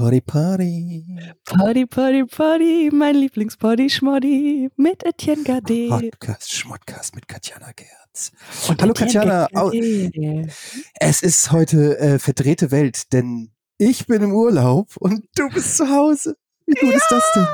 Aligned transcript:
Party, 0.00 0.22
Party. 0.22 1.04
Party, 1.44 1.84
Party, 1.84 2.24
Party, 2.24 2.90
mein 2.90 3.16
Lieblingspoddy 3.16 3.90
Schmoddy 3.90 4.70
mit 4.76 5.04
Etienne 5.04 5.44
Gade. 5.44 5.88
Podcast, 5.90 6.50
Schmodcast 6.54 7.14
mit 7.14 7.28
Katjana 7.28 7.70
Gerz. 7.76 8.32
Und 8.66 8.80
Hallo 8.80 8.92
Etienne 8.92 9.12
Katjana, 9.12 9.48
Gade. 9.52 10.48
es 10.94 11.22
ist 11.22 11.52
heute 11.52 11.98
äh, 11.98 12.18
verdrehte 12.18 12.70
Welt, 12.70 13.12
denn 13.12 13.52
ich 13.76 14.06
bin 14.06 14.22
im 14.22 14.32
Urlaub 14.32 14.96
und 14.96 15.28
du 15.34 15.50
bist 15.50 15.76
zu 15.76 15.90
Hause. 15.90 16.34
Wie 16.70 16.86
gut 16.86 16.94
ist 16.94 17.06
das 17.10 17.32
denn? 17.34 17.46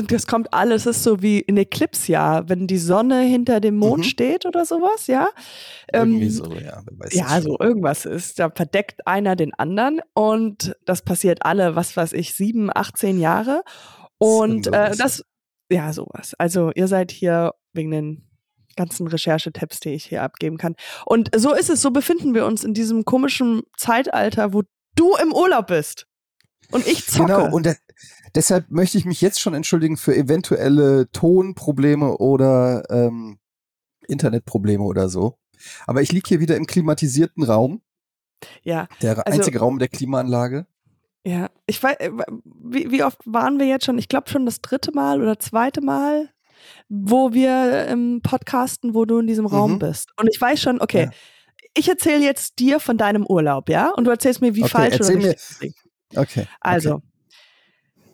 Und 0.00 0.12
das 0.12 0.26
kommt 0.26 0.52
alles, 0.52 0.86
es 0.86 0.98
ist 0.98 1.02
so 1.04 1.22
wie 1.22 1.40
in 1.40 1.56
Eclipse-Jahr, 1.56 2.48
wenn 2.48 2.66
die 2.66 2.78
Sonne 2.78 3.20
hinter 3.22 3.60
dem 3.60 3.76
Mond 3.76 3.98
Mhm. 3.98 4.08
steht 4.08 4.46
oder 4.46 4.64
sowas, 4.64 5.06
ja. 5.06 5.28
Irgendwie 5.92 6.24
Ähm, 6.26 6.30
so, 6.30 6.52
ja. 6.54 6.82
Ja, 7.10 7.34
das 7.36 7.44
so 7.44 7.58
irgendwas 7.58 8.04
ist. 8.04 8.38
Da 8.38 8.50
verdeckt 8.50 9.06
einer 9.06 9.36
den 9.36 9.52
anderen 9.54 10.00
und 10.14 10.76
das 10.84 11.02
passiert 11.02 11.44
alle, 11.44 11.76
was 11.76 11.96
weiß 11.96 12.12
ich, 12.12 12.34
sieben, 12.34 12.70
18 12.74 13.18
Jahre. 13.18 13.62
Und 14.18 14.66
äh, 14.66 14.70
unglaublich. 14.70 14.98
das, 14.98 15.24
ja, 15.70 15.92
sowas. 15.92 16.34
Also 16.38 16.72
ihr 16.74 16.88
seid 16.88 17.10
hier 17.10 17.52
wegen 17.72 17.90
den 17.90 18.26
ganzen 18.76 19.06
Recherchetipps, 19.08 19.80
die 19.80 19.90
ich 19.90 20.04
hier 20.06 20.22
abgeben 20.22 20.56
kann. 20.56 20.74
Und 21.06 21.30
so 21.36 21.54
ist 21.54 21.70
es, 21.70 21.82
so 21.82 21.90
befinden 21.90 22.34
wir 22.34 22.46
uns 22.46 22.64
in 22.64 22.74
diesem 22.74 23.04
komischen 23.04 23.62
Zeitalter, 23.76 24.52
wo 24.52 24.62
du 24.94 25.14
im 25.22 25.32
Urlaub 25.32 25.66
bist 25.68 26.06
und 26.70 26.86
ich 26.86 27.06
zocke. 27.06 27.32
Genau, 27.32 27.54
und 27.54 27.66
deshalb 28.34 28.70
möchte 28.70 28.98
ich 28.98 29.04
mich 29.04 29.20
jetzt 29.20 29.40
schon 29.40 29.54
entschuldigen 29.54 29.96
für 29.96 30.16
eventuelle 30.16 31.10
Tonprobleme 31.12 32.16
oder 32.18 32.84
ähm, 32.90 33.38
Internetprobleme 34.08 34.82
oder 34.84 35.08
so. 35.08 35.38
Aber 35.86 36.02
ich 36.02 36.12
liege 36.12 36.28
hier 36.28 36.40
wieder 36.40 36.56
im 36.56 36.66
klimatisierten 36.66 37.42
Raum, 37.44 37.82
ja, 38.62 38.88
der 39.02 39.24
Also- 39.26 39.38
einzige 39.38 39.58
Raum 39.58 39.78
der 39.78 39.88
Klimaanlage. 39.88 40.66
ja. 41.24 41.48
Ich 41.66 41.82
weiß, 41.82 41.96
äh, 42.00 42.10
wie, 42.44 42.90
wie 42.90 43.04
oft 43.04 43.18
waren 43.26 43.58
wir 43.58 43.66
jetzt 43.66 43.84
schon? 43.84 43.98
Ich 43.98 44.08
glaube 44.08 44.28
schon 44.30 44.46
das 44.46 44.60
dritte 44.60 44.92
Mal 44.92 45.20
oder 45.22 45.38
zweite 45.38 45.80
Mal, 45.82 46.30
wo 46.88 47.32
wir 47.32 47.86
im 47.88 48.20
Podcasten, 48.22 48.94
wo 48.94 49.04
du 49.04 49.18
in 49.20 49.26
diesem 49.26 49.46
Raum 49.46 49.74
Mhm. 49.74 49.78
bist. 49.80 50.10
Und 50.18 50.28
ich 50.32 50.40
weiß 50.40 50.60
schon, 50.60 50.80
okay, 50.80 51.04
Ja. 51.04 51.10
ich 51.74 51.88
erzähle 51.88 52.24
jetzt 52.24 52.58
dir 52.58 52.80
von 52.80 52.96
deinem 52.98 53.24
Urlaub, 53.26 53.68
ja? 53.68 53.90
Und 53.90 54.04
du 54.04 54.10
erzählst 54.10 54.40
mir, 54.40 54.54
wie 54.54 54.62
Okay, 54.62 54.70
falsch 54.70 55.00
oder 55.00 55.16
mir- 55.16 55.28
richtig 55.30 55.60
liegt. 55.60 55.78
Okay. 56.16 56.46
Also, 56.60 57.02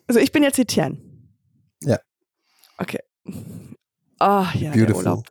also 0.07 0.19
ich 0.19 0.31
bin 0.31 0.43
jetzt 0.43 0.59
Etienne. 0.59 0.97
Ja. 1.83 1.99
Okay. 2.77 2.99
Ah, 4.19 4.51
ja, 4.53 4.71
der 4.71 4.77
Beautiful. 4.79 4.95
Urlaub. 5.03 5.29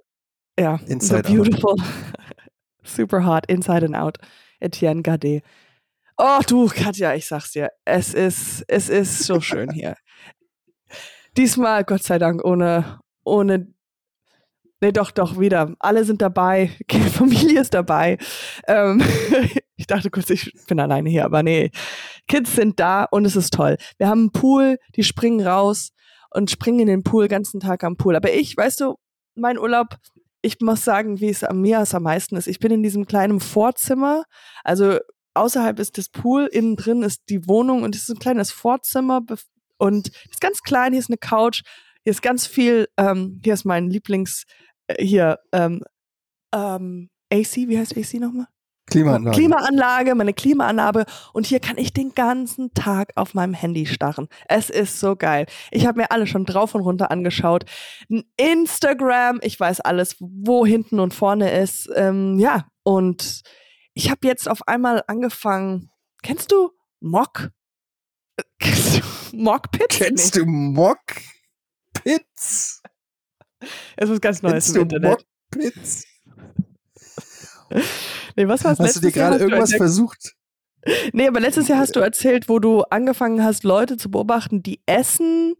Ja, 0.58 0.80
Inside 0.86 1.06
so 1.06 1.16
out. 1.16 1.26
beautiful. 1.26 1.74
Super 2.84 3.26
hot, 3.26 3.46
inside 3.48 3.84
and 3.84 3.96
out. 3.96 4.18
Etienne 4.60 5.02
Gade. 5.02 5.42
Oh, 6.16 6.40
du, 6.46 6.68
Katja, 6.68 7.14
ich 7.14 7.26
sag's 7.26 7.52
dir, 7.52 7.70
es 7.84 8.14
ist, 8.14 8.64
es 8.68 8.88
ist 8.88 9.24
so 9.24 9.40
schön 9.40 9.70
hier. 9.70 9.96
Diesmal, 11.36 11.84
Gott 11.84 12.02
sei 12.02 12.18
Dank, 12.18 12.42
ohne, 12.44 13.00
ohne, 13.24 13.66
nee, 14.80 14.92
doch, 14.92 15.10
doch, 15.10 15.38
wieder. 15.38 15.74
Alle 15.78 16.04
sind 16.04 16.22
dabei, 16.22 16.70
die 16.90 17.00
Familie 17.00 17.60
ist 17.60 17.74
dabei. 17.74 18.18
Ähm, 18.66 19.02
ich 19.76 19.86
dachte 19.86 20.10
kurz, 20.10 20.30
ich 20.30 20.52
bin 20.68 20.80
alleine 20.80 21.08
hier, 21.10 21.24
aber 21.24 21.42
nee. 21.42 21.70
Kids 22.28 22.54
sind 22.54 22.80
da 22.80 23.04
und 23.04 23.24
es 23.24 23.36
ist 23.36 23.52
toll. 23.52 23.76
Wir 23.98 24.08
haben 24.08 24.20
einen 24.20 24.32
Pool, 24.32 24.78
die 24.96 25.04
springen 25.04 25.46
raus 25.46 25.92
und 26.30 26.50
springen 26.50 26.80
in 26.80 26.88
den 26.88 27.02
Pool, 27.02 27.28
ganzen 27.28 27.60
Tag 27.60 27.84
am 27.84 27.96
Pool. 27.96 28.16
Aber 28.16 28.32
ich, 28.32 28.56
weißt 28.56 28.80
du, 28.80 28.96
mein 29.34 29.58
Urlaub, 29.58 29.96
ich 30.42 30.60
muss 30.60 30.84
sagen, 30.84 31.20
wie 31.20 31.28
es 31.28 31.44
an 31.44 31.60
mir 31.60 31.84
am 31.90 32.02
meisten 32.02 32.36
ist. 32.36 32.46
Ich 32.46 32.58
bin 32.58 32.72
in 32.72 32.82
diesem 32.82 33.06
kleinen 33.06 33.40
Vorzimmer, 33.40 34.24
also 34.64 34.98
außerhalb 35.34 35.78
ist 35.78 35.98
das 35.98 36.08
Pool, 36.08 36.46
innen 36.46 36.76
drin 36.76 37.02
ist 37.02 37.22
die 37.28 37.46
Wohnung 37.46 37.82
und 37.82 37.94
es 37.94 38.02
ist 38.02 38.10
ein 38.10 38.18
kleines 38.18 38.50
Vorzimmer 38.50 39.20
und 39.78 40.08
es 40.08 40.30
ist 40.30 40.40
ganz 40.40 40.62
klein, 40.62 40.92
hier 40.92 41.00
ist 41.00 41.10
eine 41.10 41.18
Couch, 41.18 41.62
hier 42.06 42.12
ist 42.12 42.22
ganz 42.22 42.46
viel, 42.46 42.86
ähm, 42.98 43.40
hier 43.42 43.52
ist 43.52 43.64
mein 43.64 43.90
Lieblings, 43.90 44.44
äh, 44.86 45.04
hier, 45.04 45.40
ähm, 45.50 45.82
ähm, 46.54 47.10
AC, 47.32 47.66
wie 47.66 47.76
heißt 47.76 47.96
AC 47.98 48.20
nochmal? 48.20 48.46
Klimaanlage. 48.88 49.36
Klimaanlage, 49.36 50.14
meine 50.14 50.32
Klimaanlage 50.32 51.04
und 51.32 51.46
hier 51.46 51.58
kann 51.58 51.78
ich 51.78 51.92
den 51.92 52.14
ganzen 52.14 52.72
Tag 52.74 53.10
auf 53.16 53.34
meinem 53.34 53.54
Handy 53.54 53.86
starren. 53.86 54.28
Es 54.48 54.70
ist 54.70 55.00
so 55.00 55.16
geil. 55.16 55.46
Ich 55.72 55.84
habe 55.84 55.98
mir 55.98 56.12
alle 56.12 56.28
schon 56.28 56.44
drauf 56.44 56.76
und 56.76 56.82
runter 56.82 57.10
angeschaut. 57.10 57.64
Instagram, 58.36 59.40
ich 59.42 59.58
weiß 59.58 59.80
alles, 59.80 60.14
wo 60.20 60.64
hinten 60.64 61.00
und 61.00 61.12
vorne 61.12 61.58
ist. 61.60 61.90
Ähm, 61.96 62.38
ja, 62.38 62.68
und 62.84 63.42
ich 63.94 64.12
habe 64.12 64.28
jetzt 64.28 64.48
auf 64.48 64.68
einmal 64.68 65.02
angefangen. 65.08 65.90
Kennst 66.22 66.52
du 66.52 66.70
Mock? 67.00 67.50
Äh, 68.36 68.44
Kennst 68.60 68.98
du 68.98 69.02
Mockpits? 69.36 69.98
Kennst 69.98 70.36
du 70.36 70.46
Mock 70.46 71.00
Pits? 72.06 72.82
Es 73.96 74.08
ist 74.08 74.22
ganz 74.22 74.40
Neues 74.42 74.74
im 74.74 74.82
Internet. 74.82 75.10
Mock 75.10 75.20
Pits? 75.50 76.04
Nee, 78.36 78.46
was 78.46 78.62
war's 78.62 78.78
Hast 78.78 78.96
du 78.96 79.00
dir 79.00 79.10
gerade 79.10 79.38
irgendwas 79.38 79.74
versucht? 79.74 80.36
Nee, 81.12 81.26
aber 81.26 81.40
letztes 81.40 81.66
Jahr 81.66 81.80
hast 81.80 81.96
du 81.96 82.00
erzählt, 82.00 82.48
wo 82.48 82.60
du 82.60 82.82
angefangen 82.82 83.42
hast, 83.42 83.64
Leute 83.64 83.96
zu 83.96 84.08
beobachten, 84.08 84.62
die 84.62 84.80
essen 84.86 85.54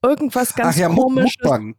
irgendwas 0.00 0.54
ganz 0.54 0.76
Ach 0.76 0.78
ja, 0.78 0.88
komisches. 0.90 1.34
Muckbang. 1.42 1.76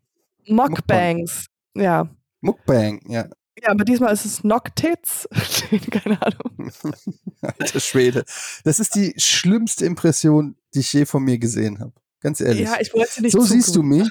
Mockbangs. 0.47 1.45
Ja. 1.73 2.09
Muckbang, 2.41 3.00
ja. 3.07 3.29
Ja, 3.61 3.69
aber 3.69 3.85
diesmal 3.85 4.11
ist 4.11 4.25
es 4.25 4.41
Knocktits. 4.41 5.29
Keine 5.91 6.22
Ahnung. 6.22 6.72
Alter 7.41 7.79
Schwede. 7.79 8.25
Das 8.66 8.79
ist 8.79 8.95
die 8.95 9.13
schlimmste 9.17 9.85
Impression, 9.85 10.57
die 10.73 10.79
ich 10.79 10.91
je 10.91 11.05
von 11.05 11.23
mir 11.23 11.38
gesehen 11.38 11.79
habe. 11.79 11.94
Ganz 12.25 12.41
ehrlich. 12.41 12.61
Ja, 12.61 12.77
ich 12.81 12.91
wollte 12.91 13.21
nicht 13.21 13.33
so 13.33 13.41
siehst 13.41 13.75
du 13.75 13.83
mich. 13.83 14.09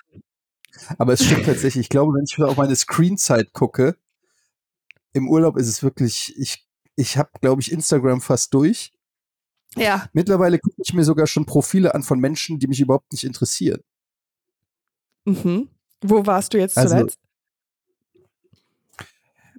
Aber 0.98 1.14
es 1.14 1.24
stimmt 1.24 1.46
tatsächlich. 1.46 1.86
Ich 1.86 1.88
glaube, 1.88 2.12
wenn 2.14 2.22
ich 2.22 2.40
auf 2.40 2.56
meine 2.56 2.76
Screenzeit 2.76 3.52
gucke, 3.52 3.96
im 5.14 5.28
Urlaub 5.28 5.56
ist 5.56 5.66
es 5.66 5.82
wirklich, 5.82 6.32
ich, 6.38 6.64
ich 6.94 7.18
habe, 7.18 7.30
glaube 7.40 7.60
ich, 7.60 7.72
Instagram 7.72 8.20
fast 8.20 8.54
durch. 8.54 8.92
Ja, 9.74 10.08
Mittlerweile 10.12 10.60
gucke 10.60 10.76
ich 10.78 10.94
mir 10.94 11.02
sogar 11.02 11.26
schon 11.26 11.44
Profile 11.44 11.92
an 11.92 12.04
von 12.04 12.20
Menschen, 12.20 12.60
die 12.60 12.68
mich 12.68 12.78
überhaupt 12.78 13.10
nicht 13.10 13.24
interessieren. 13.24 13.80
mhm. 15.24 15.68
Wo 16.00 16.24
warst 16.24 16.54
du 16.54 16.58
jetzt 16.58 16.78
Also, 16.78 16.94
zuletzt? 16.96 17.18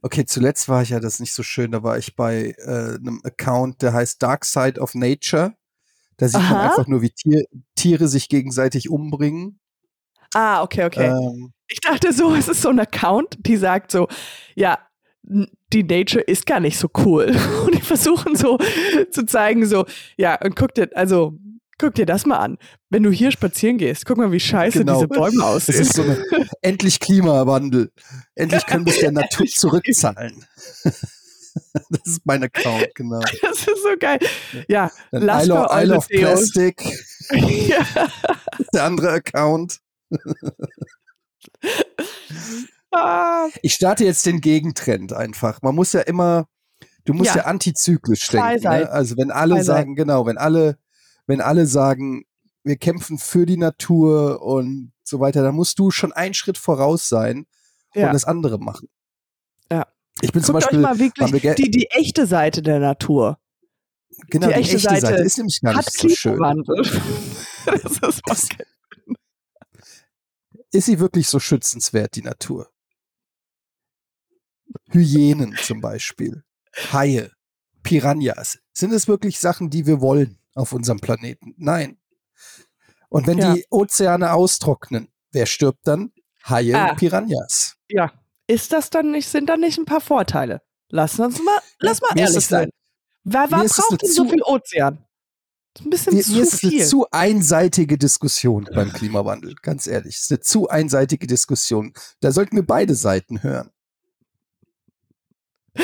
Okay, 0.02 0.24
zuletzt 0.26 0.70
war 0.70 0.82
ich 0.82 0.92
ja 0.92 1.02
das 1.02 1.20
nicht 1.20 1.34
so 1.34 1.44
schön. 1.44 1.72
Da 1.74 1.84
war 1.84 1.98
ich 1.98 2.16
bei 2.16 2.56
äh, 2.60 2.96
einem 2.96 3.20
Account, 3.26 3.82
der 3.82 3.92
heißt 3.92 4.24
Dark 4.24 4.46
Side 4.46 4.80
of 4.80 4.96
Nature. 4.96 5.58
Da 6.18 6.28
sieht 6.28 6.42
man 6.42 6.52
Aha. 6.54 6.70
einfach 6.70 6.88
nur, 6.88 7.02
wie 7.02 7.10
Tier, 7.10 7.46
Tiere 7.76 8.08
sich 8.08 8.30
gegenseitig 8.30 8.90
umbringen. 8.90 9.60
Ah, 10.34 10.64
okay, 10.64 10.86
okay. 10.86 11.08
Ähm, 11.08 11.52
Ich 11.68 11.80
dachte 11.82 12.12
so, 12.14 12.34
es 12.36 12.48
ist 12.48 12.62
so 12.62 12.70
ein 12.70 12.80
Account, 12.80 13.38
die 13.40 13.58
sagt 13.58 13.92
so, 13.92 14.08
ja, 14.56 14.80
die 15.24 15.84
Nature 15.84 16.24
ist 16.24 16.46
gar 16.46 16.60
nicht 16.60 16.78
so 16.78 16.88
cool. 17.06 17.36
Und 17.66 17.76
die 17.76 17.82
versuchen 17.82 18.36
so 18.36 18.58
zu 19.12 19.26
zeigen, 19.26 19.66
so, 19.66 19.86
ja, 20.18 20.40
und 20.42 20.56
guck 20.56 20.74
dir, 20.76 20.90
also, 20.96 21.34
guck 21.80 21.96
dir 21.96 22.06
das 22.06 22.26
mal 22.26 22.38
an. 22.38 22.58
Wenn 22.90 23.04
du 23.04 23.12
hier 23.12 23.32
spazieren 23.32 23.78
gehst, 23.78 24.06
guck 24.06 24.18
mal, 24.18 24.32
wie 24.32 24.40
scheiße 24.40 24.80
Genau. 24.80 24.96
diese 24.96 25.08
Bäume 25.08 25.38
es 25.38 25.42
aussehen. 25.44 25.82
ist 25.82 25.94
so 25.94 26.04
eine, 26.04 26.24
endlich 26.62 27.00
Klimawandel. 27.00 27.92
Endlich 28.36 28.66
können 28.66 28.86
wir 28.86 28.94
es 28.94 29.00
der 29.00 29.12
Natur 29.12 29.46
zurückzahlen. 29.50 30.46
das 31.90 32.02
ist 32.06 32.22
mein 32.26 32.44
Account, 32.44 32.94
genau. 32.96 33.20
Das 33.42 33.60
ist 33.60 33.84
so 33.84 33.98
geil. 34.00 34.20
Ja, 34.68 34.92
Dann 35.12 35.24
Lasst 35.24 35.50
eure 35.50 35.84
Isle 35.84 35.98
of 35.98 36.08
Deos. 36.08 36.52
Plastic, 36.52 36.82
ja. 37.32 37.86
der 38.74 38.84
andere 38.84 39.12
Account. 39.12 39.80
Ah, 42.92 43.48
Ich 43.62 43.74
starte 43.74 44.06
jetzt 44.06 44.26
den 44.26 44.42
Gegentrend 44.42 45.14
einfach. 45.14 45.62
Man 45.62 45.76
muss 45.76 45.94
ja 45.94 46.02
immer, 46.02 46.48
du 47.06 47.14
musst 47.14 47.32
ja, 47.36 47.38
Ja. 47.42 47.46
antizyklisch 47.46 48.28
denken. 48.30 48.64
Ne? 48.64 48.90
Also 48.90 49.18
wenn 49.18 49.32
alle 49.32 49.56
Zwei 49.56 49.64
sagen, 49.64 49.96
genau, 49.96 50.26
wenn 50.26 50.38
alle, 50.38 50.78
wenn 51.28 51.42
alle 51.42 51.66
sagen, 51.68 52.24
wir 52.64 52.78
kämpfen 52.78 53.18
für 53.18 53.46
die 53.46 53.58
Natur 53.58 54.42
und 54.42 54.92
so 55.04 55.20
weiter, 55.20 55.44
dann 55.44 55.56
musst 55.56 55.78
du 55.78 55.92
schon 55.92 56.14
einen 56.14 56.34
Schritt 56.34 56.58
voraus 56.58 57.10
sein 57.10 57.46
Ja. 57.94 58.08
und 58.08 58.14
das 58.14 58.26
andere 58.26 58.60
machen. 58.60 58.88
Ich 60.22 60.32
bin 60.32 60.44
zum 60.44 60.54
Guckt 60.54 60.66
euch 60.66 60.70
Beispiel, 60.72 60.80
mal 60.80 60.90
haben 60.92 61.00
wir 61.34 61.44
wirklich 61.44 61.56
die, 61.56 61.70
die 61.72 61.88
echte 61.92 62.26
Seite 62.26 62.62
der 62.62 62.80
Natur. 62.80 63.38
genau, 64.30 64.48
die 64.48 64.54
die, 64.54 64.60
echte 64.60 64.76
echte 64.78 64.90
Seite 64.90 65.02
Seite, 65.08 65.24
ist 65.24 65.38
nämlich 65.38 65.62
gar 65.62 65.76
Hat 65.76 65.86
nicht 65.86 65.98
so 66.00 66.10
schön. 66.10 66.40
Das 67.66 67.84
ist 68.16 68.22
was. 68.28 68.48
Ist 70.72 70.86
sie 70.86 71.00
wirklich 71.00 71.28
so 71.28 71.40
schützenswert, 71.40 72.16
die 72.16 72.22
Natur? 72.22 72.70
Hyänen 74.92 75.56
zum 75.62 75.82
Beispiel, 75.82 76.44
Haie, 76.94 77.32
Piranhas. 77.82 78.60
Sind 78.74 78.94
es 78.94 79.08
wirklich 79.08 79.40
Sachen, 79.40 79.70
die 79.70 79.86
wir 79.88 80.00
wollen 80.00 80.38
auf 80.54 80.74
unserem 80.74 81.00
Planeten? 81.00 81.56
Nein. 81.58 81.98
Und 83.10 83.26
wenn 83.28 83.38
Ja. 83.40 83.54
die 83.56 83.66
Ozeane 83.70 84.32
austrocknen, 84.34 85.08
wer 85.32 85.46
stirbt 85.48 85.88
dann? 85.88 86.12
Haie 86.48 86.76
Ah. 86.78 86.90
und 86.92 86.98
Piranhas. 86.98 87.78
Ja. 87.90 88.14
Ist 88.48 88.72
das 88.72 88.90
dann 88.90 89.12
nicht, 89.12 89.28
sind 89.28 89.50
da 89.50 89.58
nicht 89.58 89.78
ein 89.78 89.86
paar 89.86 90.02
Vorteile? 90.02 90.62
Lass 90.90 91.20
uns 91.20 91.42
mal, 91.42 91.58
lass 91.80 92.02
mal 92.02 92.12
ehrlich 92.16 92.46
sein. 92.46 92.70
Wer, 93.24 93.50
wer 93.50 93.64
braucht 93.64 94.02
denn 94.02 94.12
so 94.12 94.28
viel 94.30 94.42
Ozean? 94.44 95.04
Das 95.74 95.82
ist 95.82 95.86
ein 95.86 95.90
bisschen 95.90 96.14
Mir, 96.16 96.24
zu 96.24 96.32
mir 96.32 96.44
ist 96.44 96.60
viel. 96.60 96.80
eine 96.80 96.88
zu 96.88 97.08
einseitige 97.12 97.98
Diskussion 97.98 98.70
beim 98.74 98.94
Klimawandel, 98.94 99.56
ganz 99.62 99.88
ehrlich. 99.88 100.16
Es 100.16 100.22
ist 100.22 100.32
eine 100.32 100.40
zu 100.42 100.70
einseitige 100.70 101.28
Diskussion. 101.28 101.94
Da 102.22 102.32
sollten 102.32 102.56
wir 102.56 102.66
beide 102.66 102.96
Seiten 102.96 103.44
hören. 103.44 103.72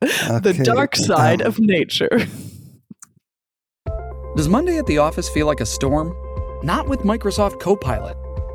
The 0.00 0.50
Okay, 0.50 0.62
dark 0.62 0.96
side 0.96 1.42
ähm, 1.42 1.48
of 1.48 1.58
nature. 1.58 2.26
Does 4.36 4.48
Monday 4.48 4.78
at 4.78 4.86
the 4.86 4.98
office 4.98 5.28
feel 5.28 5.46
like 5.46 5.60
a 5.60 5.66
storm? 5.66 6.14
Not 6.62 6.88
with 6.88 7.00
Microsoft 7.04 7.60
Copilot. 7.60 8.16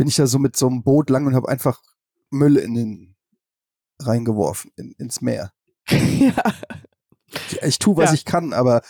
bin 0.00 0.08
ich 0.08 0.16
da 0.16 0.26
so 0.26 0.38
mit 0.38 0.56
so 0.56 0.66
einem 0.66 0.82
Boot 0.82 1.10
lang 1.10 1.26
und 1.26 1.34
habe 1.34 1.50
einfach 1.50 1.78
Müll 2.30 2.56
in 2.56 2.72
den 2.72 3.16
reingeworfen, 4.00 4.70
in, 4.76 4.92
ins 4.92 5.20
Meer. 5.20 5.52
ja. 5.90 6.32
Ich, 7.50 7.60
ich 7.60 7.78
tue, 7.78 7.98
was 7.98 8.08
Ja. 8.08 8.14
ich 8.14 8.24
kann, 8.24 8.54
aber 8.54 8.80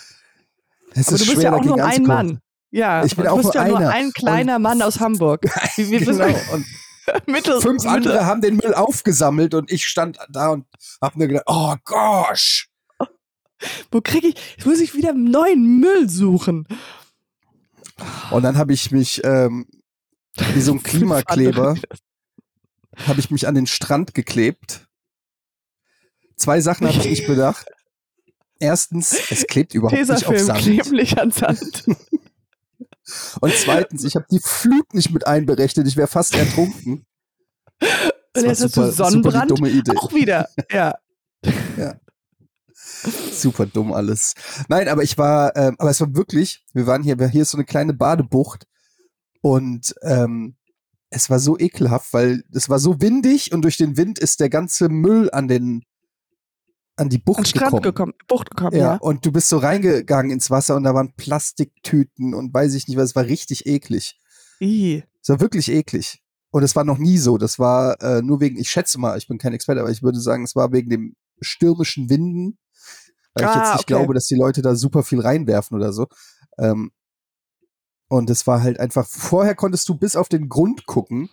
es 0.93 1.09
Aber 1.09 1.17
ist 1.17 1.25
du 1.25 1.31
bist 1.31 1.33
schwer 1.33 1.43
ja 1.43 1.53
auch 1.55 1.57
dagegen 1.57 1.75
nur 1.77 1.85
ein. 1.85 2.03
Mann. 2.05 2.39
Ja, 2.71 3.05
Ich 3.05 3.17
bin 3.17 3.25
du 3.25 3.33
auch 3.33 3.39
bist 3.39 3.53
nur 3.55 3.67
ja 3.67 3.69
nur 3.81 3.89
ein 3.91 4.13
kleiner 4.13 4.55
Und- 4.57 4.63
Mann 4.63 4.83
aus 4.83 5.01
Hamburg. 5.01 5.43
Wie 5.77 5.99
Genau. 5.99 6.27
Und? 6.53 6.65
Mittel, 7.27 7.61
fünf 7.61 7.83
Mittel- 7.83 7.89
andere 7.89 8.27
haben 8.27 8.41
den 8.41 8.59
Müll 8.59 8.73
aufgesammelt 8.73 9.55
und 9.55 9.69
ich 9.73 9.89
stand 9.89 10.17
da 10.31 10.51
und 10.51 10.65
hab 11.03 11.17
mir 11.17 11.27
gedacht, 11.27 11.47
oh 11.49 11.75
gosh. 11.85 12.69
Wo 13.91 14.01
krieg 14.01 14.23
ich? 14.23 14.37
Jetzt 14.57 14.65
muss 14.67 14.79
ich 14.79 14.95
wieder 14.95 15.13
neuen 15.13 15.81
Müll 15.81 16.09
suchen. 16.09 16.69
Und 18.31 18.45
dann 18.45 18.57
habe 18.57 18.73
ich 18.73 18.93
mich 18.93 19.23
ähm, 19.25 19.67
wie 20.55 20.61
so 20.61 20.73
ein 20.73 20.83
Klimakleber 20.83 21.77
habe 23.07 23.21
ich 23.21 23.31
mich 23.31 23.47
an 23.49 23.55
den 23.55 23.67
Strand 23.67 24.15
geklebt. 24.15 24.87
Zwei 26.37 26.61
Sachen 26.61 26.87
habe 26.89 26.99
ich 26.99 27.05
nicht 27.09 27.27
bedacht. 27.27 27.67
Erstens, 28.59 29.13
es 29.31 29.47
klebt 29.47 29.75
überhaupt 29.75 29.99
nicht 29.99 30.11
auf 30.11 30.19
Tesafilm 30.19 30.47
Sand. 30.47 30.59
klebt 30.61 30.93
nicht 30.93 31.19
an 31.19 31.31
Sand. 31.31 31.85
Und 33.41 33.53
zweitens, 33.55 34.05
ich 34.05 34.15
habe 34.17 34.27
die 34.31 34.39
Flut 34.41 34.95
nicht 34.95 35.11
mit 35.11 35.27
einberechnet. 35.27 35.87
Ich 35.89 35.97
wäre 35.97 36.09
fast 36.09 36.35
ertrunken. 36.35 37.07
Das 38.33 38.45
Und 38.45 38.49
jetzt 38.51 38.63
hast 38.63 38.75
super- 38.75 38.87
du 38.87 38.93
Sonnenbrand. 38.93 39.51
dumme 39.51 39.71
Idee. 39.71 39.97
Auch 39.97 40.13
wieder. 40.13 40.49
Ja. 40.71 40.95
Super 43.33 43.67
dumm 43.67 43.93
alles. 43.93 44.35
Nein, 44.69 44.87
aber 44.87 45.03
ich 45.03 45.19
war, 45.19 45.57
ähm, 45.57 45.75
aber 45.79 45.91
es 45.91 46.01
war 46.01 46.15
wirklich, 46.15 46.65
wir 46.73 46.87
waren 46.87 47.03
hier, 47.03 47.17
hier 47.29 47.43
ist 47.43 47.51
so 47.51 47.57
eine 47.59 47.65
kleine 47.65 47.93
Badebucht 47.93 48.67
und 49.41 49.95
ähm, 50.03 50.57
es 51.11 51.29
war 51.31 51.39
so 51.41 51.59
ekelhaft, 51.59 52.13
weil 52.13 52.45
es 52.53 52.69
war 52.69 52.79
so 52.79 53.01
windig 53.01 53.53
und 53.53 53.63
durch 53.63 53.77
den 53.77 53.97
Wind 53.97 54.19
ist 54.19 54.41
der 54.41 54.49
ganze 54.51 54.89
Müll 54.89 55.29
an 55.33 55.49
den 55.49 55.83
an 56.97 57.09
die 57.09 57.19
Bucht 57.19 57.39
An 57.41 57.45
Strand 57.47 57.71
gekommen. 57.73 57.83
gekommen. 57.83 58.13
Bucht 58.29 58.51
gekommen, 58.51 58.77
Ja, 58.77 58.93
ja. 58.93 58.97
und 58.97 59.25
du 59.25 59.33
bist 59.33 59.49
so 59.49 59.57
reingegangen 59.59 60.31
ins 60.31 60.51
Wasser 60.51 60.77
und 60.77 60.85
da 60.85 60.95
waren 60.95 61.15
Plastiktüten 61.17 62.35
und 62.35 62.53
weiß 62.53 62.75
ich 62.75 62.87
nicht 62.89 62.97
was, 62.99 63.11
es 63.11 63.17
war 63.17 63.25
richtig 63.25 63.67
eklig. 63.67 64.19
I. 64.61 65.03
Es 65.23 65.29
war 65.31 65.41
wirklich 65.41 65.71
eklig. 65.71 66.23
Und 66.51 66.63
es 66.63 66.77
war 66.77 66.85
noch 66.85 66.99
nie 66.99 67.17
so. 67.19 67.39
Das 67.39 67.59
war 67.59 68.01
äh, 68.03 68.23
nur 68.23 68.41
wegen, 68.41 68.59
ich 68.59 68.71
schätze 68.71 68.99
mal, 68.99 69.17
ich 69.17 69.29
bin 69.29 69.39
kein 69.39 69.55
Experte, 69.55 69.81
aber 69.81 69.91
ich 69.91 70.03
würde 70.03 70.21
sagen, 70.21 70.45
es 70.45 70.57
war 70.57 70.73
wegen 70.73 70.91
dem 70.91 71.15
stürmischen 71.41 72.11
Winden. 72.11 72.59
Weil 73.35 73.45
ich 73.45 73.51
Ah, 73.51 73.55
jetzt 73.59 73.73
nicht 73.73 73.85
okay. 73.85 73.95
glaube, 73.95 74.13
dass 74.15 74.27
die 74.27 74.35
Leute 74.35 74.61
da 74.61 74.75
super 74.75 75.03
viel 75.03 75.21
reinwerfen 75.21 75.77
oder 75.77 75.93
so. 75.93 76.09
Ähm, 76.59 76.91
und 78.11 78.29
es 78.29 78.47
war 78.47 78.61
halt 78.63 78.81
einfach, 78.81 79.07
vorher 79.07 79.55
konntest 79.55 79.89
du 79.89 79.95
bis 79.95 80.17
auf 80.17 80.29
den 80.29 80.49
Grund 80.49 80.85
gucken. 80.87 81.31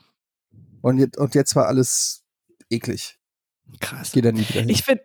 Und 0.81 0.99
jetzt, 0.99 1.17
und 1.17 1.33
jetzt 1.33 1.55
war 1.55 1.65
alles 1.65 2.23
eklig. 2.69 3.19
Krass. 3.79 4.07
Ich 4.09 4.13
gehe 4.13 4.21
da 4.21 4.31
nie 4.31 4.47
wieder 4.47 4.61
hin. 4.61 4.69
Ich 4.69 4.83
finde, 4.83 5.03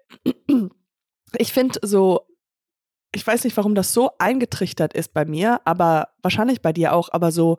ich 1.38 1.52
finde 1.52 1.80
so, 1.82 2.26
ich 3.14 3.26
weiß 3.26 3.44
nicht, 3.44 3.56
warum 3.56 3.74
das 3.74 3.92
so 3.94 4.10
eingetrichtert 4.18 4.92
ist 4.92 5.14
bei 5.14 5.24
mir, 5.24 5.60
aber 5.64 6.08
wahrscheinlich 6.22 6.60
bei 6.62 6.72
dir 6.74 6.92
auch, 6.92 7.08
aber 7.10 7.32
so, 7.32 7.56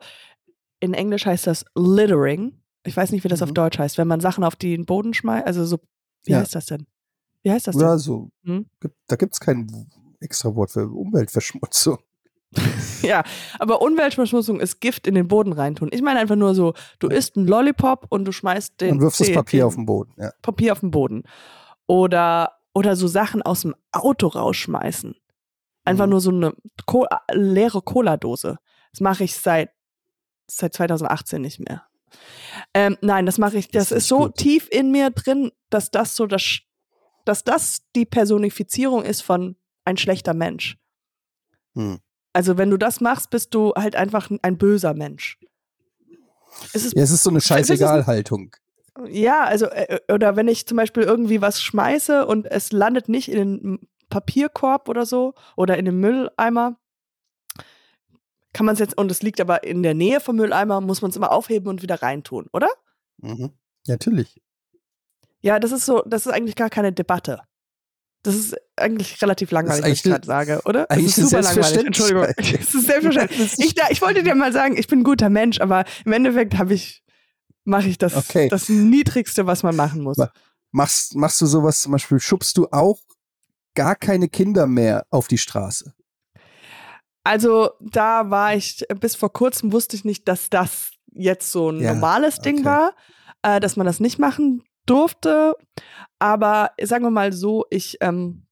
in 0.80 0.94
Englisch 0.94 1.26
heißt 1.26 1.46
das 1.48 1.64
Littering. 1.74 2.60
Ich 2.84 2.96
weiß 2.96 3.10
nicht, 3.10 3.24
wie 3.24 3.28
das 3.28 3.42
auf 3.42 3.48
Mhm. 3.50 3.54
Deutsch 3.54 3.78
heißt, 3.78 3.98
wenn 3.98 4.08
man 4.08 4.20
Sachen 4.20 4.44
auf 4.44 4.54
den 4.56 4.86
Boden 4.86 5.12
schmeißt, 5.12 5.46
also 5.46 5.64
so, 5.64 5.80
wie 6.24 6.32
Ja. 6.32 6.38
heißt 6.40 6.54
das 6.54 6.66
denn? 6.66 6.86
Wie 7.42 7.50
heißt 7.50 7.66
das 7.66 7.76
denn? 7.76 7.84
ja, 7.86 7.98
so. 7.98 8.30
Hm? 8.44 8.66
Da 9.08 9.16
gibt 9.16 9.34
es 9.34 9.40
kein 9.40 9.90
extra 10.20 10.54
Wort 10.54 10.70
für 10.70 10.88
Umweltverschmutzung. 10.88 11.98
Ja, 13.02 13.22
aber 13.58 13.82
Umweltverschmutzung 13.82 14.60
ist 14.60 14.80
Gift 14.80 15.06
in 15.06 15.14
den 15.14 15.28
Boden 15.28 15.52
reintun. 15.52 15.90
Ich 15.92 16.00
meine 16.00 16.20
einfach 16.20 16.36
nur 16.36 16.54
so, 16.54 16.72
du 17.00 17.08
isst 17.08 17.36
einen 17.36 17.46
Lollipop 17.46 18.06
und 18.08 18.24
du 18.24 18.32
schmeißt 18.32 18.80
den 18.80 18.92
und 18.92 19.00
wirfst 19.02 19.20
das 19.20 19.30
Papier 19.32 19.66
auf 19.66 19.74
den 19.74 19.84
Boden. 19.84 20.14
Ja. 20.16 20.32
Papier 20.40 20.72
auf 20.72 20.80
den 20.80 20.90
Boden. 20.90 21.24
Oder, 21.86 22.52
oder 22.72 22.96
so 22.96 23.06
Sachen 23.06 23.42
aus 23.42 23.60
dem 23.62 23.74
Auto 23.92 24.28
rausschmeißen. 24.28 25.14
Einfach 25.84 26.06
Mhm. 26.06 26.10
nur 26.12 26.20
so 26.22 26.30
eine 26.30 26.54
Co 26.86 27.06
leere 27.32 27.82
Cola-Dose. 27.82 28.58
Das 28.92 29.00
mache 29.00 29.24
ich 29.24 29.34
seit, 29.36 29.70
seit 30.46 30.72
2018 30.72 31.42
nicht 31.42 31.60
mehr. 31.60 31.82
Ähm, 32.72 32.96
nein, 33.02 33.26
das 33.26 33.36
mache 33.36 33.58
ich, 33.58 33.68
Das 33.68 33.88
das, 33.88 33.90
ist 33.92 33.98
ist 34.04 34.08
so 34.08 34.18
gut. 34.20 34.36
tief 34.36 34.68
in 34.70 34.90
mir 34.92 35.10
drin, 35.10 35.50
dass 35.68 35.90
das 35.90 36.16
so 36.16 36.26
das, 36.26 36.60
dass 37.26 37.44
das 37.44 37.82
die 37.94 38.06
Personifizierung 38.06 39.02
ist 39.04 39.20
von 39.20 39.56
ein 39.84 39.98
schlechter 39.98 40.32
Mensch. 40.32 40.78
Hm. 41.74 41.98
Also 42.34 42.58
wenn 42.58 42.68
du 42.68 42.76
das 42.76 43.00
machst, 43.00 43.30
bist 43.30 43.54
du 43.54 43.72
halt 43.74 43.96
einfach 43.96 44.28
ein 44.42 44.58
böser 44.58 44.92
Mensch. 44.92 45.38
Es 46.74 46.84
ist 46.84 46.94
ja, 46.94 47.02
es 47.02 47.10
ist 47.10 47.22
so 47.22 47.30
eine 47.30 47.40
Scheißegal-Haltung. 47.40 48.54
ja, 49.08 49.44
also, 49.44 49.66
äh, 49.66 50.00
oder 50.12 50.36
wenn 50.36 50.48
ich 50.48 50.66
zum 50.66 50.76
Beispiel 50.76 51.04
irgendwie 51.04 51.40
was 51.40 51.62
schmeiße 51.62 52.26
und 52.26 52.46
es 52.46 52.72
landet 52.72 53.08
nicht 53.08 53.30
in 53.30 53.38
den 53.38 53.88
Papierkorb 54.10 54.88
oder 54.88 55.06
so 55.06 55.34
oder 55.56 55.78
in 55.78 55.84
den 55.84 55.98
Mülleimer, 55.98 56.76
kann 58.52 58.66
man 58.66 58.74
es 58.74 58.78
jetzt, 58.80 58.96
und 58.98 59.10
es 59.10 59.22
liegt 59.22 59.40
aber 59.40 59.64
in 59.64 59.82
der 59.82 59.94
Nähe 59.94 60.20
vom 60.20 60.36
Mülleimer, 60.36 60.80
muss 60.80 61.02
man 61.02 61.10
es 61.10 61.16
immer 61.16 61.32
aufheben 61.32 61.68
und 61.68 61.82
wieder 61.82 62.02
reintun, 62.02 62.48
oder? 62.52 62.68
Mhm. 63.18 63.50
Natürlich. 63.86 64.40
Ja, 65.40 65.58
das 65.58 65.72
ist 65.72 65.86
so, 65.86 66.02
das 66.06 66.26
ist 66.26 66.32
eigentlich 66.32 66.56
gar 66.56 66.70
keine 66.70 66.92
Debatte. 66.92 67.42
Das 68.24 68.34
ist 68.34 68.56
eigentlich 68.76 69.20
relativ 69.22 69.50
langweilig, 69.52 69.82
was 69.84 69.90
ich 69.92 70.02
gerade 70.02 70.26
sage, 70.26 70.60
oder? 70.64 70.86
Das 70.88 70.90
eigentlich 70.98 71.16
ist 71.18 71.30
super 71.30 71.42
langweilig. 71.42 71.86
Entschuldigung. 71.86 72.24
Das 72.36 72.74
ist 72.74 72.86
selbstverständlich. 72.86 73.54
Ich, 73.58 73.74
da- 73.74 73.88
ich 73.90 74.02
wollte 74.02 74.22
dir 74.24 74.34
mal 74.34 74.52
sagen, 74.52 74.76
ich 74.76 74.88
bin 74.88 75.00
ein 75.00 75.04
guter 75.04 75.30
Mensch, 75.30 75.60
aber 75.60 75.84
im 76.04 76.12
Endeffekt 76.12 76.58
habe 76.58 76.74
ich, 76.74 77.04
mache 77.64 77.86
ich 77.88 77.98
das, 77.98 78.16
Okay. 78.16 78.48
das 78.48 78.68
Niedrigste, 78.68 79.46
was 79.46 79.62
man 79.62 79.76
machen 79.76 80.02
muss. 80.02 80.16
Ma- 80.16 80.32
Machst, 80.72 81.14
machst 81.14 81.40
du 81.40 81.46
sowas 81.46 81.82
zum 81.82 81.92
Beispiel, 81.92 82.18
schubst 82.18 82.56
du 82.58 82.66
auch 82.72 82.98
gar 83.76 83.94
keine 83.94 84.28
Kinder 84.28 84.66
mehr 84.66 85.06
auf 85.10 85.28
die 85.28 85.38
Straße? 85.38 85.94
Also 87.22 87.70
da 87.80 88.30
war 88.30 88.54
ich, 88.54 88.84
bis 89.00 89.14
vor 89.14 89.32
kurzem 89.32 89.72
wusste 89.72 89.96
ich 89.96 90.04
nicht, 90.04 90.28
dass 90.28 90.50
das 90.50 90.90
jetzt 91.12 91.50
so 91.52 91.70
ein 91.70 91.80
Ja, 91.80 91.94
normales 91.94 92.40
Ding 92.40 92.56
okay. 92.58 92.64
war, 92.64 92.92
äh, 93.42 93.60
dass 93.60 93.76
man 93.76 93.86
das 93.86 94.00
nicht 94.00 94.18
machen 94.18 94.62
durfte. 94.86 95.54
Aber 96.18 96.70
sagen 96.82 97.04
wir 97.04 97.10
mal 97.10 97.32
so, 97.32 97.64
ich 97.70 97.96
ähm, 98.00 98.46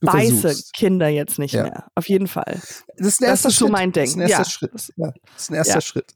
beiße 0.00 0.40
versuchst. 0.40 0.72
Kinder 0.74 1.08
jetzt 1.08 1.38
nicht 1.38 1.54
Ja. 1.54 1.62
mehr. 1.64 1.86
Auf 1.94 2.08
jeden 2.08 2.26
Fall. 2.28 2.60
Das 2.96 3.06
ist 3.06 3.20
ein 3.20 3.24
Das 3.26 3.44
erster 3.44 3.48
ist 3.48 3.56
so 3.58 3.64
Schritt. 3.66 3.72
mein 3.72 3.92
Das 3.92 4.08
ist 4.10 4.16
ein 4.16 4.20
erster 4.22 4.38
Ja. 4.38 4.44
Schritt. 4.44 4.92
Ja, 4.96 5.12
das 5.32 5.42
ist 5.42 5.50
ein 5.50 5.54
erster. 5.54 5.80
Schritt. 5.80 6.14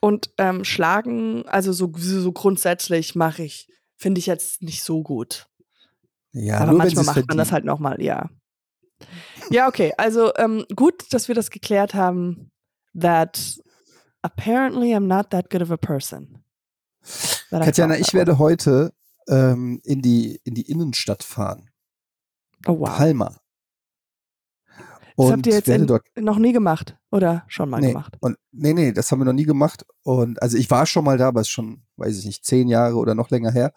Und 0.00 0.30
ähm, 0.38 0.64
schlagen, 0.64 1.46
also 1.46 1.72
so, 1.72 1.92
so 1.96 2.32
grundsätzlich 2.32 3.14
mache 3.14 3.42
ich, 3.42 3.68
finde 3.96 4.18
ich 4.18 4.26
jetzt 4.26 4.62
nicht 4.62 4.82
so 4.82 5.02
gut. 5.02 5.46
Ja, 6.32 6.58
Aber 6.60 6.72
manchmal 6.72 7.04
macht 7.04 7.28
man 7.28 7.36
das 7.36 7.52
halt 7.52 7.64
nochmal, 7.64 8.00
ja. 8.02 8.30
Ja, 9.50 9.66
okay. 9.68 9.92
Also 9.98 10.32
ähm, 10.36 10.64
gut, 10.74 11.12
dass 11.12 11.28
wir 11.28 11.34
das 11.34 11.50
geklärt 11.50 11.92
haben. 11.94 12.50
That 12.98 13.58
apparently 14.22 14.94
I'm 14.94 15.06
not 15.06 15.30
that 15.30 15.50
good 15.50 15.60
of 15.62 15.70
a 15.70 15.76
person. 15.76 16.42
Katjana, 17.50 17.98
ich 17.98 18.14
werde 18.14 18.38
heute 18.38 18.92
ähm, 19.28 19.80
in, 19.84 20.02
die, 20.02 20.40
in 20.44 20.54
die 20.54 20.70
Innenstadt 20.70 21.22
fahren. 21.22 21.70
Oh 22.66 22.80
wow. 22.80 22.88
Palma. 22.88 23.36
Das 25.16 25.26
Und 25.26 25.32
habt 25.32 25.46
ihr 25.46 25.54
jetzt 25.54 25.68
in, 25.68 25.86
dort 25.86 26.04
noch 26.16 26.38
nie 26.38 26.52
gemacht 26.52 26.96
oder 27.10 27.44
schon 27.48 27.68
mal 27.68 27.80
nee, 27.80 27.88
gemacht? 27.88 28.16
Und, 28.20 28.38
nee, 28.52 28.72
nee, 28.72 28.92
das 28.92 29.10
haben 29.10 29.20
wir 29.20 29.26
noch 29.26 29.32
nie 29.32 29.44
gemacht. 29.44 29.84
Und 30.02 30.40
also 30.40 30.56
ich 30.56 30.70
war 30.70 30.86
schon 30.86 31.04
mal 31.04 31.18
da, 31.18 31.28
aber 31.28 31.40
es 31.40 31.48
ist 31.48 31.52
schon, 31.52 31.82
weiß 31.96 32.18
ich 32.18 32.24
nicht, 32.24 32.44
zehn 32.44 32.68
Jahre 32.68 32.96
oder 32.96 33.14
noch 33.14 33.30
länger 33.30 33.50
her. 33.50 33.72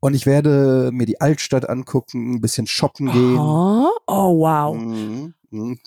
Und 0.00 0.14
ich 0.14 0.26
werde 0.26 0.90
mir 0.92 1.06
die 1.06 1.20
Altstadt 1.20 1.68
angucken, 1.68 2.34
ein 2.34 2.40
bisschen 2.40 2.66
shoppen 2.66 3.10
gehen. 3.10 3.38
Oh, 3.38 3.90
oh 4.06 4.38
wow. 4.38 4.76
Mhm. 4.76 5.34
Mhm. 5.50 5.78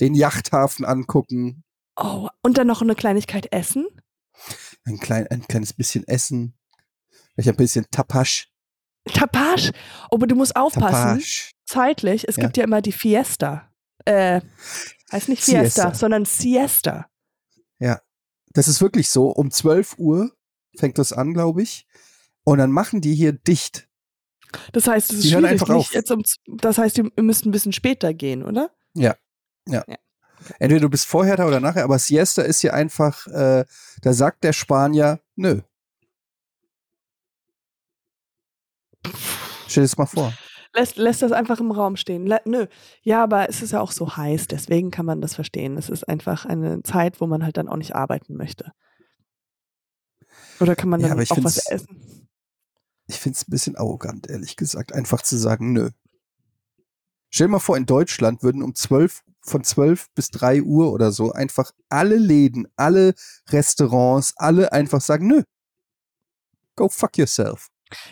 Den 0.00 0.14
Yachthafen 0.14 0.84
angucken, 0.84 1.64
Oh, 1.96 2.28
und 2.42 2.58
dann 2.58 2.66
noch 2.66 2.82
eine 2.82 2.94
Kleinigkeit 2.94 3.52
essen? 3.52 3.86
Ein, 4.86 4.98
klein, 4.98 5.26
ein 5.28 5.42
kleines 5.46 5.72
bisschen 5.72 6.06
essen, 6.08 6.54
vielleicht 7.34 7.50
ein 7.50 7.56
bisschen 7.56 7.86
Tapasch. 7.90 8.48
Tapage? 9.12 9.72
Oh, 10.10 10.16
aber 10.16 10.26
du 10.26 10.34
musst 10.34 10.56
aufpassen. 10.56 10.90
Tapasch. 10.90 11.50
Zeitlich, 11.64 12.26
es 12.28 12.36
Ja. 12.36 12.44
gibt 12.44 12.56
ja 12.56 12.64
immer 12.64 12.80
die 12.82 12.92
Fiesta. 12.92 13.70
Äh, 14.04 14.40
heißt 15.12 15.28
nicht 15.28 15.42
Fiesta, 15.44 15.64
Siesta. 15.90 15.94
sondern 15.94 16.24
Siesta. 16.24 17.08
Das 18.52 18.68
ist 18.68 18.80
wirklich 18.80 19.10
so. 19.10 19.28
Um 19.28 19.50
12 19.50 19.98
Uhr 19.98 20.34
fängt 20.78 20.96
das 20.96 21.12
an, 21.12 21.34
glaube 21.34 21.62
ich. 21.62 21.86
Und 22.42 22.56
dann 22.56 22.70
machen 22.72 23.02
die 23.02 23.14
hier 23.14 23.32
dicht. 23.32 23.86
Das 24.72 24.86
heißt, 24.86 25.10
es 25.12 25.18
ist 25.18 25.24
Die 25.24 25.34
hören 25.34 25.42
schwierig, 25.44 25.60
einfach 25.60 25.74
nicht 25.76 25.88
auf. 25.88 25.92
jetzt 25.92 26.10
um, 26.10 26.22
das 26.56 26.78
heißt, 26.78 26.96
ihr 26.96 27.10
müsst 27.22 27.44
ein 27.44 27.50
bisschen 27.50 27.74
später 27.74 28.14
gehen, 28.14 28.42
oder? 28.42 28.70
Entweder 30.58 30.80
du 30.82 30.88
bist 30.90 31.06
vorher 31.06 31.36
da 31.36 31.46
oder 31.46 31.60
nachher, 31.60 31.84
aber 31.84 31.98
Siesta 31.98 32.42
ist 32.42 32.60
hier 32.60 32.74
einfach, 32.74 33.26
äh, 33.28 33.64
da 34.02 34.12
sagt 34.12 34.44
der 34.44 34.52
Spanier, 34.52 35.20
nö. 35.34 35.60
Stell 39.68 39.82
dir 39.82 39.88
das 39.88 39.96
mal 39.96 40.06
vor. 40.06 40.32
Lässt, 40.74 40.96
lässt 40.96 41.22
das 41.22 41.32
einfach 41.32 41.58
im 41.60 41.70
Raum 41.70 41.96
stehen. 41.96 42.26
Lä- 42.26 42.40
nö. 42.44 42.66
Ja, 43.02 43.22
aber 43.22 43.48
es 43.48 43.62
ist 43.62 43.72
ja 43.72 43.80
auch 43.80 43.92
so 43.92 44.16
heiß, 44.16 44.46
deswegen 44.48 44.90
kann 44.90 45.06
man 45.06 45.20
das 45.20 45.34
verstehen. 45.34 45.76
Es 45.78 45.88
ist 45.88 46.06
einfach 46.08 46.44
eine 46.44 46.82
Zeit, 46.82 47.20
wo 47.20 47.26
man 47.26 47.42
halt 47.42 47.56
dann 47.56 47.68
auch 47.68 47.76
nicht 47.76 47.94
arbeiten 47.94 48.36
möchte. 48.36 48.72
Oder 50.60 50.76
kann 50.76 50.88
man 50.90 51.00
Ja, 51.00 51.08
dann 51.08 51.20
ich 51.20 51.30
auch 51.30 51.42
was 51.42 51.66
essen? 51.66 52.28
Ich 53.06 53.18
finde 53.20 53.36
es 53.36 53.46
ein 53.46 53.50
bisschen 53.50 53.76
arrogant, 53.76 54.28
ehrlich 54.28 54.56
gesagt, 54.56 54.92
einfach 54.92 55.22
zu 55.22 55.36
sagen, 55.36 55.72
nö. 55.72 55.90
Stell 57.30 57.46
dir 57.46 57.52
mal 57.52 57.58
vor, 57.58 57.76
in 57.76 57.86
Deutschland 57.86 58.42
würden 58.42 58.62
um 58.62 58.74
12, 58.74 59.22
von 59.46 59.64
12 59.64 60.06
bis 60.14 60.30
3 60.30 60.62
Uhr 60.62 60.92
oder 60.92 61.12
so 61.12 61.32
einfach 61.32 61.70
alle 61.88 62.16
Läden, 62.16 62.66
alle 62.76 63.14
Restaurants, 63.50 64.34
alle 64.36 64.72
einfach 64.72 65.00
sagen, 65.00 65.28
nö. 65.28 65.42
Go 66.76 66.88
fuck 66.88 67.16
yourself. 67.16 67.68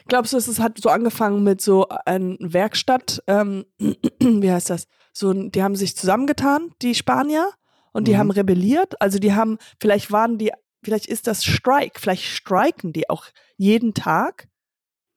Glaubst 0.06 0.32
du, 0.32 0.36
es 0.36 0.60
hat 0.60 0.78
so 0.78 0.88
angefangen 0.88 1.42
mit 1.42 1.60
so 1.60 1.88
einer 1.88 2.36
Werkstatt, 2.40 3.22
ähm, 3.26 3.64
wie 3.78 4.50
heißt 4.50 4.70
das? 4.70 4.86
So, 5.12 5.32
die 5.32 5.62
haben 5.62 5.76
sich 5.76 5.96
zusammengetan, 5.96 6.70
die 6.80 6.94
Spanier, 6.94 7.50
und 7.92 8.08
die 8.08 8.14
Mhm. 8.14 8.18
haben 8.18 8.30
rebelliert. 8.32 9.00
Also 9.00 9.18
die 9.18 9.34
haben, 9.34 9.58
vielleicht 9.80 10.10
waren 10.10 10.36
die, 10.36 10.52
vielleicht 10.82 11.06
ist 11.06 11.26
das 11.26 11.44
Strike, 11.44 12.00
vielleicht 12.00 12.24
streiken 12.24 12.92
die 12.92 13.08
auch 13.08 13.24
jeden 13.56 13.94
Tag 13.94 14.48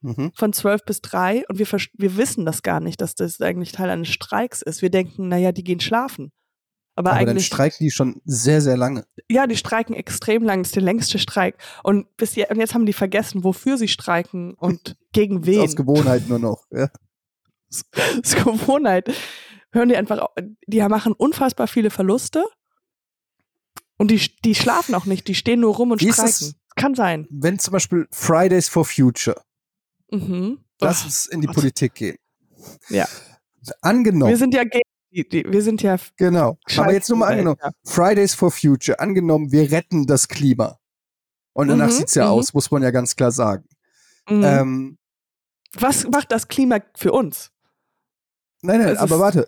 Mhm. 0.01 0.31
von 0.35 0.53
12 0.53 0.83
bis 0.85 1.01
3 1.01 1.45
und 1.47 1.57
wir, 1.57 1.65
wir 1.65 2.17
wissen 2.17 2.45
das 2.45 2.61
gar 2.61 2.79
nicht, 2.79 3.01
dass 3.01 3.15
das 3.15 3.41
eigentlich 3.41 3.71
Teil 3.71 3.89
eines 3.89 4.09
Streiks 4.09 4.61
ist. 4.61 4.81
Wir 4.81 4.91
denken, 4.91 5.27
naja, 5.27 5.51
die 5.51 5.63
gehen 5.63 5.79
schlafen. 5.79 6.31
Aber, 6.95 7.11
Aber 7.11 7.19
dann 7.19 7.29
eigentlich, 7.29 7.45
streiken 7.45 7.77
die 7.79 7.91
schon 7.91 8.21
sehr, 8.25 8.59
sehr 8.59 8.75
lange. 8.75 9.05
ja, 9.29 9.45
die 9.45 9.55
streiken 9.55 9.95
extrem 9.95 10.43
lang, 10.43 10.61
das 10.61 10.69
ist 10.69 10.75
der 10.75 10.83
längste 10.83 11.19
Streik. 11.19 11.55
Und, 11.83 12.15
bis 12.17 12.35
je, 12.35 12.47
und 12.49 12.57
jetzt 12.57 12.73
haben 12.73 12.87
die 12.87 12.93
vergessen, 12.93 13.43
wofür 13.43 13.77
sie 13.77 13.87
streiken 13.87 14.55
und 14.55 14.97
gegen 15.13 15.45
wen. 15.45 15.61
Aus 15.61 15.75
Gewohnheit 15.75 16.27
nur 16.27 16.39
noch. 16.39 16.65
Ja. 16.71 16.89
Ist 17.69 17.91
Gewohnheit. 18.43 19.13
Hören 19.71 19.89
die 19.89 19.97
einfach, 19.97 20.27
die 20.65 20.81
machen 20.81 21.13
unfassbar 21.13 21.67
viele 21.67 21.91
Verluste 21.91 22.45
und 23.97 24.09
die, 24.09 24.31
die 24.43 24.55
schlafen 24.55 24.95
auch 24.95 25.05
nicht, 25.05 25.27
die 25.27 25.35
stehen 25.35 25.59
nur 25.59 25.75
rum 25.75 25.91
und 25.91 26.01
Wie 26.01 26.11
streiken. 26.11 26.53
Kann 26.75 26.95
sein. 26.95 27.27
Wenn 27.29 27.59
zum 27.59 27.73
Beispiel 27.73 28.07
Fridays 28.11 28.69
for 28.69 28.85
Future, 28.85 29.41
Mhm. 30.11 30.59
lass 30.79 31.03
uns 31.05 31.25
in 31.27 31.41
die 31.41 31.47
Gott. 31.47 31.55
Politik 31.55 31.93
gehen. 31.95 32.17
Ja. 32.89 33.07
Angenommen, 33.81 34.29
Wir 34.29 34.37
sind 34.37 34.53
ja 34.53 34.63
gegen 34.63 34.81
die, 35.11 35.27
die, 35.27 35.45
wir 35.45 35.61
sind 35.61 35.81
ja 35.81 35.97
genau. 36.17 36.57
Aber 36.77 36.93
jetzt 36.93 37.09
nur 37.09 37.17
mal 37.17 37.27
angenommen, 37.31 37.57
ja. 37.61 37.71
Fridays 37.85 38.33
for 38.33 38.51
Future, 38.51 38.99
angenommen, 38.99 39.51
wir 39.51 39.71
retten 39.71 40.05
das 40.05 40.27
Klima. 40.27 40.79
Und 41.53 41.69
danach 41.69 41.87
Mhm, 41.87 41.91
sieht's 41.91 42.15
ja 42.15 42.25
mhm. 42.25 42.31
aus, 42.31 42.53
muss 42.53 42.71
man 42.71 42.83
ja 42.83 42.91
ganz 42.91 43.15
klar 43.15 43.31
sagen. 43.31 43.65
Mhm. 44.29 44.43
Ähm, 44.43 44.97
Was 45.73 46.05
macht 46.07 46.31
das 46.31 46.47
Klima 46.47 46.79
für 46.95 47.11
uns? 47.13 47.51
nein, 48.61 48.79
nein, 48.79 48.89
Es 48.95 48.99
aber 48.99 49.19
warte. 49.19 49.47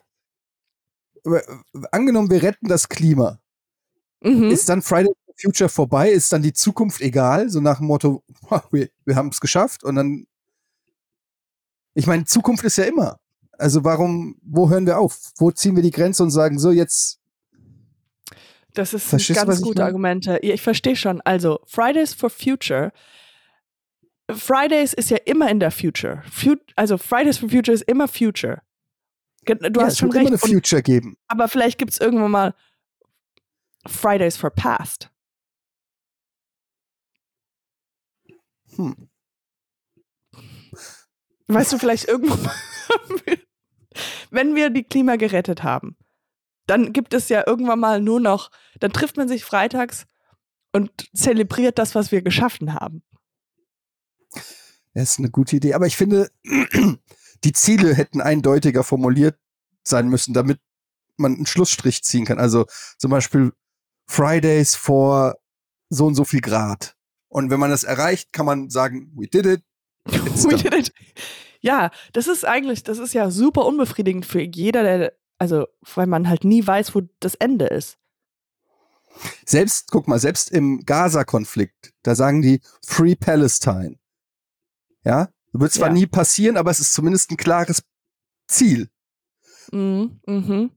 Angenommen, 1.92 2.30
wir 2.30 2.42
retten 2.42 2.68
das 2.68 2.88
Klima. 2.89 3.39
Mhm. 4.22 4.46
Ist 4.51 4.70
dann 4.70 4.82
Fridays 4.82 5.16
for 5.25 5.34
Future 5.42 5.70
vorbei? 5.70 6.10
Ist 6.12 6.32
dann 6.34 6.42
die 6.42 6.54
Zukunft 6.54 7.01
egal? 7.01 7.50
So 7.50 7.60
nach 7.62 7.78
dem 7.78 7.88
Motto, 7.88 8.24
"Ha, 8.50 8.63
wir, 8.72 8.89
wir 9.06 9.16
haben 9.16 9.30
es 9.30 9.39
geschafft 9.39 9.84
und 9.84 9.96
dann. 9.96 10.25
Ich 11.93 12.08
meine, 12.08 12.25
Zukunft 12.25 12.63
ist 12.63 12.77
ja 12.77 12.86
immer. 12.86 13.19
Also 13.58 13.84
warum, 13.84 14.38
wo 14.41 14.69
hören 14.69 14.86
wir 14.86 14.98
auf? 15.00 15.31
Wo 15.38 15.51
ziehen 15.51 15.75
wir 15.75 15.84
die 15.84 15.91
Grenze 15.91 16.24
und 16.24 16.31
sagen, 16.31 16.60
so 16.60 16.72
jetzt, 16.72 17.19
Das 18.74 18.93
ist 18.93 19.12
du, 19.12 19.34
ganz 19.34 19.62
gute? 19.62 19.84
Argumente. 19.84 20.39
Ja, 20.41 20.53
ich 20.53 20.62
verstehe 20.62 20.96
schon. 20.96 21.19
Also, 21.22 21.60
Fridays 21.65 22.13
for 22.13 22.29
Future. 22.29 22.93
Fridays 24.31 24.93
ist 24.93 25.10
ja 25.10 25.17
immer 25.25 25.50
in 25.50 25.60
der 25.60 25.72
Future. 25.72 26.22
Fu 26.31 26.55
also, 26.75 26.98
Fridays 26.98 27.38
for 27.39 27.50
Future 27.50 27.74
ist 27.74 27.81
immer 27.84 28.08
Future. 28.08 28.62
Du 29.46 29.55
ja, 29.79 29.86
hast 29.86 29.98
schon 29.98 30.13
wird 30.13 30.22
immer 30.22 30.31
recht. 30.31 30.43
eine 30.43 30.53
Und, 30.53 30.62
Future 30.62 30.84
geben. 30.84 31.17
aber 31.27 31.48
vielleicht 31.48 31.79
gibt 31.79 31.91
es 31.91 32.00
irgendwann 32.00 32.29
mal 32.31 32.53
Fridays 33.88 34.38
for 34.38 34.51
Past. 34.51 35.10
Hm. 38.75 39.09
Weißt 41.50 41.74
du, 41.74 41.79
vielleicht 41.79 42.08
irgendwann 42.08 42.41
mal, 42.44 42.53
wenn 44.29 44.56
wir 44.56 44.70
die 44.70 44.84
Klima 44.84 45.15
gerettet 45.15 45.63
haben, 45.63 45.98
dann 46.68 46.94
gibt 46.94 47.13
es 47.13 47.29
ja 47.29 47.44
irgendwann 47.46 47.79
mal 47.79 48.01
nur 48.01 48.20
noch, 48.20 48.51
dann 48.79 48.94
trifft 48.94 49.18
man 49.18 49.27
sich 49.27 49.44
freitags 49.44 50.06
und 50.72 50.91
zelebriert 51.15 51.79
das, 51.79 51.96
was 51.96 52.12
wir 52.12 52.22
geschaffen 52.22 52.75
haben. 52.75 53.01
Das 54.94 55.12
ist 55.12 55.20
eine 55.20 55.32
gute 55.32 55.56
Idee. 55.56 55.74
Aber 55.74 55.88
ich 55.88 55.98
finde, 55.98 56.29
die 57.44 57.53
Ziele 57.53 57.96
hätten 57.96 58.22
eindeutiger 58.22 58.84
formuliert 58.84 59.39
sein 59.84 60.08
müssen, 60.08 60.34
damit 60.34 60.60
man 61.18 61.36
einen 61.36 61.46
Schlussstrich 61.48 62.03
ziehen 62.03 62.25
kann. 62.25 62.39
Also 62.39 62.65
zum 62.98 63.10
Beispiel 63.10 63.53
Fridays 64.08 64.75
vor 64.75 65.36
so 65.89 66.06
und 66.06 66.15
so 66.15 66.25
viel 66.25 66.41
Grad. 66.41 66.96
Und 67.27 67.50
wenn 67.50 67.60
man 67.60 67.72
das 67.72 67.84
erreicht, 67.84 68.34
kann 68.34 68.46
man 68.46 68.70
sagen, 68.70 69.12
we 69.15 69.27
did 69.27 69.46
it. 69.46 69.63
Ja, 71.62 71.92
das 72.13 72.28
ist 72.28 72.46
eigentlich, 72.46 72.84
das 72.84 73.00
ist 73.00 73.13
ja 73.13 73.30
super 73.32 73.66
unbefriedigend 73.66 74.25
für 74.25 74.42
jeder, 74.42 74.84
der, 74.84 75.13
also, 75.38 75.68
weil 75.96 76.08
man 76.08 76.30
halt 76.30 76.44
nie 76.46 76.66
weiß, 76.66 76.96
wo 76.96 77.01
das 77.20 77.36
Ende 77.36 77.66
ist. 77.66 77.98
Selbst, 79.46 79.89
guck 79.92 80.08
mal, 80.08 80.20
selbst 80.20 80.51
im 80.51 80.86
Gaza-Konflikt, 80.86 81.94
da 82.04 82.16
sagen 82.16 82.42
die 82.42 82.62
Free 82.86 83.16
Palestine. 83.16 83.98
Ja, 85.04 85.30
wird 85.51 85.74
zwar 85.74 85.88
Ja. 85.88 85.94
nie 85.94 86.06
passieren, 86.08 86.56
aber 86.58 86.72
es 86.72 86.80
ist 86.80 86.94
zumindest 86.94 87.32
ein 87.32 87.38
klares 87.38 87.84
Ziel. 88.48 88.89
Mhm, 89.72 90.22
mhm. 90.25 90.72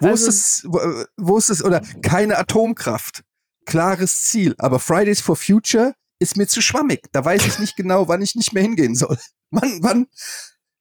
Wo 0.00 0.08
Also- 0.08 0.28
ist 0.28 0.34
es, 0.34 0.64
wo, 0.68 0.78
äh, 0.78 1.06
wo 1.16 1.36
ist 1.36 1.50
es, 1.50 1.62
oder 1.64 1.80
keine 2.02 2.38
Atomkraft. 2.38 3.24
Klares 3.66 4.24
Ziel. 4.24 4.54
Aber 4.58 4.78
Fridays 4.78 5.20
for 5.20 5.36
Future 5.36 5.94
ist 6.18 6.36
mir 6.36 6.46
zu 6.46 6.60
schwammig. 6.62 7.06
Da 7.12 7.24
weiß 7.24 7.46
ich 7.46 7.58
nicht 7.58 7.76
genau, 7.76 8.08
wann 8.08 8.22
ich 8.22 8.34
nicht 8.34 8.52
mehr 8.52 8.62
hingehen 8.62 8.94
soll. 8.94 9.18
Wann, 9.50 9.82
wann? 9.82 10.06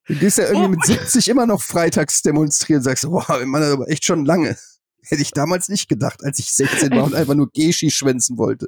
Du 0.08 0.16
gehst 0.16 0.38
ja 0.38 0.46
irgendwie 0.46 0.66
Oh. 0.66 0.70
mit 0.70 0.84
70 0.84 1.30
immer 1.30 1.46
noch 1.46 1.62
freitags 1.62 2.22
demonstrieren 2.24 2.80
und 2.80 2.84
sagst, 2.84 3.04
wow, 3.08 3.28
man, 3.46 3.62
aber 3.63 3.88
echt 3.88 4.04
schon 4.06 4.25
lange. 4.25 4.58
Hätte 5.04 5.22
ich 5.22 5.32
damals 5.32 5.70
nicht 5.70 5.88
gedacht, 5.90 6.24
als 6.24 6.40
ich 6.40 6.52
16 6.54 6.92
war 6.92 7.04
und 7.04 7.13
einfach 7.13 7.36
nur 7.36 7.52
Geschi 7.52 7.92
schwänzen 7.92 8.38
wollte. 8.38 8.68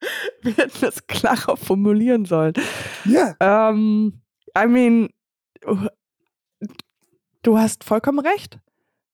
Wir 0.42 0.52
hätten 0.56 0.80
das 0.80 1.06
klarer 1.06 1.56
formulieren 1.56 2.24
sollen. 2.26 2.52
Ja, 3.04 3.34
Ähm, 3.40 4.20
I 4.56 4.66
mean, 4.66 5.08
du 7.42 7.58
hast 7.58 7.84
vollkommen 7.84 8.18
recht. 8.20 8.58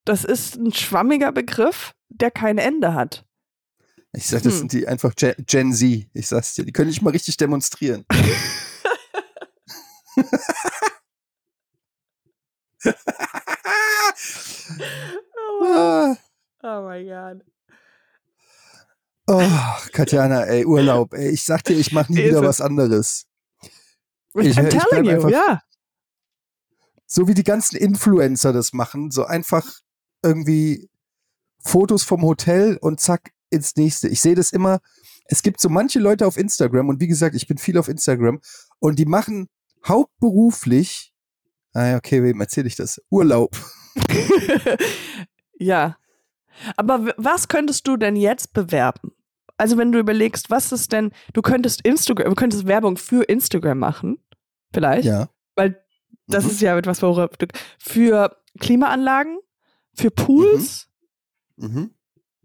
Das 0.04 0.24
ist 0.24 0.56
ein 0.56 0.72
schwammiger 0.72 1.32
Begriff, 1.32 1.92
der 2.08 2.30
kein 2.30 2.58
Ende 2.58 2.94
hat. 2.94 3.24
Ich 4.12 4.26
sag, 4.26 4.42
das 4.42 4.54
Hm. 4.54 4.58
sind 4.60 4.72
die 4.72 4.88
einfach 4.88 5.14
Gen, 5.14 5.34
Gen 5.46 5.72
Z. 5.72 6.06
Ich 6.12 6.26
sag's 6.28 6.54
dir, 6.54 6.64
die 6.64 6.72
können 6.72 6.88
nicht 6.88 7.02
mal 7.02 7.10
richtig 7.10 7.36
demonstrieren. 7.36 8.04
ah. 15.62 16.16
Oh 16.62 16.82
mein 16.82 17.06
Gott. 17.06 17.44
Oh, 19.26 19.88
Katjana, 19.92 20.44
ey, 20.46 20.64
Urlaub, 20.64 21.14
ey. 21.14 21.28
Ich 21.30 21.44
sag 21.44 21.62
dir, 21.64 21.74
ich 21.78 21.92
mach 21.92 22.08
nie 22.08 22.18
wieder 22.18 22.42
was 22.42 22.60
anderes. 22.60 23.26
Ich- 24.34 24.58
I'm 24.58 24.66
ich 24.68 24.82
telling 24.82 25.04
you, 25.04 25.10
einfach- 25.12 25.30
ja. 25.30 25.62
So 27.06 27.28
wie 27.28 27.34
die 27.34 27.44
ganzen 27.44 27.76
Influencer 27.76 28.52
das 28.52 28.72
machen, 28.72 29.10
so 29.10 29.24
einfach 29.24 29.80
irgendwie 30.22 30.88
Fotos 31.62 32.02
vom 32.04 32.22
Hotel 32.22 32.76
und 32.80 33.00
zack 33.00 33.32
ins 33.50 33.76
nächste. 33.76 34.08
Ich 34.08 34.20
sehe 34.20 34.34
das 34.34 34.52
immer. 34.52 34.80
es 35.26 35.42
gibt 35.42 35.60
so 35.60 35.68
manche 35.68 35.98
Leute 36.00 36.26
auf 36.26 36.36
Instagram 36.36 36.88
und 36.88 37.00
wie 37.00 37.06
gesagt, 37.06 37.34
ich 37.36 37.46
bin 37.46 37.56
viel 37.58 37.78
auf 37.78 37.88
Instagram 37.88 38.40
und 38.80 38.98
die 38.98 39.04
machen 39.06 39.48
hauptberuflich, 39.86 41.12
ah, 41.72 41.96
okay, 41.96 42.22
wem 42.22 42.40
erzähle 42.40 42.66
ich 42.68 42.76
das? 42.76 43.00
Urlaub. 43.10 43.56
ja. 45.58 45.96
Aber 46.76 47.14
was 47.16 47.48
könntest 47.48 47.86
du 47.88 47.96
denn 47.96 48.16
jetzt 48.16 48.52
bewerben? 48.52 49.12
Also 49.56 49.76
wenn 49.76 49.92
du 49.92 49.98
überlegst, 49.98 50.50
was 50.50 50.72
ist 50.72 50.92
denn, 50.92 51.12
du 51.32 51.42
könntest 51.42 51.82
Instagram, 51.82 52.30
du 52.30 52.34
könntest 52.34 52.66
Werbung 52.66 52.96
für 52.96 53.22
Instagram 53.24 53.78
machen, 53.78 54.18
vielleicht. 54.72 55.04
Ja. 55.06 55.28
Weil 55.54 55.82
das 56.26 56.44
Mhm. 56.44 56.50
ist 56.50 56.60
ja 56.60 56.76
etwas, 56.78 57.02
worüber 57.02 57.28
für 57.78 58.36
Klimaanlagen, 58.58 59.38
für 59.94 60.10
Pools, 60.10 60.88
Mhm. 61.56 61.90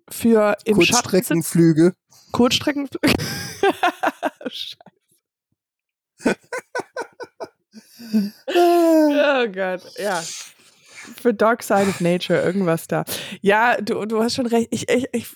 Für 0.09 0.57
im 0.65 0.75
Kurzstreckenflüge. 0.75 1.93
Kurzstreckenflüge. 2.31 3.13
oh 8.47 9.47
Gott, 9.47 9.81
ja. 9.97 10.21
Für 11.21 11.33
Dark 11.33 11.63
Side 11.63 11.87
of 11.87 12.01
Nature, 12.01 12.41
irgendwas 12.41 12.87
da. 12.87 13.03
Ja, 13.41 13.79
du, 13.79 14.05
du 14.05 14.23
hast 14.23 14.35
schon 14.35 14.47
recht. 14.47 14.69
Ich, 14.71 14.89
ich, 14.89 15.05
ich, 15.11 15.27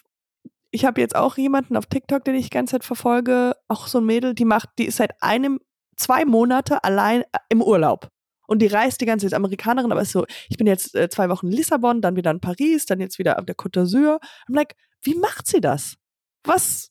ich 0.71 0.85
habe 0.85 1.01
jetzt 1.01 1.15
auch 1.15 1.37
jemanden 1.37 1.77
auf 1.77 1.85
TikTok, 1.85 2.23
den 2.23 2.35
ich 2.35 2.45
die 2.45 2.49
ganze 2.49 2.73
Zeit 2.73 2.83
verfolge, 2.83 3.55
auch 3.67 3.87
so 3.87 3.99
ein 3.99 4.05
Mädel, 4.05 4.33
die 4.33 4.45
macht, 4.45 4.69
die 4.77 4.85
ist 4.85 4.97
seit 4.97 5.21
einem, 5.21 5.59
zwei 5.95 6.25
Monate 6.25 6.83
allein 6.83 7.21
äh, 7.21 7.39
im 7.49 7.61
Urlaub. 7.61 8.09
Und 8.49 8.59
die 8.61 8.67
reist 8.67 8.99
die 8.99 9.05
ganze 9.05 9.25
Zeit, 9.27 9.33
Amerikanerin, 9.35 9.91
aber 9.91 10.01
ist 10.01 10.11
so, 10.11 10.25
ich 10.49 10.57
bin 10.57 10.65
jetzt 10.67 10.95
äh, 10.95 11.07
zwei 11.09 11.29
Wochen 11.29 11.47
in 11.47 11.53
Lissabon, 11.53 12.01
dann 12.01 12.15
wieder 12.15 12.31
in 12.31 12.39
Paris, 12.41 12.85
dann 12.85 12.99
jetzt 12.99 13.19
wieder 13.19 13.37
auf 13.39 13.45
der 13.45 13.55
Côte 13.55 13.79
d'Azur. 13.81 14.19
I'm 14.49 14.55
like, 14.55 14.75
wie 15.03 15.15
macht 15.15 15.47
sie 15.47 15.61
das? 15.61 15.95
Was? 16.43 16.89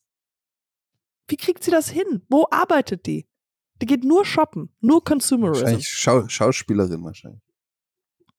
Wie 1.27 1.37
kriegt 1.37 1.63
sie 1.63 1.71
das 1.71 1.89
hin? 1.89 2.23
Wo 2.29 2.47
arbeitet 2.49 3.05
die? 3.05 3.27
Die 3.81 3.85
geht 3.85 4.03
nur 4.03 4.25
shoppen, 4.25 4.73
nur 4.81 5.03
Consumerism. 5.03 5.61
Wahrscheinlich 5.63 5.89
Schau 5.89 6.27
Schauspielerin 6.27 7.03
wahrscheinlich. 7.03 7.41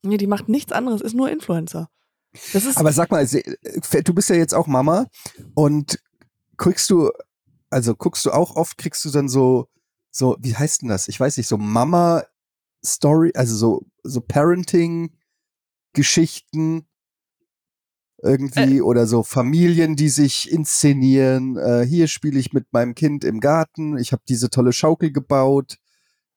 Nee, 0.02 0.16
die 0.16 0.26
macht 0.26 0.48
nichts 0.48 0.72
anderes, 0.72 1.00
ist 1.00 1.14
nur 1.14 1.30
Influencer. 1.30 1.88
Aber 2.78 2.92
sag 2.92 3.10
mal, 3.10 3.26
se- 3.26 3.42
du 4.04 4.14
bist 4.14 4.30
ja 4.30 4.36
jetzt 4.36 4.54
auch 4.54 4.66
Mama 4.66 5.06
und 5.54 5.98
kriegst 6.56 6.88
du, 6.90 7.10
also 7.70 7.94
guckst 7.94 8.24
du 8.24 8.30
auch 8.30 8.56
oft, 8.56 8.78
kriegst 8.78 9.04
du 9.04 9.10
dann 9.10 9.28
so, 9.28 9.68
so, 10.10 10.36
wie 10.40 10.54
heißt 10.56 10.82
denn 10.82 10.88
das? 10.88 11.08
Ich 11.08 11.18
weiß 11.20 11.36
nicht, 11.36 11.48
so 11.48 11.58
Mama-Story, 12.82 13.32
also 13.34 13.56
so, 13.56 13.86
so 14.02 14.20
Parenting-Geschichten 14.20 16.86
irgendwie 18.22 18.82
oder 18.82 19.06
so 19.06 19.22
Familien, 19.22 19.96
die 19.96 20.10
sich 20.10 20.52
inszenieren. 20.52 21.56
Äh, 21.56 21.86
hier 21.86 22.06
spiele 22.06 22.38
ich 22.38 22.52
mit 22.52 22.70
meinem 22.70 22.94
Kind 22.94 23.24
im 23.24 23.40
Garten, 23.40 23.96
ich 23.96 24.12
habe 24.12 24.22
diese 24.28 24.50
tolle 24.50 24.74
Schaukel 24.74 25.10
gebaut. 25.10 25.78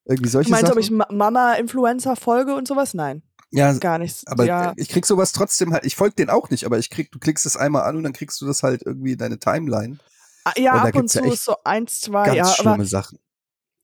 Irgendwie 0.06 0.30
solche 0.30 0.48
du 0.48 0.52
meinst, 0.52 0.68
Sachen. 0.68 0.78
ob 0.78 0.82
ich 0.82 0.90
Ma- 0.90 1.08
Mama-Influencer 1.10 2.16
folge 2.16 2.54
und 2.54 2.68
sowas? 2.68 2.94
Nein, 2.94 3.22
ja, 3.50 3.72
gar 3.74 3.98
nichts. 3.98 4.26
aber 4.26 4.44
ja, 4.44 4.72
ich 4.76 4.88
krieg 4.88 5.06
sowas 5.06 5.32
trotzdem 5.32 5.72
halt, 5.72 5.84
ich 5.84 5.96
folge 5.96 6.14
den 6.14 6.30
auch 6.30 6.50
nicht, 6.50 6.64
aber 6.64 6.78
ich 6.78 6.90
krieg, 6.90 7.10
du 7.10 7.18
klickst 7.18 7.46
es 7.46 7.56
einmal 7.56 7.82
an 7.84 7.96
und 7.96 8.02
dann 8.02 8.12
kriegst 8.14 8.40
du 8.40 8.46
das 8.46 8.62
halt 8.62 8.82
irgendwie 8.84 9.12
in 9.12 9.18
deine 9.18 9.38
Timeline. 9.38 9.98
Ah, 10.44 10.52
ja 10.58 10.74
und 10.74 10.80
ab 10.80 10.96
und 10.96 11.14
ja 11.14 11.20
zu 11.20 11.22
echt 11.22 11.34
ist 11.34 11.44
so 11.44 11.56
eins, 11.64 12.00
zwei, 12.00 12.26
Ganz 12.26 12.36
ja, 12.36 12.46
schlimme 12.46 12.74
aber 12.74 12.84
Sachen. 12.86 13.18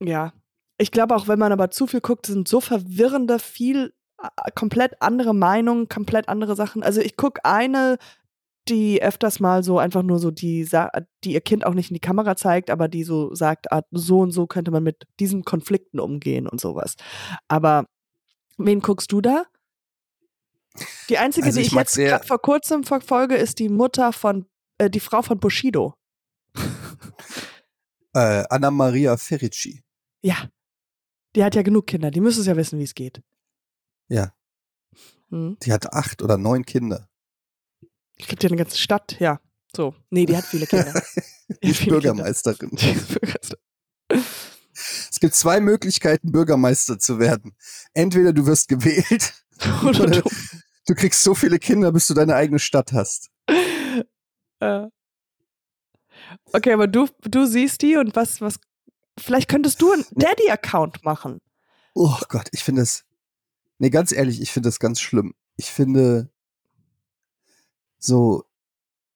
ja. 0.03 0.33
Ich 0.81 0.91
glaube 0.91 1.15
auch, 1.15 1.29
wenn 1.29 1.39
man 1.39 1.53
aber 1.53 1.71
zu 1.71 1.87
viel 1.87 2.01
guckt, 2.01 2.27
sind 2.27 2.49
so 2.49 2.61
verwirrende, 2.61 3.39
viel 3.39 3.93
äh, 4.23 4.29
komplett 4.55 5.01
andere 5.03 5.35
Meinungen, 5.35 5.89
komplett 5.89 6.29
andere 6.29 6.57
Sachen. 6.57 6.83
Also 6.83 7.01
ich 7.01 7.17
gucke 7.17 7.45
eine, 7.45 7.99
die 8.69 9.03
öfters 9.03 9.41
mal 9.41 9.63
so 9.63 9.79
einfach 9.79 10.03
nur 10.03 10.19
so 10.19 10.31
die, 10.31 10.69
die 11.25 11.33
ihr 11.33 11.41
Kind 11.41 11.67
auch 11.67 11.75
nicht 11.75 11.91
in 11.91 11.95
die 11.95 12.01
Kamera 12.01 12.37
zeigt, 12.37 12.71
aber 12.71 12.89
die 12.89 13.05
so 13.05 13.35
sagt, 13.35 13.73
ah, 13.73 13.83
so 13.91 14.21
und 14.21 14.31
so 14.33 14.47
könnte 14.47 14.71
man 14.71 14.83
mit 14.83 15.07
diesen 15.19 15.45
Konflikten 15.45 16.01
umgehen 16.01 16.47
und 16.47 16.61
sowas. 16.61 16.95
Aber 17.49 17.87
wen 18.59 18.81
guckst 18.81 19.13
du 19.13 19.21
da? 19.21 19.45
Die 21.09 21.19
einzige, 21.19 21.47
Also 21.47 21.57
die 21.59 21.63
ich 21.63 21.69
ich 21.69 21.75
mag 21.75 21.83
jetzt 21.83 21.95
sehr- 21.95 22.11
gerade 22.11 22.27
vor 22.27 22.41
kurzem 22.41 22.85
verfolge, 22.85 23.35
ist 23.37 23.59
die 23.59 23.69
Mutter 23.69 24.13
von, 24.13 24.47
äh, 24.79 24.89
die 24.89 25.01
Frau 25.01 25.21
von 25.23 25.41
Bushido. 25.41 25.95
Äh, 28.15 28.45
Anna 28.51 28.71
Maria 28.71 29.17
Ferici. 29.17 29.83
Ja. 30.23 30.37
Die 31.37 31.45
hat 31.45 31.55
ja 31.55 31.63
genug 31.63 31.87
Kinder, 31.87 32.11
die 32.11 32.21
müssen 32.21 32.41
es 32.41 32.47
ja 32.47 32.57
wissen, 32.57 32.79
wie 32.79 32.85
es 32.85 32.95
geht. 32.95 33.23
Ja. 34.09 34.35
Hm. 35.31 35.57
Die 35.63 35.73
hat 35.73 35.93
acht 35.93 36.23
oder 36.23 36.37
neun 36.37 36.65
Kinder. 36.65 37.09
Glaube, 38.19 38.37
die 38.37 38.47
hat 38.47 38.53
eine 38.53 38.63
ganze 38.63 38.79
Stadt, 38.79 39.19
ja. 39.21 39.41
So. 39.75 39.95
Nee, 40.11 40.27
die 40.27 40.37
hat 40.37 40.45
viele 40.45 40.67
Kinder. 40.67 40.93
Die 41.65 41.71
ist 41.71 41.85
Bürgermeisterin. 41.85 42.71
Kinder. 42.71 42.83
Die 42.83 42.91
ist 42.93 43.09
Bürgermeisterin. 43.09 43.61
Es 45.11 45.21
gibt 45.21 45.35
zwei 45.35 45.61
Möglichkeiten, 45.61 46.33
Bürgermeister 46.33 46.99
zu 46.99 47.19
werden. 47.19 47.57
Entweder 47.93 48.33
du 48.33 48.47
wirst 48.47 48.69
gewählt 48.69 49.35
Oder 49.85 50.01
oder 50.01 50.23
du. 50.23 50.31
du 50.87 50.95
kriegst 50.95 51.23
so 51.23 51.35
viele 51.35 51.59
Kinder, 51.59 51.93
bis 51.93 52.07
du 52.07 52.15
deine 52.15 52.35
eigene 52.35 52.59
Stadt 52.59 52.93
hast. 52.93 53.31
Äh. 54.61 54.87
Okay, 56.53 56.73
aber 56.73 56.87
du, 56.87 57.09
du 57.23 57.47
siehst 57.47 57.83
die 57.83 57.97
und 57.97 58.17
was, 58.17 58.41
was. 58.41 58.59
Vielleicht 59.21 59.49
könntest 59.49 59.81
du 59.83 59.93
einen 59.93 60.05
Daddy-Account 60.13 61.05
machen. 61.05 61.41
Oh 61.95 62.17
Gott, 62.29 62.49
ich 62.53 62.65
finde 62.65 62.83
das. 62.83 63.05
Nee, 63.79 63.91
ganz 63.91 64.13
ehrlich, 64.13 64.41
ich 64.41 64.53
finde 64.53 64.69
das 64.69 64.79
ganz 64.79 65.01
schlimm. 65.01 65.35
Ich 65.57 65.71
finde 65.71 66.31
so 67.99 68.45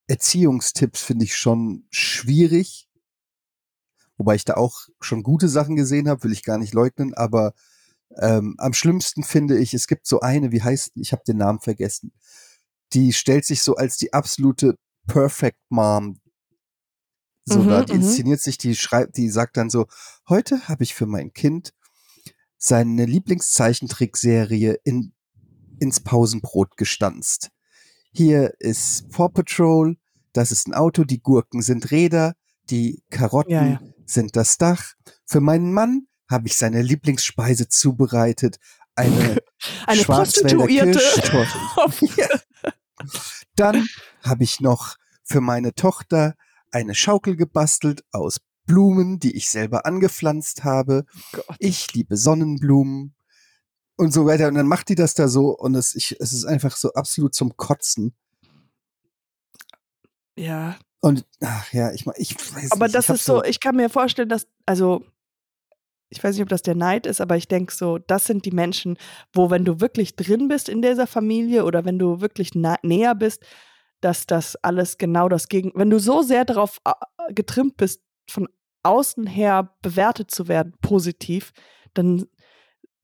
Erziehungstipps 0.06 1.02
finde 1.02 1.24
ich 1.24 1.36
schon 1.36 1.86
schwierig. 1.90 2.88
Wobei 4.16 4.34
ich 4.34 4.44
da 4.44 4.54
auch 4.54 4.88
schon 5.00 5.22
gute 5.22 5.48
Sachen 5.48 5.76
gesehen 5.76 6.08
habe, 6.08 6.24
will 6.24 6.32
ich 6.32 6.44
gar 6.44 6.58
nicht 6.58 6.74
leugnen, 6.74 7.14
aber 7.14 7.54
ähm, 8.16 8.54
am 8.58 8.72
schlimmsten 8.72 9.24
finde 9.24 9.58
ich, 9.58 9.74
es 9.74 9.88
gibt 9.88 10.06
so 10.06 10.20
eine, 10.20 10.52
wie 10.52 10.62
heißt, 10.62 10.92
ich 10.94 11.12
habe 11.12 11.22
den 11.26 11.38
Namen 11.38 11.60
vergessen, 11.60 12.12
die 12.92 13.12
stellt 13.12 13.44
sich 13.44 13.62
so 13.62 13.74
als 13.76 13.96
die 13.96 14.12
absolute 14.12 14.76
Perfect 15.06 15.58
Mom. 15.68 16.20
So, 17.44 17.58
Mhm, 17.58 17.68
da 17.68 17.84
die 17.84 17.94
mhm. 17.94 18.00
inszeniert 18.00 18.40
sich, 18.40 18.58
die 18.58 18.74
schreibt, 18.74 19.16
die 19.16 19.28
sagt 19.28 19.56
dann 19.56 19.70
so, 19.70 19.86
heute 20.28 20.66
habe 20.68 20.82
ich 20.82 20.94
für 20.94 21.06
mein 21.06 21.32
Kind 21.32 21.74
seine 22.56 23.04
Lieblingszeichentrickserie 23.04 24.78
in, 24.84 25.12
ins 25.78 26.00
Pausenbrot 26.00 26.76
gestanzt. 26.76 27.50
Hier 28.12 28.54
ist 28.60 29.10
Paw 29.10 29.28
Patrol, 29.28 29.96
das 30.32 30.50
ist 30.52 30.66
ein 30.66 30.74
Auto, 30.74 31.04
die 31.04 31.20
Gurken 31.20 31.60
sind 31.60 31.90
Räder, 31.90 32.34
die 32.70 33.02
Karotten 33.10 33.52
Ja, 33.52 33.66
ja. 33.66 33.80
sind 34.06 34.36
das 34.36 34.56
Dach. 34.56 34.94
Für 35.26 35.40
meinen 35.40 35.72
Mann 35.72 36.06
habe 36.30 36.46
ich 36.46 36.56
seine 36.56 36.80
Lieblingsspeise 36.80 37.68
zubereitet, 37.68 38.58
eine 38.94 39.42
Eine 39.86 40.02
Schwarzwälder 40.02 40.56
Prostituierte. 40.56 41.00
Dann 43.56 43.86
habe 44.22 44.44
ich 44.44 44.60
noch 44.60 44.96
für 45.22 45.40
meine 45.40 45.74
Tochter 45.74 46.34
eine 46.74 46.94
Schaukel 46.94 47.36
gebastelt 47.36 48.04
aus 48.12 48.40
Blumen, 48.66 49.18
die 49.18 49.36
ich 49.36 49.50
selber 49.50 49.86
angepflanzt 49.86 50.64
habe. 50.64 51.04
Gott. 51.32 51.56
Ich 51.58 51.92
liebe 51.92 52.16
Sonnenblumen 52.16 53.14
und 53.96 54.12
so 54.12 54.26
weiter. 54.26 54.48
Und 54.48 54.54
dann 54.54 54.66
macht 54.66 54.88
die 54.88 54.94
das 54.94 55.14
da 55.14 55.28
so 55.28 55.50
und 55.50 55.74
es, 55.74 55.94
ich, 55.94 56.16
es 56.20 56.32
ist 56.32 56.44
einfach 56.44 56.76
so 56.76 56.92
absolut 56.94 57.34
zum 57.34 57.56
Kotzen. 57.56 58.14
Ja. 60.36 60.76
Und 61.00 61.26
ach 61.40 61.72
ja, 61.72 61.92
ich, 61.92 62.06
ich 62.16 62.34
weiß 62.34 62.72
Aber 62.72 62.86
nicht. 62.86 62.94
das 62.94 63.10
ist 63.10 63.24
so, 63.24 63.44
ich 63.44 63.60
kann 63.60 63.76
mir 63.76 63.90
vorstellen, 63.90 64.28
dass, 64.28 64.46
also, 64.64 65.04
ich 66.08 66.22
weiß 66.22 66.34
nicht, 66.34 66.42
ob 66.42 66.48
das 66.48 66.62
der 66.62 66.74
Neid 66.74 67.06
ist, 67.06 67.20
aber 67.20 67.36
ich 67.36 67.48
denke 67.48 67.74
so, 67.74 67.98
das 67.98 68.24
sind 68.24 68.46
die 68.46 68.52
Menschen, 68.52 68.96
wo, 69.32 69.50
wenn 69.50 69.64
du 69.64 69.80
wirklich 69.80 70.16
drin 70.16 70.48
bist 70.48 70.68
in 70.68 70.80
dieser 70.80 71.06
Familie 71.06 71.64
oder 71.64 71.84
wenn 71.84 71.98
du 71.98 72.20
wirklich 72.20 72.52
näher 72.54 73.14
bist, 73.14 73.44
dass 74.04 74.26
das 74.26 74.56
alles 74.56 74.98
genau 74.98 75.28
das 75.28 75.48
Gegen, 75.48 75.72
wenn 75.74 75.90
du 75.90 75.98
so 75.98 76.22
sehr 76.22 76.44
darauf 76.44 76.78
äh, 76.84 77.32
getrimmt 77.32 77.76
bist, 77.76 78.02
von 78.30 78.48
außen 78.82 79.26
her 79.26 79.74
bewertet 79.82 80.30
zu 80.30 80.46
werden, 80.48 80.74
positiv, 80.82 81.52
dann 81.94 82.26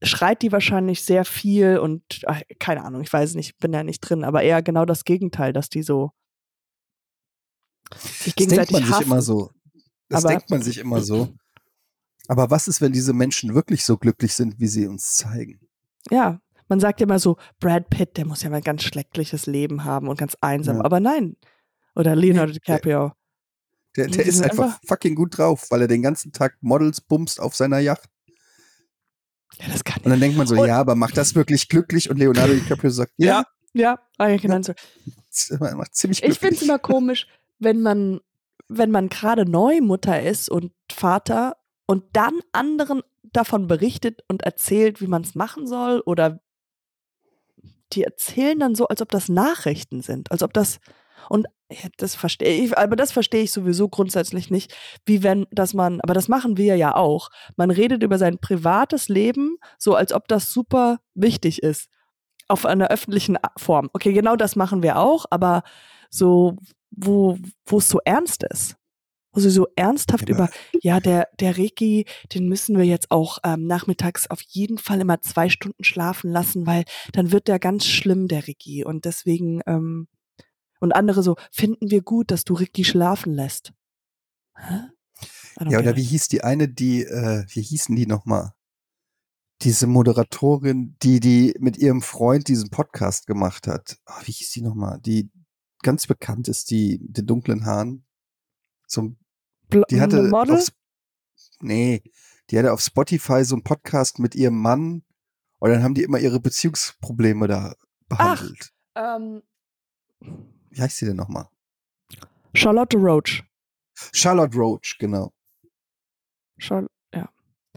schreit 0.03 0.43
die 0.43 0.53
wahrscheinlich 0.53 1.03
sehr 1.05 1.25
viel 1.25 1.79
und 1.79 2.03
ach, 2.27 2.41
keine 2.59 2.85
Ahnung, 2.85 3.01
ich 3.03 3.13
weiß 3.13 3.35
nicht, 3.35 3.59
bin 3.59 3.73
ja 3.73 3.83
nicht 3.83 4.01
drin, 4.01 4.25
aber 4.25 4.43
eher 4.43 4.63
genau 4.63 4.85
das 4.85 5.05
Gegenteil, 5.05 5.53
dass 5.53 5.69
die 5.69 5.83
so 5.83 6.13
sich 7.95 8.35
Das 8.35 8.47
denkt 8.47 8.69
gegenseitig 8.69 8.73
man 8.73 8.83
sich 8.85 8.93
hassen. 8.93 9.05
immer 9.05 9.23
so. 9.23 9.51
Das 10.09 10.25
Aber- 10.25 10.35
denkt 10.35 10.51
man 10.51 10.63
sich 10.63 10.79
immer 10.79 11.01
so. 11.03 11.35
Aber 12.29 12.51
was 12.51 12.69
ist, 12.69 12.81
wenn 12.81 12.93
diese 12.93 13.13
Menschen 13.13 13.55
wirklich 13.55 13.85
so 13.85 13.97
glücklich 13.97 14.35
sind, 14.35 14.61
wie 14.61 14.69
sie 14.69 14.87
uns 14.87 15.15
zeigen? 15.17 15.61
Ja, 16.11 16.41
man 16.71 16.81
sagt 16.81 17.01
ja 17.01 17.05
immer 17.07 17.19
so, 17.19 17.37
Brad 17.59 17.91
Pitt, 17.91 18.17
der 18.17 18.25
muss 18.25 18.43
ja 18.43 18.49
mal 18.49 18.57
ein 18.57 18.63
ganz 18.63 18.83
schreckliches 18.85 19.45
Leben 19.47 19.85
haben 19.85 20.09
und 20.09 20.19
ganz 20.19 20.37
einsam. 20.41 20.77
Ja. 20.79 20.85
Aber 20.85 21.01
nein. 21.01 21.37
Oder 21.95 22.17
Leonardo 22.17 22.53
DiCaprio. 22.53 23.13
Der, 23.97 24.07
Die 24.07 24.13
der 24.19 24.25
ist 24.27 24.41
einfach, 24.41 24.65
einfach- 24.65 24.81
fucking 24.87 25.15
gut 25.17 25.37
drauf, 25.37 25.67
weil 25.71 25.83
er 25.83 25.89
den 25.89 26.01
ganzen 26.01 26.33
Tag 26.33 26.57
Models 26.63 27.01
bumst 27.03 27.41
auf 27.41 27.55
seiner 27.55 27.81
Yacht. 27.81 28.09
Ja, 29.59 29.67
das 29.71 29.85
kann 29.85 30.03
Und 30.05 30.11
dann 30.11 30.21
denkt 30.21 30.39
man 30.39 30.47
so, 30.47 30.55
Und- 30.55 30.67
ja, 30.69 30.79
aber 30.79 30.95
macht 30.95 31.17
das 31.17 31.35
wirklich 31.35 31.69
glücklich? 31.69 32.09
Und 32.09 32.17
Leonardo 32.19 32.55
DiCaprio 32.55 32.91
sagt, 32.91 33.13
ja, 33.19 33.45
Ja, 33.73 33.99
I 34.23 34.39
can 34.39 34.53
answer. 34.53 34.75
ja. 35.51 35.75
macht 35.75 35.95
ziemlich 35.95 36.23
Ich 36.23 36.39
finde 36.39 36.55
es 36.57 36.63
immer 36.63 36.79
komisch, 36.79 37.27
wenn 37.59 37.83
man 37.83 38.21
wenn 38.73 38.93
man 38.93 39.09
gerade 39.09 39.51
neu 39.51 39.81
Mutter 39.81 40.23
ist 40.23 40.49
und 40.49 40.71
Vater 40.93 41.57
und 41.87 42.05
dann 42.13 42.39
anderen 42.53 43.03
davon 43.25 43.67
berichtet 43.67 44.23
und 44.29 44.43
erzählt, 44.43 45.01
wie 45.01 45.09
man 45.09 45.23
es 45.23 45.35
machen 45.35 45.67
soll 45.67 46.01
oder 46.07 46.41
die 47.93 48.05
erzählen 48.05 48.59
dann 48.59 48.75
so, 48.75 48.89
als 48.89 49.03
ob 49.03 49.11
das 49.11 49.29
Nachrichten 49.29 50.03
sind, 50.03 50.31
als 50.31 50.43
ob 50.43 50.53
das 50.53 50.79
und 51.29 51.47
das 51.99 52.17
verstehe 52.17 52.65
ich, 52.65 52.77
aber 52.77 52.97
das 52.97 53.13
verstehe 53.13 53.43
ich 53.43 53.53
sowieso 53.53 53.89
grundsätzlich 53.89 54.51
nicht, 54.51 54.75
wie 55.07 55.23
wenn, 55.23 55.47
dass 55.53 55.75
man, 55.75 56.01
aber 56.01 56.15
das 56.15 56.27
machen 56.29 56.57
wir 56.57 56.77
ja 56.77 56.97
auch. 56.97 57.31
Man 57.57 57.71
redet 57.71 58.03
über 58.03 58.19
sein 58.19 58.39
privates 58.39 59.09
Leben, 59.09 59.57
so 59.79 59.95
als 59.95 60.13
ob 60.13 60.27
das 60.27 60.51
super 60.53 60.99
wichtig 61.15 61.63
ist. 61.63 61.89
Auf 62.49 62.67
einer 62.67 62.89
öffentlichen 62.89 63.39
Form. 63.57 63.91
Okay, 63.93 64.13
genau 64.13 64.35
das 64.35 64.57
machen 64.57 64.83
wir 64.83 64.99
auch, 64.99 65.27
aber 65.31 65.63
so, 66.11 66.57
wo, 66.91 67.39
wo 67.65 67.79
es 67.79 67.89
so 67.89 68.01
ernst 68.05 68.43
ist. 68.43 68.75
Wo 69.33 69.41
sie 69.41 69.51
so 69.51 69.69
ernsthaft 69.77 70.29
Ja, 70.29 70.35
über, 70.35 70.51
ja, 70.83 70.99
der, 71.01 71.29
der 71.39 71.57
Reiki, 71.57 72.05
den 72.35 72.49
müssen 72.49 72.77
wir 72.77 72.85
jetzt 72.85 73.11
auch 73.13 73.39
ähm, 73.45 73.67
nachmittags 73.67 74.29
auf 74.29 74.41
jeden 74.43 74.79
Fall 74.79 75.01
immer 75.01 75.21
zwei 75.21 75.49
Stunden 75.49 75.85
schlafen 75.85 76.31
lassen, 76.33 76.67
weil 76.67 76.85
dann 77.13 77.31
wird 77.31 77.47
der 77.47 77.59
ganz 77.61 77.87
schlimm, 77.87 78.27
der 78.27 78.49
Reiki. 78.49 78.85
Und 78.85 79.05
deswegen, 79.05 79.61
ähm, 79.67 80.09
und 80.81 80.93
andere 80.93 81.23
so, 81.23 81.37
finden 81.53 81.91
wir 81.91 82.03
gut, 82.03 82.31
dass 82.31 82.45
du 82.45 82.55
Ricky 82.55 82.85
schlafen 82.85 83.33
lässt. 83.35 83.73
Hä? 84.57 84.81
Ja, 85.69 85.79
oder 85.79 85.95
wie 85.97 86.03
hieß 86.03 86.29
die 86.29 86.43
eine, 86.43 86.69
die, 86.69 87.03
äh, 87.05 87.45
wie 87.49 87.61
hießen 87.63 87.95
die 87.95 88.07
nochmal? 88.07 88.53
Diese 89.63 89.87
Moderatorin, 89.87 90.97
die, 91.03 91.21
die 91.21 91.55
mit 91.59 91.77
ihrem 91.77 92.01
Freund 92.01 92.49
diesen 92.49 92.71
Podcast 92.71 93.27
gemacht 93.27 93.67
hat. 93.67 93.99
Ah, 94.07 94.23
wie 94.25 94.33
hieß 94.33 94.51
die 94.53 94.63
nochmal? 94.63 94.99
Die 95.03 95.31
ganz 95.83 96.07
bekannt 96.07 96.49
ist, 96.49 96.71
die 96.71 96.99
den 97.03 97.27
dunklen 97.27 97.67
Haaren. 97.67 98.07
So, 98.87 99.03
ein- 99.03 99.20
Bl- 99.71 99.87
die 99.91 100.01
hatte 100.01 100.23
Model? 100.25 100.57
auf, 100.57 100.69
nee, 101.61 102.03
die 102.51 102.59
hatte 102.59 102.73
auf 102.73 102.81
Spotify 102.81 103.45
so 103.45 103.55
einen 103.55 103.63
Podcast 103.65 104.19
mit 104.19 104.35
ihrem 104.35 104.57
Mann 104.61 105.03
und 105.59 105.71
dann 105.71 105.83
haben 105.83 105.95
die 105.95 106.03
immer 106.03 106.19
ihre 106.19 106.41
Beziehungsprobleme 106.41 107.47
da 107.49 107.75
behandelt. 108.09 108.73
Ähm, 108.97 109.43
Wie 110.71 110.81
heißt 110.81 110.97
sie 110.99 111.07
denn 111.07 111.17
nochmal? 111.17 111.49
Charlotte 112.55 112.97
Roach. 112.97 113.45
Charlotte 114.13 114.57
Roach, 114.57 114.97
genau. 114.99 115.33
Char 116.59 116.87
ja. 117.15 117.29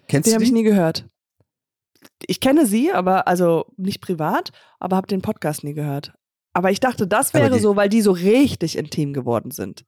Kennst 0.08 0.28
Den 0.28 0.32
du 0.32 0.36
habe 0.36 0.44
ich 0.44 0.52
nie 0.52 0.64
gehört. 0.64 1.08
Ich 2.26 2.40
kenne 2.40 2.66
sie, 2.66 2.92
aber 2.92 3.28
also 3.28 3.66
nicht 3.78 4.02
privat, 4.02 4.52
aber 4.80 4.96
habe 4.96 5.08
den 5.08 5.22
Podcast 5.22 5.64
nie 5.64 5.74
gehört. 5.74 6.14
Aber 6.54 6.70
ich 6.72 6.80
dachte, 6.80 7.08
das 7.08 7.34
wäre 7.34 7.50
die- 7.52 7.60
so, 7.60 7.76
weil 7.76 7.90
die 7.90 8.02
so 8.02 8.12
richtig 8.12 8.78
intim 8.78 9.14
geworden 9.14 9.52
sind. 9.52 9.86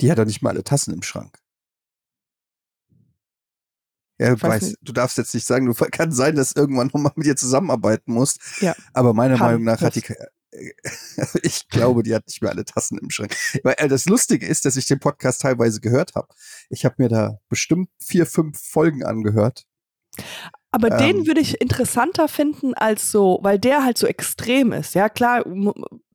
Die 0.00 0.10
hat 0.10 0.18
doch 0.18 0.24
nicht 0.24 0.42
mal 0.42 0.50
alle 0.50 0.64
Tassen 0.64 0.94
im 0.94 1.02
Schrank. 1.02 1.38
Ja, 4.18 4.32
Weiß 4.32 4.38
du, 4.38 4.48
weißt, 4.48 4.62
nicht. 4.62 4.78
du 4.82 4.92
darfst 4.92 5.18
jetzt 5.18 5.32
nicht 5.34 5.46
sagen, 5.46 5.66
du 5.66 5.74
kann 5.90 6.12
sein, 6.12 6.36
dass 6.36 6.52
irgendwann 6.52 6.88
nochmal 6.88 7.12
mit 7.16 7.26
ihr 7.26 7.36
zusammenarbeiten 7.36 8.12
musst. 8.12 8.40
Ja. 8.60 8.74
Aber 8.92 9.14
meiner 9.14 9.36
Kann, 9.36 9.46
Meinung 9.46 9.64
nach 9.64 9.80
hat 9.80 9.94
die, 9.94 10.02
muss. 10.06 10.18
ich 11.42 11.68
glaube, 11.68 12.02
die 12.02 12.14
hat 12.14 12.26
nicht 12.26 12.42
mehr 12.42 12.50
alle 12.50 12.64
Tassen 12.64 12.98
im 12.98 13.10
Schrank. 13.10 13.34
Weil 13.62 13.76
äh, 13.78 13.88
das 13.88 14.06
Lustige 14.06 14.46
ist, 14.46 14.64
dass 14.64 14.76
ich 14.76 14.86
den 14.86 14.98
Podcast 15.00 15.40
teilweise 15.42 15.80
gehört 15.80 16.14
habe. 16.14 16.28
Ich 16.68 16.84
habe 16.84 16.96
mir 16.98 17.08
da 17.08 17.38
bestimmt 17.48 17.88
vier, 17.98 18.26
fünf 18.26 18.60
Folgen 18.60 19.04
angehört. 19.04 19.64
Aber 20.72 20.90
den 20.90 21.18
Ähm. 21.20 21.26
würde 21.26 21.40
ich 21.40 21.60
interessanter 21.60 22.28
finden 22.28 22.74
als 22.74 23.10
so, 23.10 23.38
weil 23.42 23.58
der 23.58 23.84
halt 23.84 23.98
so 23.98 24.06
extrem 24.06 24.72
ist. 24.72 24.94
Ja, 24.94 25.08
klar, 25.08 25.44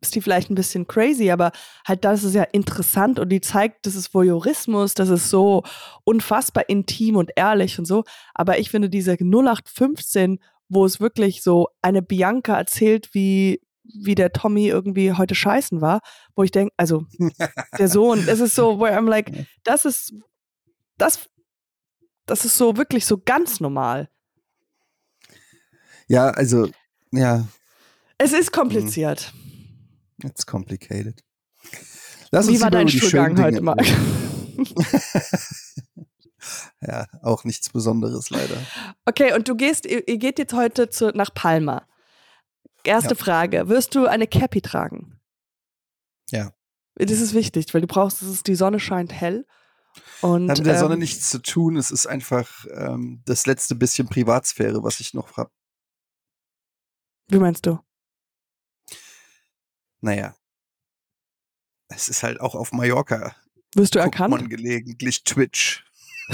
ist 0.05 0.15
die 0.15 0.21
vielleicht 0.21 0.49
ein 0.49 0.55
bisschen 0.55 0.87
crazy, 0.87 1.31
aber 1.31 1.51
halt 1.87 2.05
das 2.05 2.23
ist 2.23 2.33
ja 2.33 2.43
interessant 2.43 3.19
und 3.19 3.29
die 3.29 3.41
zeigt, 3.41 3.85
das 3.85 3.95
ist 3.95 4.13
Voyeurismus, 4.13 4.93
das 4.93 5.09
ist 5.09 5.29
so 5.29 5.63
unfassbar 6.03 6.69
intim 6.69 7.15
und 7.15 7.31
ehrlich 7.35 7.79
und 7.79 7.85
so. 7.85 8.03
Aber 8.33 8.59
ich 8.59 8.69
finde 8.69 8.89
diese 8.89 9.13
0815, 9.13 10.39
wo 10.69 10.85
es 10.85 10.99
wirklich 10.99 11.41
so 11.41 11.69
eine 11.81 12.01
Bianca 12.01 12.57
erzählt, 12.57 13.09
wie 13.13 13.61
wie 13.93 14.15
der 14.15 14.33
Tommy 14.33 14.67
irgendwie 14.67 15.13
heute 15.13 15.35
scheißen 15.35 15.79
war, 15.79 16.01
wo 16.35 16.43
ich 16.43 16.51
denke, 16.51 16.73
also 16.75 17.05
der 17.77 17.87
Sohn, 17.87 18.27
es 18.27 18.39
ist 18.39 18.55
so, 18.55 18.79
where 18.79 18.97
I'm 18.97 19.07
like, 19.07 19.45
das 19.63 19.85
ist, 19.85 20.13
das, 20.97 21.29
das 22.25 22.45
ist 22.45 22.57
so 22.57 22.77
wirklich 22.77 23.05
so 23.05 23.19
ganz 23.23 23.59
normal. 23.59 24.09
Ja, 26.07 26.31
also, 26.31 26.67
ja, 27.11 27.47
Es 28.17 28.33
ist 28.33 28.51
kompliziert. 28.51 29.33
It's 30.23 30.45
complicated. 30.45 31.23
Lass 32.31 32.47
Wie 32.47 32.61
war 32.61 32.71
dein 32.71 32.89
schönen 32.89 33.41
heute, 33.41 33.61
Marc? 33.61 33.79
ja, 36.81 37.05
auch 37.21 37.43
nichts 37.43 37.69
Besonderes 37.69 38.29
leider. 38.29 38.57
Okay, 39.05 39.33
und 39.33 39.47
du 39.47 39.55
gehst, 39.55 39.85
ihr, 39.85 40.01
geht 40.01 40.39
jetzt 40.39 40.53
heute 40.53 40.89
zu, 40.89 41.09
nach 41.09 41.33
Palma. 41.33 41.87
Erste 42.83 43.15
Ja. 43.15 43.15
Frage: 43.15 43.69
Wirst 43.69 43.95
du 43.95 44.05
eine 44.05 44.27
Cappy 44.27 44.61
tragen? 44.61 45.19
Ja. 46.31 46.51
Das 46.95 47.19
ist 47.19 47.33
wichtig, 47.33 47.73
weil 47.73 47.81
du 47.81 47.87
brauchst, 47.87 48.21
ist, 48.21 48.47
die 48.47 48.55
Sonne 48.55 48.79
scheint 48.79 49.11
hell. 49.11 49.45
Und, 50.21 50.49
Hat 50.49 50.57
mit 50.57 50.67
der 50.67 50.79
Sonne 50.79 50.95
ähm, 50.95 50.99
nichts 51.01 51.29
zu 51.29 51.41
tun. 51.41 51.77
Es 51.77 51.91
ist 51.91 52.05
einfach 52.05 52.65
ähm, 52.73 53.21
das 53.25 53.45
letzte 53.45 53.75
bisschen 53.75 54.07
Privatsphäre, 54.07 54.83
was 54.83 54.99
ich 54.99 55.13
noch 55.13 55.37
habe. 55.37 55.51
Wie 57.27 57.39
meinst 57.39 57.65
du? 57.65 57.79
Naja. 60.05 60.35
Es 61.87 62.09
ist 62.09 62.21
halt 62.21 62.39
auch 62.39 62.53
auf 62.53 62.71
Mallorca. 62.71 63.35
Wirst 63.73 63.95
du 63.95 63.99
Guckt 63.99 64.13
erkannt? 64.13 64.29
man 64.31 64.49
gelegentlich 64.49 65.23
Twitch. 65.23 65.83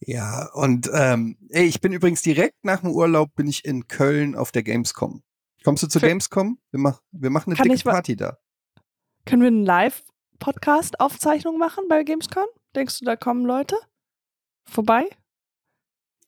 Ja, 0.00 0.48
und 0.52 0.88
ähm, 0.92 1.36
ey, 1.50 1.64
ich 1.66 1.80
bin 1.80 1.92
übrigens 1.92 2.22
direkt 2.22 2.64
nach 2.64 2.80
dem 2.80 2.90
Urlaub 2.90 3.34
bin 3.34 3.48
ich 3.48 3.64
in 3.64 3.88
Köln 3.88 4.36
auf 4.36 4.52
der 4.52 4.62
Gamescom. 4.62 5.22
Kommst 5.64 5.82
du 5.82 5.88
zur 5.88 6.00
Für- 6.00 6.06
Gamescom? 6.08 6.60
Wir, 6.70 6.78
mach, 6.80 7.00
wir 7.10 7.30
machen 7.30 7.50
eine 7.50 7.56
Kann 7.56 7.68
dicke 7.68 7.82
Party 7.90 8.14
da. 8.16 8.38
Können 9.24 9.42
wir 9.42 9.48
eine 9.48 9.62
Live-Podcast-Aufzeichnung 9.64 11.58
machen 11.58 11.84
bei 11.88 12.04
Gamescom? 12.04 12.46
Denkst 12.76 12.98
du, 13.00 13.06
da 13.06 13.16
kommen 13.16 13.46
Leute 13.46 13.76
vorbei? 14.68 15.08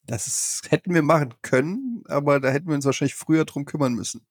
Das 0.06 0.26
ist, 0.26 0.62
hätten 0.70 0.94
wir 0.94 1.02
machen 1.02 1.34
können, 1.42 2.02
aber 2.08 2.40
da 2.40 2.48
hätten 2.48 2.68
wir 2.68 2.74
uns 2.74 2.86
wahrscheinlich 2.86 3.14
früher 3.14 3.44
drum 3.44 3.66
kümmern 3.66 3.92
müssen. 3.92 4.26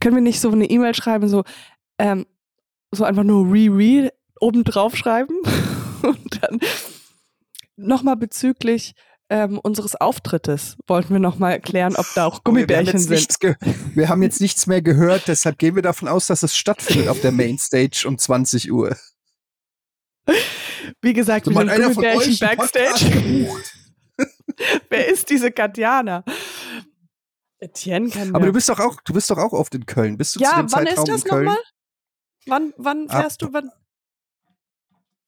Können 0.00 0.14
wir 0.14 0.22
nicht 0.22 0.40
so 0.40 0.50
eine 0.50 0.70
E-Mail 0.70 0.94
schreiben, 0.94 1.28
so, 1.28 1.42
ähm, 1.98 2.26
so 2.92 3.02
einfach 3.02 3.24
nur 3.24 3.52
Re-Re 3.52 4.12
oben 4.40 4.62
drauf 4.62 4.96
schreiben? 4.96 5.34
Und 6.02 6.42
dann 6.42 6.60
nochmal 7.76 8.16
bezüglich 8.16 8.94
ähm, 9.30 9.58
unseres 9.58 9.96
Auftrittes 9.96 10.76
wollten 10.86 11.12
wir 11.12 11.18
nochmal 11.18 11.58
klären, 11.58 11.96
ob 11.96 12.06
da 12.14 12.26
auch 12.26 12.40
Oh, 12.44 12.54
wir, 12.54 12.68
wir, 12.68 12.76
haben 12.76 12.84
Gummibärchen 12.84 13.12
jetzt 13.12 13.40
sind. 13.40 13.96
wir 13.96 14.08
haben 14.08 14.22
jetzt 14.22 14.40
nichts 14.40 14.68
mehr 14.68 14.82
gehört, 14.82 15.26
deshalb 15.26 15.58
gehen 15.58 15.74
wir 15.74 15.82
davon 15.82 16.06
aus, 16.06 16.28
dass 16.28 16.44
es 16.44 16.56
stattfindet 16.56 17.08
auf 17.08 17.20
der 17.20 17.32
Mainstage 17.32 18.04
um 18.06 18.16
20 18.16 18.70
Uhr. 18.70 18.96
Wie 21.00 21.12
gesagt, 21.12 21.46
wir 21.46 21.52
Mal 21.52 21.60
sind 21.68 21.70
einer 21.70 21.88
Gummibärchen 21.94 22.38
Backstage. 22.38 23.50
Wer 24.88 25.08
ist 25.08 25.28
diese 25.30 25.50
Katjana? 25.50 26.24
Etienne 27.58 28.08
kann 28.10 28.34
Aber 28.34 28.46
du 28.46 28.52
bist 28.52 28.68
doch 28.68 28.78
auch, 28.78 29.00
du 29.02 29.12
bist 29.12 29.30
doch 29.30 29.38
auch 29.38 29.52
oft 29.52 29.74
in 29.74 29.86
Köln. 29.86 30.16
Bist 30.16 30.36
du 30.36 30.40
zu 30.40 30.44
Ja, 30.44 30.56
dem 30.62 30.70
wann 30.72 30.86
Zeitraum 30.86 31.04
ist 31.14 31.24
das 31.24 31.24
nochmal? 31.24 31.58
Wann, 32.46 32.72
wann 32.76 33.08
Ab- 33.08 33.20
fährst 33.20 33.42
du? 33.42 33.52
Wann? 33.52 33.70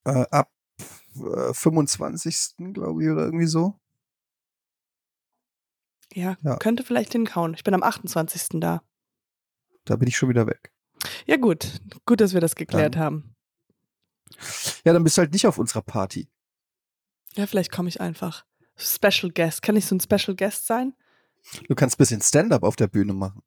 Äh, 0.04 0.24
ab 0.30 0.50
äh, 1.16 1.52
25. 1.54 2.54
glaube 2.74 3.02
ich 3.04 3.10
oder 3.10 3.24
irgendwie 3.24 3.46
so. 3.46 3.78
Ja, 6.14 6.36
Ja. 6.42 6.56
könnte 6.56 6.82
vielleicht 6.84 7.12
hinkauen. 7.12 7.54
Ich 7.54 7.64
bin 7.64 7.74
am 7.74 7.82
28. 7.82 8.60
da. 8.60 8.82
Da 9.84 9.96
bin 9.96 10.08
ich 10.08 10.16
schon 10.16 10.28
wieder 10.28 10.46
weg. 10.46 10.72
Ja, 11.26 11.36
gut. 11.36 11.80
Gut, 12.06 12.20
dass 12.20 12.32
wir 12.34 12.40
das 12.40 12.54
geklärt 12.54 12.94
Dann- 12.94 13.02
haben. 13.02 13.35
Ja, 14.84 14.92
dann 14.92 15.04
bist 15.04 15.16
du 15.16 15.22
halt 15.22 15.32
nicht 15.32 15.46
auf 15.46 15.58
unserer 15.58 15.82
Party. 15.82 16.28
Ja, 17.34 17.46
vielleicht 17.46 17.72
komme 17.72 17.88
ich 17.88 18.00
einfach. 18.00 18.44
Special 18.76 19.30
Guest. 19.32 19.62
Kann 19.62 19.76
ich 19.76 19.86
so 19.86 19.94
ein 19.94 20.00
Special 20.00 20.36
Guest 20.36 20.66
sein? 20.66 20.94
Du 21.68 21.74
kannst 21.74 21.96
ein 21.96 21.98
bisschen 21.98 22.22
Stand-up 22.22 22.62
auf 22.62 22.76
der 22.76 22.88
Bühne 22.88 23.12
machen. 23.12 23.42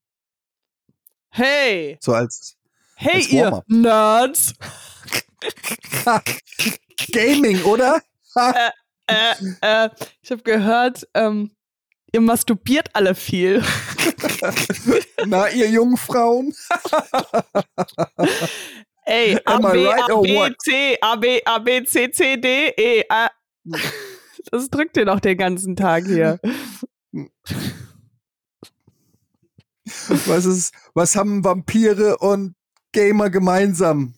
Hey! 1.32 1.98
So 2.02 2.14
als 2.14 2.60
Hey, 3.02 3.16
Als 3.16 3.30
ihr. 3.30 3.64
Nerds! 3.68 4.54
Gaming, 7.14 7.64
oder? 7.64 8.02
Ha. 8.36 8.72
Äh, 9.08 9.36
äh, 9.62 9.90
ich 10.22 10.32
habe 10.32 10.44
gehört, 10.44 11.08
ähm, 11.14 11.56
ihr 12.12 12.20
masturbiert 12.20 12.94
alle 12.94 13.16
viel. 13.16 13.64
Na, 15.26 15.50
ihr 15.50 15.70
Jungfrauen. 15.70 16.54
Ey, 19.10 19.40
A, 19.46 19.58
B, 19.58 19.88
right 19.88 20.10
A, 20.10 20.22
B? 20.22 20.56
C, 20.60 20.98
A, 21.02 21.16
B, 21.16 21.42
A, 21.44 21.58
B, 21.58 21.84
C, 21.84 22.12
C, 22.12 22.38
D, 22.38 22.74
E, 22.78 23.04
A. 23.10 23.30
Das 24.52 24.70
drückt 24.70 24.98
ihr 24.98 25.06
noch 25.06 25.20
den 25.20 25.38
ganzen 25.38 25.76
Tag 25.76 26.06
hier. 26.06 26.40
Was 30.26 30.46
ist, 30.46 30.74
was 30.94 31.16
haben 31.16 31.44
Vampire 31.44 32.18
und 32.20 32.56
Gamer 32.92 33.30
gemeinsam? 33.30 34.14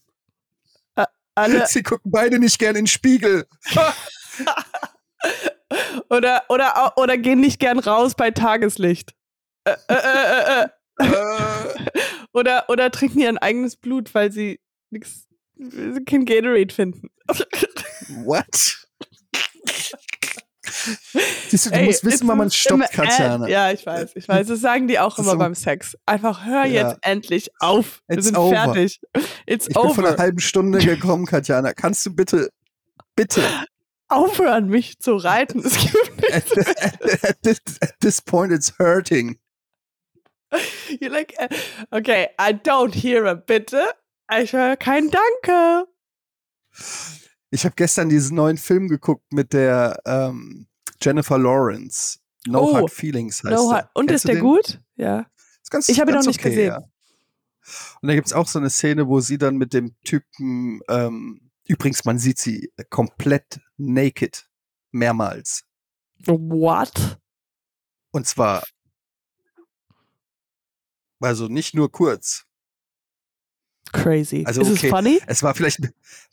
Alle 1.36 1.66
Sie 1.68 1.84
gucken 1.84 2.12
beide 2.12 2.40
nicht 2.40 2.60
gern 2.60 2.76
in 2.76 2.82
den 2.82 2.88
Spiegel. 2.88 3.48
oder, 6.10 6.44
oder, 6.50 6.94
oder 6.98 7.18
gehen 7.18 7.40
nicht 7.40 7.60
gern 7.60 7.80
raus 7.80 8.14
bei 8.16 8.32
Tageslicht. 8.32 9.16
Äh, 9.64 9.76
äh, 9.88 9.94
äh, 9.94 10.64
äh, 10.64 10.68
Äh, 11.00 11.06
äh. 11.06 11.92
Oder, 12.34 12.66
oder 12.70 12.92
trinken 12.92 13.20
ihr 13.20 13.42
eigenes 13.42 13.76
Blut, 13.76 14.14
weil 14.14 14.32
sie 14.32 14.60
nix, 14.92 15.28
kein 16.06 16.26
Gatorade 16.26 16.74
finden. 16.74 17.10
what? 18.26 18.78
Siehst 21.50 21.66
du, 21.66 21.70
du 21.70 21.76
Ey, 21.76 21.86
musst 21.86 22.06
wissen, 22.06 22.28
wann 22.28 22.38
man 22.38 22.50
stoppt, 22.52 22.92
Katjana. 22.92 23.48
Ja, 23.48 23.72
ich 23.72 23.86
weiß, 23.86 24.12
ich 24.16 24.28
weiß. 24.28 24.48
Das 24.48 24.62
sagen 24.62 24.88
die 24.88 25.00
auch 25.00 25.18
immer 25.20 25.32
so- 25.32 25.38
beim 25.38 25.54
Sex. 25.56 25.96
Einfach 26.06 26.46
hör 26.46 26.66
Ja. 26.66 26.90
jetzt 26.90 27.00
endlich 27.04 27.50
auf. 27.60 28.02
Wir 28.08 28.18
It's 28.18 28.26
sind 28.28 28.38
over. 28.38 28.56
fertig. 28.56 29.00
It's 29.46 29.68
Ich 29.68 29.74
bin 29.74 29.84
vor 29.84 29.92
over. 29.92 30.08
einer 30.10 30.18
halben 30.18 30.40
Stunde 30.40 30.80
gekommen, 30.80 31.26
Katjana. 31.26 31.74
Kannst 31.74 32.06
du 32.06 32.16
bitte, 32.16 32.50
bitte, 33.16 33.44
Aufhören, 34.08 34.68
mich 34.68 35.00
zu 35.00 35.16
reiten. 35.16 35.60
Es 35.60 35.78
gibt 35.92 36.22
nicht. 36.22 36.34
at, 37.26 37.42
this, 37.44 37.62
at 37.82 37.94
this 38.02 38.22
point 38.22 38.52
it's 38.52 38.74
hurting. 38.78 39.38
You're 41.00 41.10
like, 41.12 41.34
äh, 41.38 41.48
okay, 41.92 42.28
I 42.40 42.52
don't 42.54 42.94
hear 42.94 43.26
a 43.26 43.36
bitte. 43.36 43.82
Ich 44.40 44.54
höre 44.54 44.78
kein 44.78 45.10
Danke. 45.10 45.88
Ich 47.50 47.66
habe 47.66 47.76
gestern 47.76 48.10
diesen 48.10 48.36
neuen 48.36 48.58
Film 48.58 48.88
geguckt 48.88 49.32
mit 49.34 49.52
der 49.54 50.00
ähm, 50.06 50.68
Jennifer 51.02 51.38
Lawrence. 51.38 52.20
No 52.48 52.62
Oh, 52.72 52.76
Hard 52.76 52.92
Feelings 52.92 53.44
heißt 53.44 53.54
No, 53.54 53.70
der. 53.70 53.78
ha- 53.80 53.90
und 53.94 54.08
Kennst 54.08 54.26
ist 54.26 54.30
der 54.30 54.36
den? 54.36 54.44
gut? 54.44 54.82
Ja. 54.96 55.26
Ganz, 55.70 55.90
Ich 55.90 56.00
habe 56.00 56.12
ihn 56.12 56.16
noch 56.18 56.26
nicht 56.26 56.40
okay, 56.40 56.50
gesehen. 56.50 56.68
Ja. 56.70 56.78
Und 58.02 58.08
da 58.08 58.16
gibt's 58.16 58.34
auch 58.34 58.48
so 58.48 58.58
eine 58.60 58.70
Szene, 58.70 59.08
wo 59.08 59.20
sie 59.20 59.38
dann 59.38 59.58
mit 59.58 59.74
dem 59.74 59.96
Typen, 60.04 60.82
ähm, 60.90 61.52
übrigens, 61.68 62.04
man 62.06 62.18
sieht 62.18 62.40
sie 62.40 62.74
komplett 62.90 63.60
naked, 63.78 64.50
mehrmals. 64.92 65.64
What? 66.26 67.20
Und 68.12 68.28
zwar, 68.28 68.64
also 71.20 71.48
nicht 71.48 71.76
nur 71.76 71.92
kurz. 71.92 72.46
Crazy. 73.92 74.44
Also, 74.46 74.62
ist 74.62 74.72
okay. 74.72 74.88
es 74.88 74.92
funny? 74.94 75.22
Es 75.28 75.44
war 75.44 75.54
vielleicht, 75.54 75.80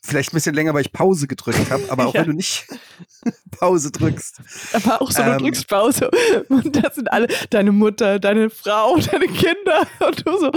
vielleicht 0.02 0.32
ein 0.32 0.36
bisschen 0.36 0.54
länger, 0.54 0.74
weil 0.74 0.82
ich 0.82 0.92
Pause 0.92 1.26
gedrückt 1.26 1.70
habe, 1.70 1.84
aber 1.90 2.06
auch 2.06 2.14
Ja. 2.18 2.20
wenn 2.20 2.30
du 2.30 2.36
nicht 2.36 2.66
Pause 3.58 3.90
drückst. 3.90 4.40
Aber 4.72 5.02
auch 5.02 5.10
so, 5.10 5.22
du 5.22 5.30
Ähm. 5.30 5.38
drückst 5.38 5.68
Pause 5.68 6.10
und 6.48 6.76
das 6.76 6.94
sind 6.94 7.12
alle 7.12 7.26
deine 7.50 7.72
Mutter, 7.72 8.18
deine 8.18 8.50
Frau, 8.50 8.96
deine 8.98 9.26
Kinder 9.26 9.86
und 10.06 10.26
du 10.26 10.38
so, 10.38 10.52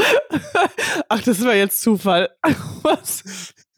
ach, 1.09 1.21
das 1.23 1.43
war 1.43 1.55
jetzt 1.55 1.81
Zufall. 1.81 2.29
Was? 2.83 3.23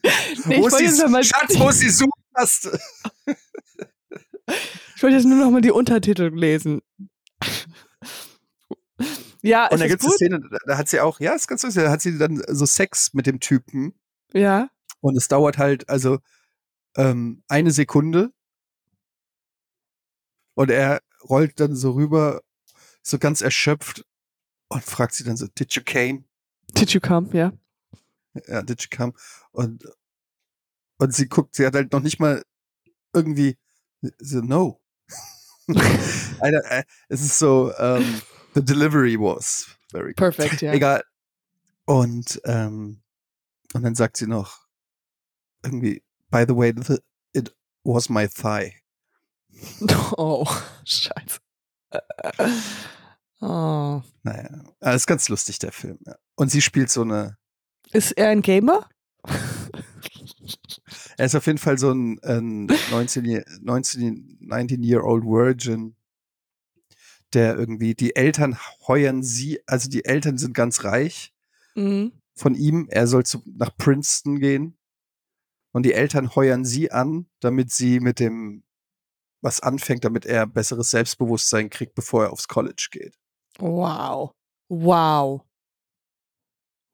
Nee, 0.03 0.11
wo 0.45 0.51
ich 0.67 0.71
wollte 0.73 0.83
jetzt 0.83 1.07
mal, 1.07 1.23
Schatz, 1.23 1.57
wo 1.57 1.69
ist 1.69 1.81
die 1.81 1.89
Suchtaste? 1.89 2.77
ich 4.95 5.03
wollte 5.03 5.15
jetzt 5.15 5.25
nur 5.25 5.37
noch 5.37 5.49
mal 5.49 5.61
die 5.61 5.71
Untertitel 5.71 6.29
lesen. 6.33 6.81
Ja, 9.43 9.65
Und 9.67 9.73
ist 9.75 9.81
da 9.81 9.87
gibt 9.87 10.01
es 10.01 10.07
eine? 10.07 10.15
Szene, 10.15 10.49
da- 10.65 10.77
hat 10.77 10.87
sie 10.89 10.99
auch, 11.01 11.19
ja, 11.19 11.33
ist 11.33 11.47
ganz 11.47 11.63
lustig, 11.63 11.83
da 11.83 11.91
hat 11.91 12.01
sie 12.01 12.17
dann 12.17 12.41
so 12.47 12.65
Sex 12.65 13.13
mit 13.13 13.25
dem 13.27 13.39
Typen 13.39 13.93
Ja. 14.33 14.69
und 15.01 15.17
es 15.17 15.27
dauert 15.27 15.57
halt, 15.57 15.89
also 15.89 16.19
ähm, 16.95 17.43
eine 17.49 17.71
Sekunde 17.71 18.31
und 20.55 20.71
er 20.71 21.01
rollt 21.29 21.59
dann 21.59 21.75
so 21.75 21.91
rüber, 21.91 22.41
so 23.01 23.17
ganz 23.19 23.41
erschöpft 23.41 24.05
und 24.69 24.83
fragt 24.83 25.13
sie 25.15 25.23
dann 25.23 25.37
so, 25.37 25.47
did 25.47 25.73
you 25.73 25.81
came? 25.83 26.23
Did 26.77 26.91
you 26.91 27.01
come? 27.01 27.29
Ja. 27.33 27.51
Ja, 28.47 28.61
did 28.61 28.81
you 28.81 28.87
come? 28.95 29.13
Und, 29.51 29.83
und 30.99 31.13
sie 31.13 31.27
guckt, 31.27 31.55
sie 31.55 31.65
hat 31.65 31.75
halt 31.75 31.91
noch 31.91 32.01
nicht 32.01 32.19
mal 32.19 32.43
irgendwie 33.13 33.57
so, 34.19 34.39
no. 34.41 34.79
Äh, 36.41 36.83
es 37.07 37.21
ist 37.21 37.39
so, 37.39 37.71
ähm, 37.77 38.21
the 38.53 38.61
delivery 38.61 39.17
was 39.17 39.67
very 39.91 40.13
good. 40.13 40.17
Perfekt, 40.17 40.61
ja. 40.61 40.73
Egal. 40.73 41.03
Und, 41.85 42.41
ähm, 42.45 43.01
und 43.73 43.83
dann 43.83 43.95
sagt 43.95 44.17
sie 44.17 44.27
noch 44.27 44.59
irgendwie, 45.63 46.03
by 46.29 46.45
the 46.47 46.55
way, 46.55 46.73
the, 46.75 46.97
it 47.33 47.53
was 47.83 48.09
my 48.09 48.27
thigh. 48.27 48.73
Oh, 50.17 50.45
scheiße. 50.85 51.39
Oh. 53.45 54.01
Naja, 54.23 54.49
ist 54.95 55.05
ganz 55.05 55.27
lustig, 55.27 55.59
der 55.59 55.73
Film. 55.73 55.99
Und 56.35 56.49
sie 56.49 56.61
spielt 56.61 56.89
so 56.89 57.01
eine, 57.01 57.37
Ist 57.91 58.13
er 58.13 58.29
ein 58.29 58.41
Gamer? 58.41 58.87
er 61.17 61.25
ist 61.25 61.35
auf 61.35 61.45
jeden 61.45 61.57
Fall 61.57 61.77
so 61.77 61.91
ein, 61.91 62.19
ein 62.23 62.67
19, 62.91 63.25
Year- 63.25 63.43
19, 63.61 64.39
19-year-old 64.41 65.25
Virgin, 65.25 65.95
der 67.35 67.55
irgendwie, 67.57 67.95
die 67.95 68.15
Eltern 68.15 68.57
heuern 68.87 69.23
sie, 69.23 69.59
also 69.67 69.89
die 69.89 70.05
Eltern 70.05 70.37
sind 70.37 70.53
ganz 70.53 70.83
reich 70.83 71.33
Mhm. 71.75 72.11
von 72.35 72.53
ihm, 72.55 72.87
er 72.91 73.07
soll 73.07 73.25
zu, 73.25 73.41
nach 73.45 73.75
Princeton 73.77 74.39
gehen 74.39 74.77
und 75.71 75.83
die 75.83 75.93
Eltern 75.93 76.35
heuern 76.35 76.65
sie 76.65 76.91
an, 76.91 77.27
damit 77.39 77.71
sie 77.71 77.99
mit 77.99 78.19
dem 78.19 78.63
was 79.41 79.59
anfängt, 79.59 80.05
damit 80.05 80.25
er 80.25 80.45
besseres 80.47 80.91
Selbstbewusstsein 80.91 81.69
kriegt, 81.69 81.95
bevor 81.95 82.25
er 82.25 82.31
aufs 82.31 82.47
College 82.47 82.87
geht. 82.91 83.17
Wow. 83.57 84.31
Wow. 84.69 85.41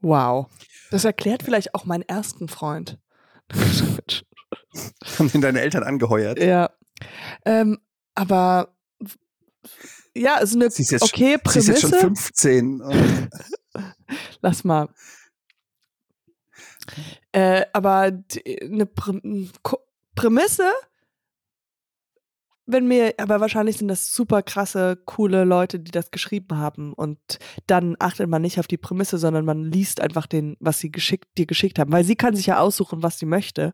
Wow. 0.02 0.48
Das 0.92 1.04
erklärt 1.06 1.44
vielleicht 1.44 1.76
auch 1.76 1.86
meinen 1.86 2.04
ersten 2.04 2.48
Freund. 2.48 2.98
Haben 3.52 5.30
ihn 5.34 5.42
deine 5.42 5.62
Eltern 5.62 5.84
angeheuert? 5.84 6.40
ja. 6.40 6.70
Ähm, 7.46 7.80
aber 8.16 8.76
ja, 10.20 10.38
ist 10.38 10.56
eine 10.56 10.70
Sie 10.70 10.84
ist 10.84 10.92
jetzt, 10.92 11.04
okay 11.04 11.38
sie 11.50 11.60
ist 11.60 11.68
jetzt 11.68 11.82
schon 11.82 11.92
Prämisse. 11.92 12.08
15 12.08 12.82
und 12.82 13.30
Lass 14.42 14.64
mal. 14.64 14.90
Äh, 17.32 17.66
aber 17.74 18.12
die, 18.12 18.62
eine 18.62 18.86
Prä 18.86 19.20
Prämisse, 20.16 20.70
wenn 22.66 22.88
mir, 22.88 23.14
aber 23.18 23.40
wahrscheinlich 23.40 23.78
sind 23.78 23.88
das 23.88 24.14
super 24.14 24.44
krasse, 24.44 24.98
coole 25.06 25.46
Leute, 25.46 25.80
die 25.80 25.92
das 25.92 26.12
geschrieben 26.12 26.58
haben. 26.58 26.94
Und 26.94 27.20
dann 27.68 27.96
achtet 28.00 28.28
man 28.30 28.42
nicht 28.42 28.60
auf 28.60 28.68
die 28.68 28.78
Prämisse, 28.78 29.18
sondern 29.18 29.46
man 29.46 29.64
liest 29.64 30.02
einfach 30.02 30.28
den, 30.28 30.58
was 30.60 30.80
sie 30.80 30.92
geschickt, 30.92 31.30
dir 31.38 31.46
geschickt 31.46 31.80
haben. 31.80 31.92
Weil 31.92 32.04
sie 32.04 32.16
kann 32.16 32.36
sich 32.36 32.48
ja 32.48 32.60
aussuchen, 32.60 33.02
was 33.02 33.18
sie 33.18 33.26
möchte. 33.26 33.72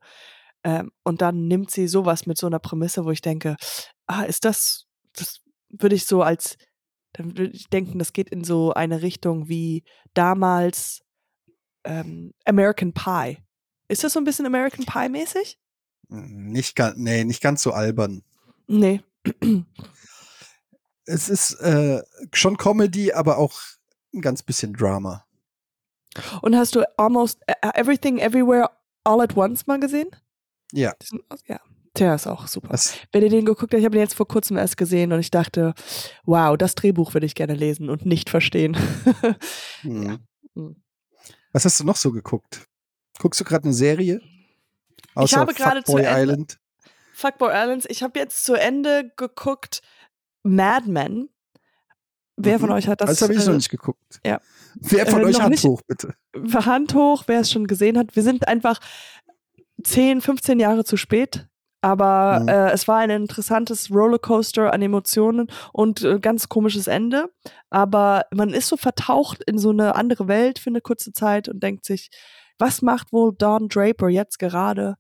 Ähm, 0.64 0.92
und 1.04 1.22
dann 1.22 1.48
nimmt 1.48 1.72
sie 1.72 1.88
sowas 1.88 2.26
mit 2.26 2.38
so 2.38 2.48
einer 2.48 2.60
Prämisse, 2.60 3.06
wo 3.06 3.12
ich 3.12 3.22
denke, 3.22 3.56
ah, 4.08 4.24
ist 4.24 4.46
das, 4.46 4.86
das 5.16 5.42
würde 5.80 5.96
ich 5.96 6.06
so 6.06 6.22
als, 6.22 6.58
dann 7.14 7.38
würde 7.38 7.52
ich 7.52 7.70
denken, 7.70 8.00
das 8.00 8.14
geht 8.14 8.30
in 8.30 8.44
so 8.44 8.74
eine 8.74 9.02
Richtung 9.02 9.48
wie 9.48 9.84
damals 10.14 11.02
ähm, 11.84 12.34
American 12.46 12.94
Pie. 12.94 13.38
Ist 13.88 14.04
das 14.04 14.14
so 14.14 14.20
ein 14.20 14.26
bisschen 14.26 14.46
American 14.46 14.86
Pie 14.86 15.10
mäßig? 15.10 15.60
nicht 16.10 16.76
ganz, 16.76 16.98
nee, 16.98 17.24
nicht 17.24 17.42
ganz 17.42 17.64
so 17.64 17.72
albern. 17.72 18.24
Nee. 18.68 19.02
Es 21.08 21.30
ist 21.30 21.54
äh, 21.62 22.02
schon 22.34 22.58
Comedy, 22.58 23.14
aber 23.14 23.38
auch 23.38 23.54
ein 24.14 24.22
ganz 24.22 24.42
bisschen 24.42 24.74
Drama. 24.74 25.26
Und 26.42 26.56
hast 26.56 26.76
du 26.76 26.84
Almost 26.98 27.42
äh, 27.48 27.54
Everything 27.76 28.18
Everywhere 28.18 28.72
All 29.04 29.22
at 29.22 29.38
Once 29.38 29.68
mal 29.68 29.80
gesehen? 29.80 30.10
Ja. 30.72 30.94
Ja. 31.46 31.60
Der 31.98 32.16
ist 32.16 32.28
auch 32.28 32.48
super. 32.48 32.70
Das, 32.70 32.96
Wenn 33.12 33.24
ihr 33.24 33.30
den 33.30 33.46
geguckt 33.46 33.72
habt, 33.74 33.80
ich 33.80 33.86
habe 33.86 33.94
den 33.96 34.02
jetzt 34.02 34.16
vor 34.16 34.28
kurzem 34.28 34.58
erst 34.58 34.78
gesehen 34.78 35.14
und 35.14 35.20
ich 35.20 35.32
dachte, 35.32 35.74
wow, 36.26 36.58
das 36.58 36.76
Drehbuch 36.76 37.14
würde 37.14 37.26
ich 37.26 37.36
gerne 37.36 37.54
lesen 37.56 37.90
und 37.90 38.06
nicht 38.06 38.30
verstehen. 38.30 38.76
hm. 39.82 40.20
Hm. 40.56 40.76
Was 41.54 41.66
hast 41.66 41.80
du 41.80 41.84
noch 41.86 41.96
so 41.96 42.12
geguckt? 42.12 42.66
Guckst 43.20 43.40
du 43.40 43.46
gerade 43.46 43.64
eine 43.66 43.74
Serie? 43.74 44.20
Außer 45.14 45.38
habe 45.40 45.54
gerade 45.54 45.84
zu 45.84 45.98
Ende- 45.98 46.10
Island. 46.22 46.60
Fuckboy 47.14 47.50
Islands, 47.54 47.86
ich 47.90 48.04
habe 48.04 48.20
jetzt 48.20 48.44
zu 48.44 48.56
Ende 48.56 49.10
geguckt 49.16 49.82
Mad 50.44 50.90
Men. 50.90 51.30
Wer 52.36 52.60
von 52.60 52.68
Mhm. 52.68 52.76
euch 52.76 52.88
hat 52.90 53.00
das? 53.00 53.10
Das 53.12 53.22
habe 53.22 53.34
ich 53.34 53.42
äh, 53.42 53.46
noch 53.48 53.56
nicht 53.56 53.70
geguckt. 53.70 54.20
ja. 54.26 54.42
Wer 54.76 55.08
von 55.08 55.22
Äh, 55.22 55.26
euch 55.28 55.40
hat 55.42 55.52
nicht. 55.52 55.64
hoch, 55.64 55.82
bitte? 55.88 56.14
Hand 56.54 56.94
hoch, 56.94 57.24
wer 57.28 57.40
es 57.40 57.50
schon 57.50 57.66
gesehen 57.68 57.98
hat. 57.98 58.14
Wir 58.18 58.24
sind 58.24 58.46
einfach 58.50 58.82
10, 59.84 60.20
15 60.20 60.60
Jahre 60.60 60.84
zu 60.84 60.98
spät. 60.98 61.48
Aber 61.86 62.40
Mhm. 62.42 62.48
äh, 62.48 62.72
es 62.72 62.88
war 62.88 62.98
ein 62.98 63.12
interessantes 63.12 63.92
Rollercoaster 63.92 64.74
an 64.74 64.82
Emotionen 64.82 65.48
und 65.72 66.02
äh, 66.04 66.20
ganz 66.20 66.50
komisches 66.50 66.88
Ende. 66.88 67.30
Aber 67.70 68.24
man 68.34 68.50
ist 68.50 68.68
so 68.70 68.76
vertaucht 68.76 69.44
in 69.46 69.60
so 69.60 69.70
eine 69.70 69.94
andere 69.96 70.28
Welt 70.28 70.58
für 70.58 70.72
eine 70.72 70.82
kurze 70.82 71.12
Zeit 71.14 71.48
und 71.48 71.62
denkt 71.62 71.86
sich, 71.86 72.10
was 72.58 72.82
macht 72.82 73.14
wohl 73.14 73.36
Don 73.38 73.68
Draper 73.70 74.10
jetzt 74.10 74.40
gerade? 74.40 74.96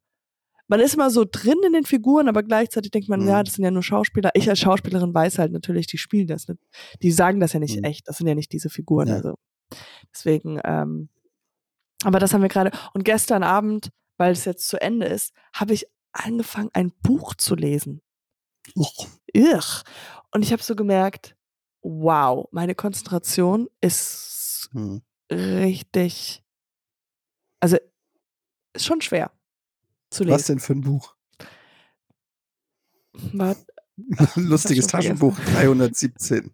man 0.67 0.79
ist 0.79 0.95
immer 0.95 1.11
so 1.11 1.25
drin 1.31 1.59
in 1.67 1.73
den 1.73 1.85
Figuren, 1.85 2.27
aber 2.27 2.41
gleichzeitig 2.41 2.89
denkt 2.89 3.07
man, 3.07 3.19
Mhm. 3.21 3.27
ja, 3.27 3.43
das 3.43 3.53
sind 3.53 3.63
ja 3.63 3.69
nur 3.69 3.83
Schauspieler. 3.83 4.31
Ich 4.33 4.49
als 4.49 4.57
Schauspielerin 4.59 5.13
weiß 5.13 5.37
halt 5.37 5.51
natürlich, 5.51 5.85
die 5.85 5.99
spielen 5.99 6.25
das 6.25 6.47
nicht. 6.47 6.59
Die 7.03 7.11
sagen 7.11 7.39
das 7.39 7.53
ja 7.53 7.59
nicht 7.59 7.77
Mhm. 7.77 7.83
echt. 7.83 8.07
Das 8.07 8.17
sind 8.17 8.25
ja 8.27 8.33
nicht 8.33 8.51
diese 8.51 8.71
Figuren. 8.71 9.07
Ja. 9.09 9.13
Also 9.17 9.35
deswegen, 10.11 10.59
ähm, 10.63 11.09
aber 12.03 12.17
das 12.19 12.33
haben 12.33 12.41
wir 12.41 12.49
gerade. 12.49 12.71
Und 12.95 13.05
gestern 13.05 13.43
Abend, 13.43 13.89
weil 14.17 14.31
es 14.31 14.45
jetzt 14.45 14.67
zu 14.67 14.81
Ende 14.81 15.05
ist, 15.05 15.33
habe 15.53 15.73
ich 15.73 15.85
angefangen, 16.15 16.69
ein 16.73 16.91
Buch 17.03 17.35
zu 17.35 17.55
lesen. 17.55 18.01
Irr. 19.33 19.63
Und 20.31 20.41
ich 20.41 20.51
habe 20.51 20.63
so 20.63 20.75
gemerkt, 20.75 21.35
wow, 21.81 22.47
meine 22.51 22.75
Konzentration 22.75 23.69
ist 23.81 24.69
Hm. 24.71 25.01
richtig, 25.31 26.43
also 27.59 27.77
ist 28.73 28.85
schon 28.85 29.01
schwer 29.01 29.31
zu 30.09 30.23
lesen. 30.23 30.35
Was 30.35 30.45
denn 30.47 30.59
für 30.59 30.73
ein 30.73 30.81
Buch? 30.81 31.15
War, 33.33 33.55
Lustiges. 34.35 34.87
Taschenbuch 34.87 35.39
317. 35.39 36.53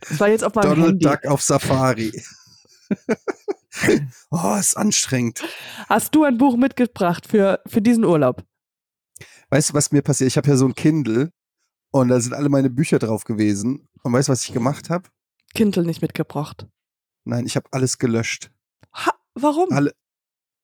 das 0.00 0.20
war 0.20 0.28
jetzt 0.28 0.44
auf 0.44 0.54
meinem 0.54 0.70
Donald 0.70 0.88
Handy. 0.90 1.04
Duck 1.04 1.26
auf 1.26 1.42
Safari. 1.42 2.22
oh, 4.30 4.56
ist 4.58 4.76
anstrengend. 4.76 5.42
Hast 5.88 6.14
du 6.14 6.24
ein 6.24 6.38
Buch 6.38 6.56
mitgebracht 6.56 7.26
für, 7.26 7.60
für 7.66 7.82
diesen 7.82 8.04
Urlaub? 8.04 8.44
Weißt 9.50 9.70
du, 9.70 9.74
was 9.74 9.92
mir 9.92 10.02
passiert? 10.02 10.28
Ich 10.28 10.36
habe 10.36 10.48
ja 10.48 10.56
so 10.56 10.66
ein 10.66 10.74
Kindle 10.74 11.32
und 11.90 12.08
da 12.08 12.20
sind 12.20 12.34
alle 12.34 12.48
meine 12.48 12.70
Bücher 12.70 12.98
drauf 12.98 13.24
gewesen. 13.24 13.88
Und 14.02 14.12
weißt 14.12 14.28
du, 14.28 14.32
was 14.32 14.44
ich 14.44 14.52
gemacht 14.52 14.90
habe? 14.90 15.08
Kindle 15.54 15.84
nicht 15.84 16.02
mitgebracht. 16.02 16.66
Nein, 17.24 17.46
ich 17.46 17.56
habe 17.56 17.66
alles 17.72 17.98
gelöscht. 17.98 18.50
Ha, 18.94 19.12
warum? 19.34 19.70
Alle, 19.72 19.94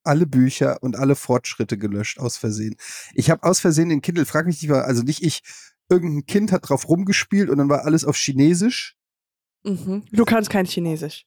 alle 0.03 0.27
Bücher 0.27 0.83
und 0.83 0.97
alle 0.97 1.17
Fortschritte 1.17 1.79
gelöscht, 1.79 2.19
aus 2.19 2.37
Versehen. 2.37 2.77
Ich 3.15 3.31
habe 3.31 3.43
aus 3.43 3.61
Versehen 3.61 3.89
den 3.89 4.03
Kindle, 4.03 4.27
frag 4.27 4.47
mich 4.47 4.61
nicht, 4.63 4.71
war- 4.71 4.85
also 4.85 5.03
nicht 5.03 5.23
ich, 5.23 5.43
irgendein 5.89 6.27
Kind 6.27 6.53
hat 6.53 6.69
drauf 6.69 6.89
rumgespielt 6.89 7.49
und 7.51 7.59
dann 7.59 7.69
war 7.69 7.85
alles 7.85 8.05
auf 8.05 8.17
Chinesisch. 8.17 8.97
Mhm. 9.65 10.05
Du 10.13 10.25
kannst 10.27 10.51
kein 10.51 10.67
Chinesisch. 10.67 11.27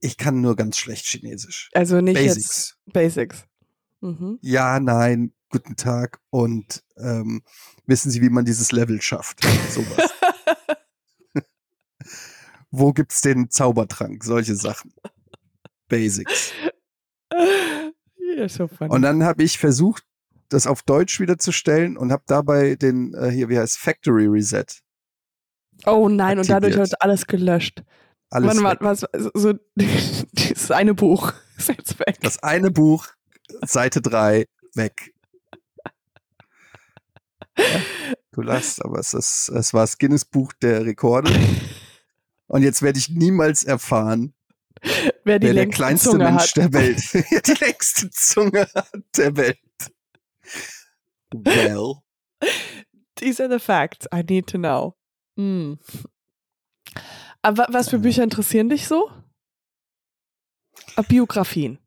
Ich 0.00 0.16
kann 0.16 0.40
nur 0.40 0.56
ganz 0.56 0.78
schlecht 0.78 1.06
Chinesisch. 1.06 1.70
Also 1.74 2.00
nicht 2.00 2.16
jetzt 2.18 2.34
Basics. 2.34 2.76
Basics. 2.92 3.44
Mhm. 4.00 4.38
Ja, 4.42 4.80
nein, 4.80 5.32
guten 5.52 5.76
Tag 5.76 6.18
und 6.30 6.82
ähm, 6.96 7.42
wissen 7.86 8.10
Sie, 8.10 8.20
wie 8.22 8.30
man 8.30 8.44
dieses 8.44 8.72
Level 8.72 9.00
schafft? 9.00 9.44
Sowas. 9.70 10.10
Wo 12.70 12.92
gibt's 12.92 13.20
den 13.20 13.50
Zaubertrank? 13.50 14.24
Solche 14.24 14.56
Sachen. 14.56 14.92
Basics. 15.88 16.52
ja, 18.36 18.48
so. 18.48 18.68
Und 18.88 19.02
dann 19.02 19.22
habe 19.22 19.42
ich 19.42 19.58
versucht, 19.58 20.04
das 20.48 20.66
auf 20.66 20.82
Deutsch 20.82 21.20
wiederzustellen 21.20 21.96
und 21.96 22.12
habe 22.12 22.24
dabei 22.26 22.74
den, 22.74 23.14
äh, 23.14 23.30
hier, 23.30 23.48
wie 23.48 23.58
heißt 23.58 23.78
Factory 23.78 24.26
Reset. 24.26 24.64
oh 25.86 26.08
nein, 26.08 26.38
und 26.38 26.48
dadurch 26.48 26.72
aktiviert. 26.72 26.90
wird 26.90 27.02
alles 27.02 27.26
gelöscht. 27.26 27.82
Alles 28.30 28.62
weg. 28.62 28.78
was, 28.80 29.04
so, 29.34 29.52
dieses 29.76 30.70
eine 30.70 30.94
Buch 30.94 31.34
ist 31.58 31.68
jetzt 31.68 31.98
weg. 32.00 32.18
Das 32.22 32.42
eine 32.42 32.70
Buch, 32.70 33.06
Seite 33.62 34.00
3, 34.00 34.46
weg. 34.74 35.12
Ja, 37.58 37.64
du 38.32 38.42
lachst, 38.42 38.84
aber 38.84 38.98
es, 38.98 39.14
ist, 39.14 39.48
es 39.50 39.72
war 39.72 39.82
das 39.82 39.98
Guinness-Buch 39.98 40.52
der 40.54 40.84
Rekorde. 40.84 41.32
Und 42.46 42.62
jetzt 42.62 42.82
werde 42.82 42.98
ich 42.98 43.08
niemals 43.08 43.64
erfahren, 43.64 44.34
wer 45.24 45.38
die 45.38 45.46
wer 45.46 45.54
der 45.54 45.68
kleinste 45.68 46.10
Zunge 46.10 46.24
Mensch 46.24 46.42
hat. 46.42 46.56
der 46.56 46.72
Welt, 46.72 47.02
wer 47.12 47.40
die 47.46 47.64
längste 47.64 48.10
Zunge 48.10 48.66
hat 48.74 49.02
der 49.16 49.36
Welt. 49.36 49.58
Well. 51.32 52.02
These 53.16 53.42
are 53.42 53.50
the 53.50 53.64
facts 53.64 54.06
I 54.12 54.22
need 54.22 54.48
to 54.48 54.58
know. 54.58 54.96
Hm. 55.36 55.78
Aber 57.42 57.66
was 57.70 57.88
für 57.88 57.96
Ja. 57.96 58.02
Bücher 58.02 58.22
interessieren 58.22 58.68
dich 58.68 58.86
so? 58.86 59.10
Ah, 60.96 61.02
Biografien. 61.02 61.78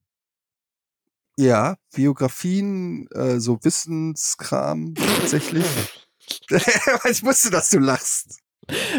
Ja, 1.38 1.76
Biografien, 1.94 3.08
äh, 3.12 3.40
so 3.40 3.60
Wissenskram 3.64 4.96
tatsächlich. 4.96 5.66
ich 7.10 7.24
wusste, 7.24 7.50
dass 7.50 7.70
du 7.70 7.80
lachst. 7.80 8.40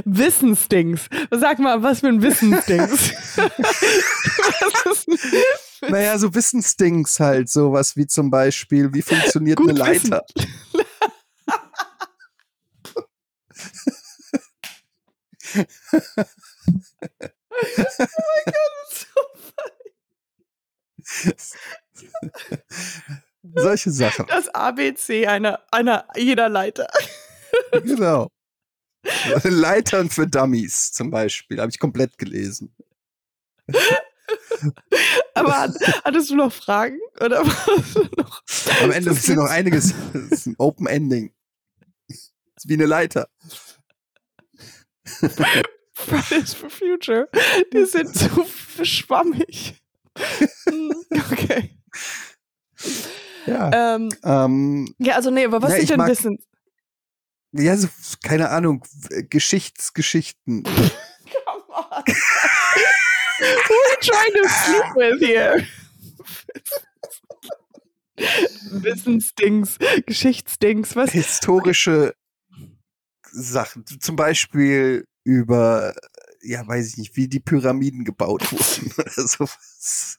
Wissensdings. 0.04 1.08
Sag 1.30 1.58
mal, 1.58 1.82
was 1.82 2.00
für 2.00 2.08
ein 2.08 2.22
Wissensdings. 2.22 3.12
was 4.84 5.04
ist 5.06 5.08
Naja, 5.82 6.18
so 6.18 6.34
Wissensdings 6.34 7.18
halt, 7.18 7.50
sowas 7.50 7.96
wie 7.96 8.06
zum 8.06 8.30
Beispiel, 8.30 8.92
wie 8.94 9.02
funktioniert 9.02 9.58
Gut 9.58 9.70
eine. 9.70 9.78
Leiter? 9.78 10.24
Solche 23.54 23.90
Sachen, 23.90 24.26
das 24.26 24.48
ABC 24.48 25.26
einer, 25.26 25.60
einer 25.70 26.06
jeder 26.16 26.48
Leiter. 26.48 26.88
genau. 27.84 28.28
Leitern 29.44 30.10
für 30.10 30.26
Dummies 30.26 30.92
zum 30.92 31.10
Beispiel, 31.10 31.60
habe 31.60 31.70
ich 31.70 31.78
komplett 31.78 32.18
gelesen. 32.18 32.74
Aber 35.34 35.56
hat- 35.60 35.76
hattest 36.04 36.30
du 36.30 36.36
noch 36.36 36.52
Fragen? 36.52 36.98
Oder 37.20 37.46
was 37.46 37.94
noch? 38.16 38.42
Am 38.82 38.90
Ende 38.90 39.10
Das 39.10 39.18
ist 39.18 39.28
ja 39.28 39.34
noch 39.36 39.48
einiges, 39.48 39.94
das 40.12 40.22
ist 40.32 40.46
ein 40.46 40.54
Open 40.58 40.86
Ending. 40.86 41.32
Ist 42.08 42.32
wie 42.68 42.74
eine 42.74 42.86
Leiter. 42.86 43.28
Fridays 45.94 46.54
for 46.54 46.70
Future. 46.70 47.28
Die 47.72 47.84
sind 47.84 48.14
zu 48.16 48.44
schwammig. 48.84 49.80
Okay. 51.10 51.78
Ja. 53.46 53.94
Ähm, 53.96 54.08
Ähm, 54.24 54.94
ja, 54.98 55.14
also 55.16 55.30
nee, 55.30 55.44
aber 55.44 55.62
was 55.62 55.70
sind 55.72 55.82
ich 55.82 55.88
denn 55.88 55.98
mag- 55.98 56.08
Wissen? 56.08 56.38
ja, 57.52 57.76
so, 57.76 57.88
keine 58.24 58.50
Ahnung, 58.50 58.84
w- 58.92 59.22
Geschichtsgeschichten. 59.28 60.62
Come 60.64 61.64
on. 61.68 62.02
Who 63.38 63.42
are 63.42 63.90
you 63.90 63.96
trying 64.00 64.34
to 64.42 64.48
sleep 64.48 64.94
with 64.96 65.20
here? 65.20 65.66
Wissensdings, 68.70 69.76
Geschichtsdings, 70.06 70.96
was? 70.96 71.10
historische 71.12 72.14
Sachen, 73.30 73.84
zum 74.00 74.16
Beispiel 74.16 75.06
über, 75.24 75.94
ja, 76.42 76.66
weiß 76.66 76.88
ich 76.88 76.96
nicht, 76.96 77.16
wie 77.16 77.28
die 77.28 77.40
Pyramiden 77.40 78.04
gebaut 78.04 78.50
wurden 78.52 78.92
oder 78.98 79.26
sowas. 79.28 80.18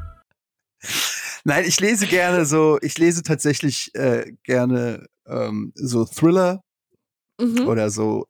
Nein, 1.43 1.65
ich 1.65 1.79
lese 1.79 2.07
gerne 2.07 2.45
so, 2.45 2.77
ich 2.81 2.97
lese 2.97 3.23
tatsächlich 3.23 3.93
äh, 3.95 4.33
gerne 4.43 5.07
ähm, 5.25 5.71
so 5.75 6.05
Thriller 6.05 6.63
Mhm. 7.39 7.67
oder 7.67 7.89
so, 7.89 8.27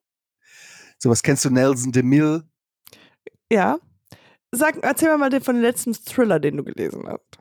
sowas 0.97 1.21
kennst 1.21 1.43
du 1.43 1.49
Nelson 1.49 1.91
DeMille? 1.91 2.47
Ja. 3.51 3.77
Sag, 4.53 4.77
erzähl 4.83 5.09
mir 5.09 5.17
mal 5.17 5.29
den 5.29 5.41
von 5.43 5.55
dem 5.55 5.61
letzten 5.61 5.93
Thriller, 5.93 6.39
den 6.39 6.55
du 6.57 6.63
gelesen 6.63 7.05
hast. 7.07 7.37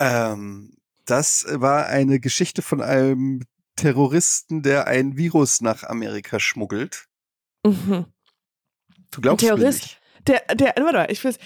Ähm, 0.00 0.76
das 1.06 1.46
war 1.48 1.86
eine 1.86 2.20
Geschichte 2.20 2.62
von 2.62 2.80
einem 2.80 3.42
Terroristen, 3.76 4.62
der 4.62 4.86
ein 4.86 5.16
Virus 5.16 5.60
nach 5.60 5.82
Amerika 5.84 6.38
schmuggelt. 6.40 7.06
Mhm. 7.66 8.06
Du 9.10 9.20
glaubst 9.20 9.42
mir 9.44 9.54
Terrorist? 9.54 9.82
nicht. 9.82 10.00
Der, 10.26 10.40
der, 10.54 10.74
warte 10.76 10.92
mal, 10.98 11.10
ich 11.10 11.24
weiß, 11.24 11.38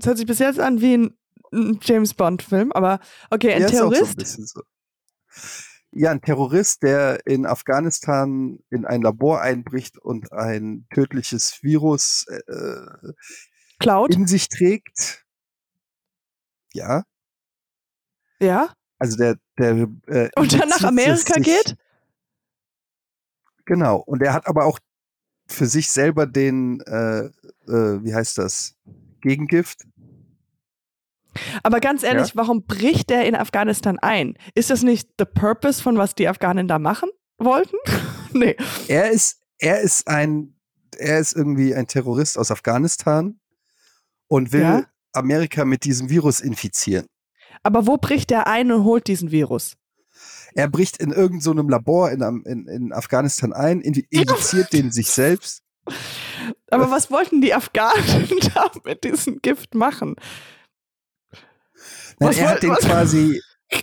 es 0.00 0.06
hört 0.06 0.16
sich 0.18 0.26
bis 0.26 0.38
jetzt 0.38 0.58
an 0.60 0.80
wie 0.80 0.96
ein, 0.96 1.16
ein 1.52 1.78
James 1.82 2.14
Bond-Film, 2.14 2.72
aber 2.72 3.00
okay, 3.30 3.52
ein 3.54 3.60
Ja, 3.62 3.66
ist 3.68 3.80
auch 3.80 3.92
so 3.94 4.04
ein 4.04 4.16
Terrorist. 4.16 4.54
Ja, 5.92 6.10
ein 6.12 6.20
Terrorist, 6.22 6.82
der 6.84 7.26
in 7.26 7.46
Afghanistan 7.46 8.58
in 8.70 8.84
ein 8.86 9.02
Labor 9.02 9.40
einbricht 9.40 9.98
und 9.98 10.32
ein 10.32 10.86
tödliches 10.94 11.62
Virus 11.62 12.26
äh, 12.28 13.12
Cloud. 13.80 14.14
in 14.14 14.26
sich 14.28 14.48
trägt. 14.48 15.24
Ja. 16.72 17.04
Ja? 18.40 18.72
Also 18.98 19.16
der, 19.16 19.36
der 19.58 19.88
äh, 20.06 20.30
Und 20.36 20.52
dann 20.52 20.68
nach 20.68 20.84
Amerika 20.84 21.34
sich- 21.34 21.42
geht? 21.44 21.76
Genau. 23.64 23.96
Und 23.98 24.22
er 24.22 24.32
hat 24.32 24.46
aber 24.46 24.64
auch 24.66 24.78
für 25.48 25.66
sich 25.66 25.90
selber 25.90 26.26
den, 26.26 26.80
äh, 26.82 27.24
äh, 27.66 28.04
wie 28.04 28.14
heißt 28.14 28.38
das? 28.38 28.76
Gegengift. 29.20 29.82
Aber 31.62 31.80
ganz 31.80 32.02
ehrlich, 32.02 32.28
Ja? 32.28 32.34
warum 32.36 32.64
bricht 32.66 33.10
er 33.10 33.24
in 33.24 33.34
Afghanistan 33.36 33.98
ein? 34.00 34.36
Ist 34.54 34.70
das 34.70 34.82
nicht 34.82 35.08
the 35.18 35.24
purpose 35.24 35.80
von 35.82 35.96
was 35.96 36.14
die 36.14 36.28
Afghanen 36.28 36.66
da 36.66 36.78
machen 36.78 37.08
wollten? 37.38 37.76
nee. 38.32 38.56
Er 38.88 39.10
ist, 39.10 39.40
er 39.58 39.80
ist 39.80 40.08
ein, 40.08 40.56
er 40.98 41.18
ist 41.20 41.34
irgendwie 41.36 41.74
ein 41.74 41.86
Terrorist 41.86 42.36
aus 42.36 42.50
Afghanistan 42.50 43.38
und 44.26 44.52
will 44.52 44.62
Ja? 44.62 44.86
Amerika 45.12 45.64
mit 45.64 45.84
diesem 45.84 46.10
Virus 46.10 46.40
infizieren. 46.40 47.06
Aber 47.62 47.86
wo 47.86 47.96
bricht 47.96 48.30
er 48.32 48.46
ein 48.46 48.72
und 48.72 48.84
holt 48.84 49.06
diesen 49.06 49.30
Virus? 49.30 49.76
Er 50.54 50.68
bricht 50.68 50.96
in 50.96 51.10
irgendeinem 51.12 51.40
so 51.40 51.68
Labor 51.68 52.10
in, 52.10 52.22
in, 52.44 52.66
in 52.66 52.92
Afghanistan 52.92 53.52
ein, 53.52 53.80
infi- 53.82 54.06
infiziert 54.10 54.72
den 54.72 54.90
sich 54.90 55.08
selbst. 55.10 55.62
Aber 56.70 56.90
was 56.90 57.10
wollten 57.10 57.40
die 57.40 57.54
Afghanen 57.54 58.38
da 58.54 58.70
mit 58.84 59.04
diesem 59.04 59.40
Gift 59.42 59.74
machen? 59.74 60.16
Nein, 62.18 62.28
Was 62.30 62.38
er 62.38 62.48
hat 62.50 62.62
den 62.62 62.70
was- 62.70 62.80
quasi. 62.80 63.40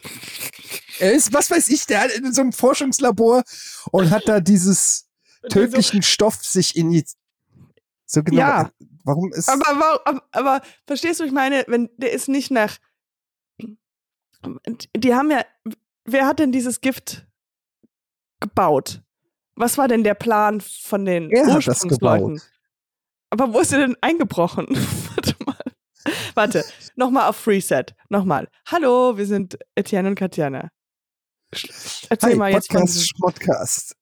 Er 0.99 1.13
ist, 1.13 1.32
was 1.32 1.51
weiß 1.51 1.68
ich, 1.70 1.86
der 1.86 2.01
hat 2.01 2.11
in 2.11 2.34
so 2.34 2.41
einem 2.41 2.51
Forschungslabor 2.51 3.43
und 3.91 4.09
hat 4.09 4.28
da 4.28 4.39
dieses 4.39 5.07
tödlichen 5.47 6.01
Stoff 6.01 6.43
sich 6.43 6.76
in 6.76 7.03
so 8.07 8.24
genau. 8.24 8.39
Ja. 8.39 8.72
Warum 9.03 9.32
ist 9.32 9.47
Aber, 9.47 9.68
aber, 9.70 10.01
aber, 10.07 10.24
aber 10.32 10.61
verstehst 10.88 11.20
du, 11.20 11.24
ich 11.24 11.32
meine, 11.32 11.63
wenn 11.68 11.88
der 11.97 12.13
ist 12.13 12.30
nicht 12.30 12.49
nach. 12.49 12.78
Die 14.95 15.13
haben 15.13 15.30
ja. 15.30 15.45
Wer 16.05 16.26
hat 16.26 16.39
denn 16.39 16.51
dieses 16.51 16.82
Gift 16.82 17.28
gebaut? 18.39 19.03
Was 19.55 19.78
war 19.78 19.88
denn 19.88 20.03
der 20.03 20.15
Plan 20.15 20.61
von 20.61 21.05
den 21.05 21.30
Er 21.30 21.45
hat 21.45 21.68
das 21.68 21.84
Ursprungsleuten? 21.84 22.36
gebaut. 22.38 22.51
Aber 23.30 23.54
wo 23.54 23.60
ist 23.60 23.74
er 23.74 23.80
denn 23.80 23.98
eingebrochen? 24.02 24.68
Warte 25.16 25.36
mal. 25.46 25.56
Warte, 26.36 26.64
nochmal 26.96 27.30
auf 27.30 27.36
Freeset. 27.36 27.94
Nochmal. 28.10 28.48
Hallo, 28.68 29.18
wir 29.18 29.26
sind 29.26 29.58
Etienne 29.76 30.08
und 30.10 30.16
Katjana. 30.16 30.70
Erzähl 31.52 32.32
Hi, 32.32 32.36
mal 32.36 32.52
jetzt 32.52 32.72
von 32.72 32.82
Podcast, 32.82 32.96
diesem, 32.96 33.20
Podcast. 33.20 33.96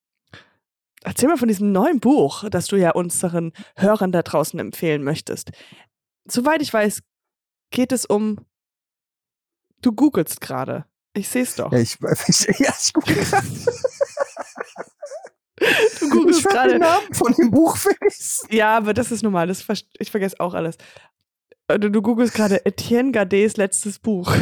erzähl 1.04 1.30
mal 1.30 1.38
von 1.38 1.48
diesem 1.48 1.72
neuen 1.72 2.00
Buch, 2.00 2.44
das 2.50 2.68
du 2.68 2.76
ja 2.76 2.92
unseren 2.92 3.54
Hörern 3.76 4.12
da 4.12 4.22
draußen 4.22 4.60
empfehlen 4.60 5.04
möchtest. 5.04 5.52
Soweit 6.28 6.62
ich 6.62 6.74
weiß, 6.74 7.02
geht 7.72 7.92
es 7.92 8.06
um. 8.06 8.46
Du 9.82 9.92
googelst 9.92 10.42
gerade. 10.42 10.86
Ich 11.14 11.30
sehe 11.30 11.44
es 11.44 11.56
doch. 11.56 11.72
Ja, 11.72 11.80
ich, 11.80 11.98
ich, 12.28 12.40
ja, 12.60 12.74
ich 12.80 12.94
gucke 12.94 13.14
gerade. 13.14 13.48
Du 16.10 16.20
googelst 16.20 16.40
Ich 16.40 16.46
hab 16.46 16.52
den 16.52 16.62
gerade. 16.62 16.80
Namen 16.80 17.14
von 17.14 17.34
dem 17.34 17.52
Buch 17.52 17.78
vergessen. 17.78 18.48
Ja, 18.52 18.78
aber 18.78 18.94
das 18.94 19.12
ist 19.12 19.24
normal. 19.24 19.48
Das 19.48 19.66
ich 19.98 20.12
vergesse 20.12 20.40
auch 20.40 20.54
alles. 20.54 20.78
Du, 21.68 21.90
du 21.90 22.02
googelst 22.02 22.34
gerade 22.34 22.66
Etienne 22.66 23.12
Gardets 23.12 23.58
letztes 23.58 24.00
Buch. 24.00 24.36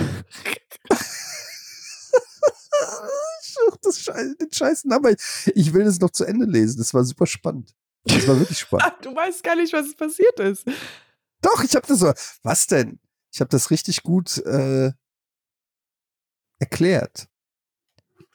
Das 3.81 4.01
Scheiß, 4.01 4.37
den 4.37 4.51
scheiß 4.51 4.85
Namen. 4.85 5.15
Ich 5.55 5.73
will 5.73 5.83
das 5.83 5.99
noch 5.99 6.09
zu 6.09 6.25
Ende 6.25 6.45
lesen. 6.45 6.77
Das 6.77 6.93
war 6.93 7.03
super 7.03 7.25
spannend. 7.25 7.75
Das 8.05 8.27
war 8.27 8.39
wirklich 8.39 8.59
spannend. 8.59 8.93
Du 9.01 9.15
weißt 9.15 9.43
gar 9.43 9.55
nicht, 9.55 9.73
was 9.73 9.93
passiert 9.95 10.39
ist. 10.39 10.65
Doch, 11.41 11.63
ich 11.63 11.75
habe 11.75 11.85
das 11.85 11.99
so. 11.99 12.13
Was 12.43 12.67
denn? 12.67 12.99
Ich 13.31 13.39
habe 13.41 13.49
das 13.49 13.71
richtig 13.71 14.03
gut 14.03 14.37
äh, 14.45 14.91
erklärt. 16.59 17.27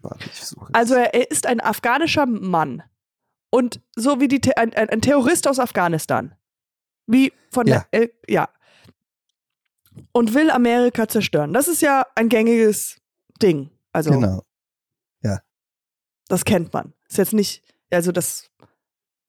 Warte, 0.01 0.29
ich 0.33 0.45
suche. 0.45 0.73
Also 0.75 0.95
er 0.95 1.31
ist 1.31 1.47
ein 1.47 1.61
afghanischer 1.61 2.27
Mann. 2.27 2.83
Und 3.51 3.81
so 3.97 4.21
wie 4.21 4.29
die 4.29 4.57
ein, 4.57 4.75
ein, 4.75 5.01
Terrorist 5.01 5.49
aus 5.49 5.59
Afghanistan. 5.59 6.35
Wie 7.07 7.33
von 7.51 7.67
Ja. 7.67 7.87
der 7.93 8.01
El 8.03 8.13
ja. 8.29 8.49
Und 10.13 10.35
will 10.35 10.51
Amerika 10.51 11.09
zerstören. 11.09 11.53
Das 11.53 11.67
ist 11.67 11.81
ja 11.81 12.07
ein 12.15 12.29
gängiges 12.29 13.01
Ding. 13.43 13.71
Also 13.93 14.11
genau. 14.11 14.43
das 16.29 16.45
kennt 16.45 16.73
man. 16.73 16.93
Ist 17.09 17.19
jetzt 17.19 17.33
nicht, 17.33 17.65
also 17.91 18.13
das 18.13 18.51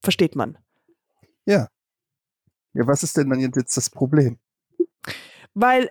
versteht 0.01 0.35
man. 0.35 0.57
Ja, 2.73 2.85
was 2.85 3.03
ist 3.03 3.17
denn 3.17 3.29
dann 3.29 3.39
jetzt 3.39 3.77
das 3.77 3.89
Problem? 3.89 4.37
Weil, 5.53 5.89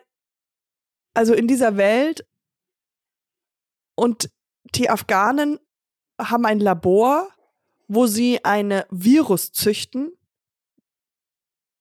also 1.15 1.35
in 1.35 1.49
dieser 1.49 1.77
Welt 1.77 2.27
und 3.97 4.31
die 4.75 4.89
Afghanen 4.89 5.59
haben 6.21 6.47
ein 6.47 6.61
Labor, 6.61 7.29
wo 7.89 8.07
sie 8.07 8.45
eine 8.45 8.87
Virus 8.91 9.51
züchten, 9.53 10.13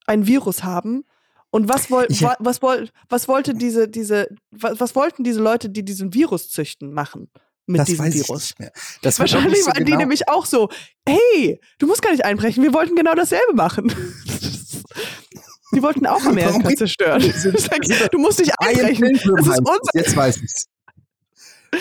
ein 0.06 0.26
Virus 0.26 0.64
haben. 0.64 1.04
Und 1.50 1.70
was, 1.70 1.90
woll, 1.92 2.06
Ich- 2.10 2.22
wa- 2.22 2.36
was, 2.40 2.62
woll, 2.62 2.90
was 3.10 3.28
wollte 3.28 3.54
diese, 3.54 3.88
diese, 3.88 4.28
was, 4.52 4.80
was 4.80 4.96
wollten 4.96 5.24
diese 5.24 5.42
Leute, 5.42 5.70
die 5.70 5.84
diesen 5.84 6.14
Virus 6.14 6.50
züchten, 6.50 6.94
machen 6.94 7.30
mit 7.66 7.80
das 7.80 7.88
diesem 7.88 8.06
weiß 8.06 8.14
Virus? 8.14 8.30
ich 8.44 8.50
nicht 8.50 8.60
mehr. 8.60 8.72
Das 9.02 9.20
Wahrscheinlich 9.20 9.62
so 9.62 9.68
waren 9.68 9.78
die 9.80 9.84
genau- 9.86 9.98
nämlich 10.00 10.28
auch 10.30 10.46
so, 10.46 10.70
hey, 11.08 11.60
du 11.80 11.88
musst 11.88 12.02
gar 12.02 12.12
nicht 12.12 12.26
einbrechen, 12.26 12.64
wir 12.64 12.74
wollten 12.74 12.96
genau 12.96 13.14
dasselbe 13.16 13.54
machen. 13.54 13.92
Die 15.74 15.82
wollten 15.84 16.08
auch 16.08 16.24
Amerika 16.24 16.70
zerstören. 16.76 17.22
du 18.12 18.18
musst 18.20 18.40
am 18.42 18.68
einbrechen. 18.68 19.04
Das 19.12 19.22
ist 19.22 19.60
unser 19.60 19.90
Jetzt 19.94 20.16
weiß 20.16 20.38
ich's. 20.42 20.66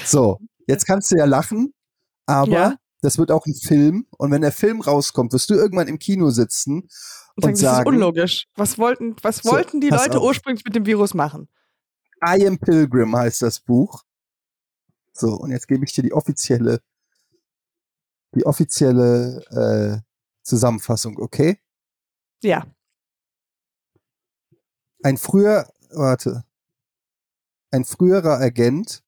So, 0.04 0.40
jetzt 0.66 0.84
kannst 0.86 1.12
du 1.12 1.16
ja 1.16 1.24
lachen, 1.24 1.72
aber 2.26 2.50
Ja. 2.50 2.74
Das 3.06 3.18
wird 3.18 3.30
auch 3.30 3.46
ein 3.46 3.54
Film. 3.54 4.06
Und 4.18 4.32
wenn 4.32 4.42
der 4.42 4.50
Film 4.50 4.80
rauskommt, 4.80 5.32
wirst 5.32 5.48
du 5.48 5.54
irgendwann 5.54 5.86
im 5.86 6.00
Kino 6.00 6.30
sitzen 6.30 6.82
und 6.82 6.90
sagen, 6.90 7.34
und 7.36 7.44
das 7.44 7.52
ist 7.52 7.60
sagen, 7.60 7.88
unlogisch. 7.88 8.48
Was 8.56 8.78
wollten, 8.78 9.14
was 9.22 9.38
So, 9.38 9.52
wollten 9.52 9.80
die 9.80 9.90
Leute 9.90 10.18
auf. 10.18 10.24
ursprünglich 10.24 10.64
mit 10.64 10.74
dem 10.74 10.86
Virus 10.86 11.14
machen? 11.14 11.48
I 12.26 12.44
am 12.46 12.58
Pilgrim 12.58 13.16
heißt 13.16 13.42
das 13.42 13.60
Buch. 13.60 14.02
So, 15.12 15.34
und 15.34 15.52
jetzt 15.52 15.68
gebe 15.68 15.84
ich 15.84 15.92
dir 15.92 16.02
die 16.02 16.12
offizielle, 16.12 16.80
die 18.34 18.44
offizielle 18.44 20.02
äh, 20.02 20.02
Zusammenfassung, 20.42 21.18
okay? 21.18 21.60
Ja. 22.42 22.66
Ein 25.04 25.16
früher, 25.16 25.72
warte, 25.90 26.44
ein 27.70 27.84
früherer 27.84 28.40
Agent, 28.40 29.04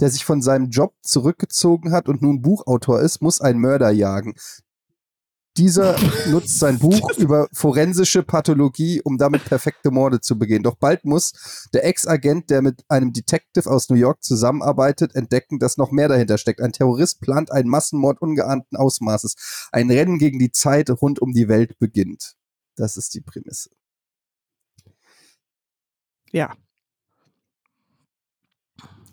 der 0.00 0.10
sich 0.10 0.24
von 0.24 0.42
seinem 0.42 0.70
Job 0.70 0.94
zurückgezogen 1.02 1.92
hat 1.92 2.08
und 2.08 2.22
nun 2.22 2.42
Buchautor 2.42 3.00
ist, 3.00 3.22
muss 3.22 3.40
einen 3.40 3.60
Mörder 3.60 3.90
jagen. 3.90 4.34
Dieser 5.56 5.96
nutzt 6.28 6.58
sein 6.58 6.78
Buch 6.78 7.10
über 7.18 7.48
forensische 7.52 8.22
Pathologie, 8.22 9.02
um 9.02 9.18
damit 9.18 9.44
perfekte 9.44 9.90
Morde 9.90 10.20
zu 10.20 10.38
begehen. 10.38 10.62
Doch 10.62 10.76
bald 10.76 11.04
muss 11.04 11.68
der 11.74 11.84
Ex-Agent, 11.84 12.50
der 12.50 12.62
mit 12.62 12.84
einem 12.88 13.12
Detective 13.12 13.68
aus 13.68 13.88
New 13.88 13.96
York 13.96 14.22
zusammenarbeitet, 14.22 15.14
entdecken, 15.14 15.58
dass 15.58 15.76
noch 15.76 15.90
mehr 15.90 16.08
dahinter 16.08 16.38
steckt. 16.38 16.60
Ein 16.60 16.72
Terrorist 16.72 17.20
plant 17.20 17.50
einen 17.50 17.68
Massenmord 17.68 18.22
ungeahnten 18.22 18.76
Ausmaßes. 18.76 19.68
Ein 19.72 19.90
Rennen 19.90 20.18
gegen 20.18 20.38
die 20.38 20.52
Zeit 20.52 20.88
rund 20.90 21.20
um 21.20 21.32
die 21.32 21.48
Welt 21.48 21.78
beginnt. 21.78 22.36
Das 22.76 22.96
ist 22.96 23.12
die 23.14 23.20
Prämisse. 23.20 23.70
Ja. 26.32 26.54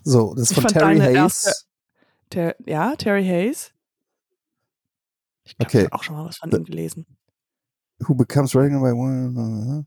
So, 0.08 0.32
das 0.34 0.44
ist 0.44 0.52
Ich 0.52 0.62
von 0.62 0.66
Terry 0.72 0.98
Hayes. 0.98 1.14
erste- 1.44 1.52
Ter 2.30 2.56
ja, 2.66 2.96
Terry 2.96 3.24
Hayes. 3.26 3.72
Ich 5.44 5.56
glaube, 5.56 5.68
Okay. 5.68 5.78
ich 5.80 5.84
habe 5.84 5.92
auch 5.96 6.02
schon 6.02 6.16
mal 6.16 6.24
was 6.24 6.38
von 6.38 6.50
ihm 6.50 6.64
gelesen. 6.64 7.06
Who 8.00 8.14
becomes 8.14 8.52
pregnant 8.52 8.82
by 8.82 8.92
one. 8.92 9.86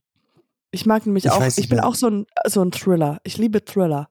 Ich 0.71 0.85
mag 0.85 1.05
nämlich 1.07 1.25
Ich 1.25 1.31
auch, 1.31 1.41
ich 1.43 1.69
bin 1.69 1.77
mehr. 1.77 1.87
auch 1.87 1.95
so 1.95 2.07
ein, 2.09 2.25
so 2.45 2.61
ein 2.63 2.71
Thriller. 2.71 3.19
Ich 3.23 3.37
liebe 3.37 3.63
Thriller. 3.65 4.09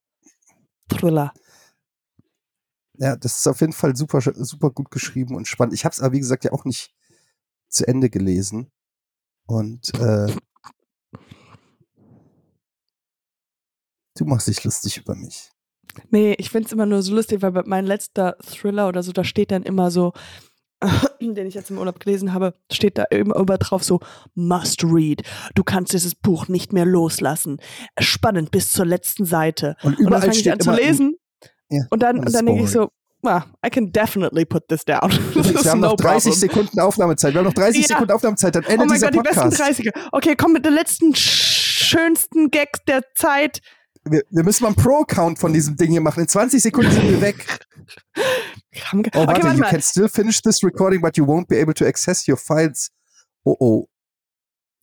Thriller. 0.88 1.32
Ja, 2.98 3.14
das 3.16 3.38
ist 3.38 3.46
auf 3.46 3.60
jeden 3.60 3.72
Fall 3.72 3.94
super, 3.94 4.20
super 4.20 4.70
gut 4.70 4.90
geschrieben 4.90 5.36
und 5.36 5.46
spannend. 5.46 5.74
Ich 5.74 5.84
habe 5.84 5.92
es 5.92 6.00
aber, 6.00 6.12
wie 6.12 6.18
gesagt, 6.20 6.44
ja 6.44 6.52
auch 6.52 6.64
nicht 6.64 6.92
zu 7.68 7.86
Ende 7.86 8.10
gelesen. 8.10 8.70
Und 9.46 9.94
äh, 9.94 10.34
du 14.16 14.24
machst 14.24 14.48
dich 14.48 14.62
lustig 14.64 14.98
über 14.98 15.14
mich. 15.14 15.50
Nee, 16.10 16.34
ich 16.38 16.50
find's 16.50 16.72
immer 16.72 16.86
nur 16.86 17.02
so 17.02 17.14
lustig, 17.14 17.42
weil 17.42 17.52
mein 17.66 17.86
letzter 17.86 18.36
Thriller 18.44 18.88
oder 18.88 19.02
so, 19.02 19.12
da 19.12 19.24
steht 19.24 19.50
dann 19.50 19.62
immer 19.62 19.90
so, 19.90 20.12
den 21.20 21.46
ich 21.46 21.54
jetzt 21.54 21.70
im 21.70 21.78
Urlaub 21.78 22.00
gelesen 22.00 22.32
habe, 22.32 22.54
steht 22.72 22.96
da 22.98 23.04
immer 23.10 23.36
über 23.36 23.58
drauf 23.58 23.84
so, 23.84 24.00
must 24.34 24.82
read. 24.84 25.22
Du 25.54 25.62
kannst 25.62 25.92
dieses 25.92 26.14
Buch 26.14 26.48
nicht 26.48 26.72
mehr 26.72 26.86
loslassen. 26.86 27.58
Spannend 27.98 28.50
bis 28.50 28.72
zur 28.72 28.86
letzten 28.86 29.24
Seite. 29.26 29.76
Und 29.82 29.92
Und 29.92 29.98
dann 29.98 30.06
überall 30.06 30.20
fange 30.22 30.32
ich 30.34 30.38
steht 30.40 30.52
an 30.54 30.60
zu 30.60 30.72
lesen 30.72 31.16
Ja, 31.70 31.84
und 31.90 32.02
dann, 32.02 32.20
und 32.20 32.32
dann 32.34 32.46
denke 32.46 32.62
ich 32.64 32.70
so, 32.70 32.88
ah, 33.24 33.42
I 33.64 33.68
can 33.68 33.92
definitely 33.92 34.46
put 34.46 34.68
this 34.68 34.84
down. 34.86 35.10
Wir 35.34 35.70
haben 35.70 35.80
noch 35.80 35.90
no 35.90 35.96
30 35.96 36.32
problem. 36.32 36.32
Sekunden 36.48 36.80
Aufnahmezeit. 36.80 37.34
Wir 37.34 37.40
haben 37.40 37.46
noch 37.46 37.52
30 37.54 37.82
Ja. 37.82 37.88
Sekunden 37.88 38.12
Aufnahmezeit. 38.12 38.56
Am 38.56 38.62
Ende 38.64 38.74
Oh 38.84 38.86
mein 38.86 38.94
dieser 38.94 39.10
Gott, 39.10 39.14
die 39.16 39.28
besten 39.28 39.50
Podcast. 39.50 39.80
30er. 39.80 39.90
Okay, 40.12 40.34
komm 40.36 40.52
mit 40.54 40.64
der 40.64 40.72
letzten 40.72 41.12
sch- 41.12 41.84
schönsten 41.84 42.50
Gag 42.50 42.68
der 42.86 43.02
Zeit. 43.14 43.60
Wir, 44.04 44.22
wir 44.30 44.44
müssen 44.44 44.62
mal 44.64 44.68
einen 44.68 44.76
Pro-Account 44.76 45.38
von 45.38 45.52
diesem 45.52 45.76
Ding 45.76 45.90
hier 45.90 46.00
machen. 46.00 46.20
In 46.20 46.28
20 46.28 46.62
Sekunden 46.62 46.90
sind 46.90 47.08
wir 47.08 47.20
weg. 47.20 47.46
Oh, 48.92 48.96
warte, 48.96 49.08
okay, 49.08 49.26
warte 49.26 49.56
you 49.56 49.60
mal. 49.60 49.70
can 49.70 49.82
still 49.82 50.08
finish 50.08 50.40
this 50.42 50.62
recording, 50.62 51.00
but 51.00 51.16
you 51.16 51.24
won't 51.24 51.48
be 51.48 51.60
able 51.60 51.74
to 51.74 51.84
access 51.84 52.26
your 52.28 52.36
files. 52.36 52.90
Oh, 53.44 53.56
oh. 53.58 53.88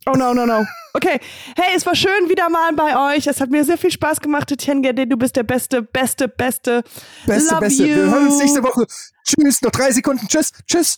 Oh 0.05 0.13
no, 0.13 0.34
no, 0.34 0.45
no. 0.45 0.65
Okay. 0.93 1.20
Hey, 1.55 1.76
es 1.76 1.86
war 1.86 1.95
schön 1.95 2.30
wieder 2.30 2.49
mal 2.49 2.74
bei 2.74 3.15
euch. 3.15 3.28
Es 3.28 3.41
hat 3.41 3.49
mir 3.49 3.63
sehr 3.63 3.78
viel 3.78 3.91
Spaß 3.91 4.20
gemacht, 4.22 4.51
Etienne 4.51 4.82
Gerde. 4.82 5.05
Du 5.05 5.18
bist 5.18 5.36
der 5.36 5.43
beste, 5.43 5.82
beste, 5.82 6.28
beste. 6.28 6.84
Beste, 7.26 7.53
Love 7.53 7.61
beste. 7.61 7.84
You. 7.86 7.95
Wir 7.95 8.11
hören 8.11 8.28
uns 8.28 8.39
nächste 8.39 8.63
Woche. 8.63 8.86
Tschüss, 9.24 9.61
noch 9.61 9.72
drei 9.72 9.91
Sekunden. 9.91 10.28
Tschüss, 10.28 10.51
tschüss. 10.65 10.97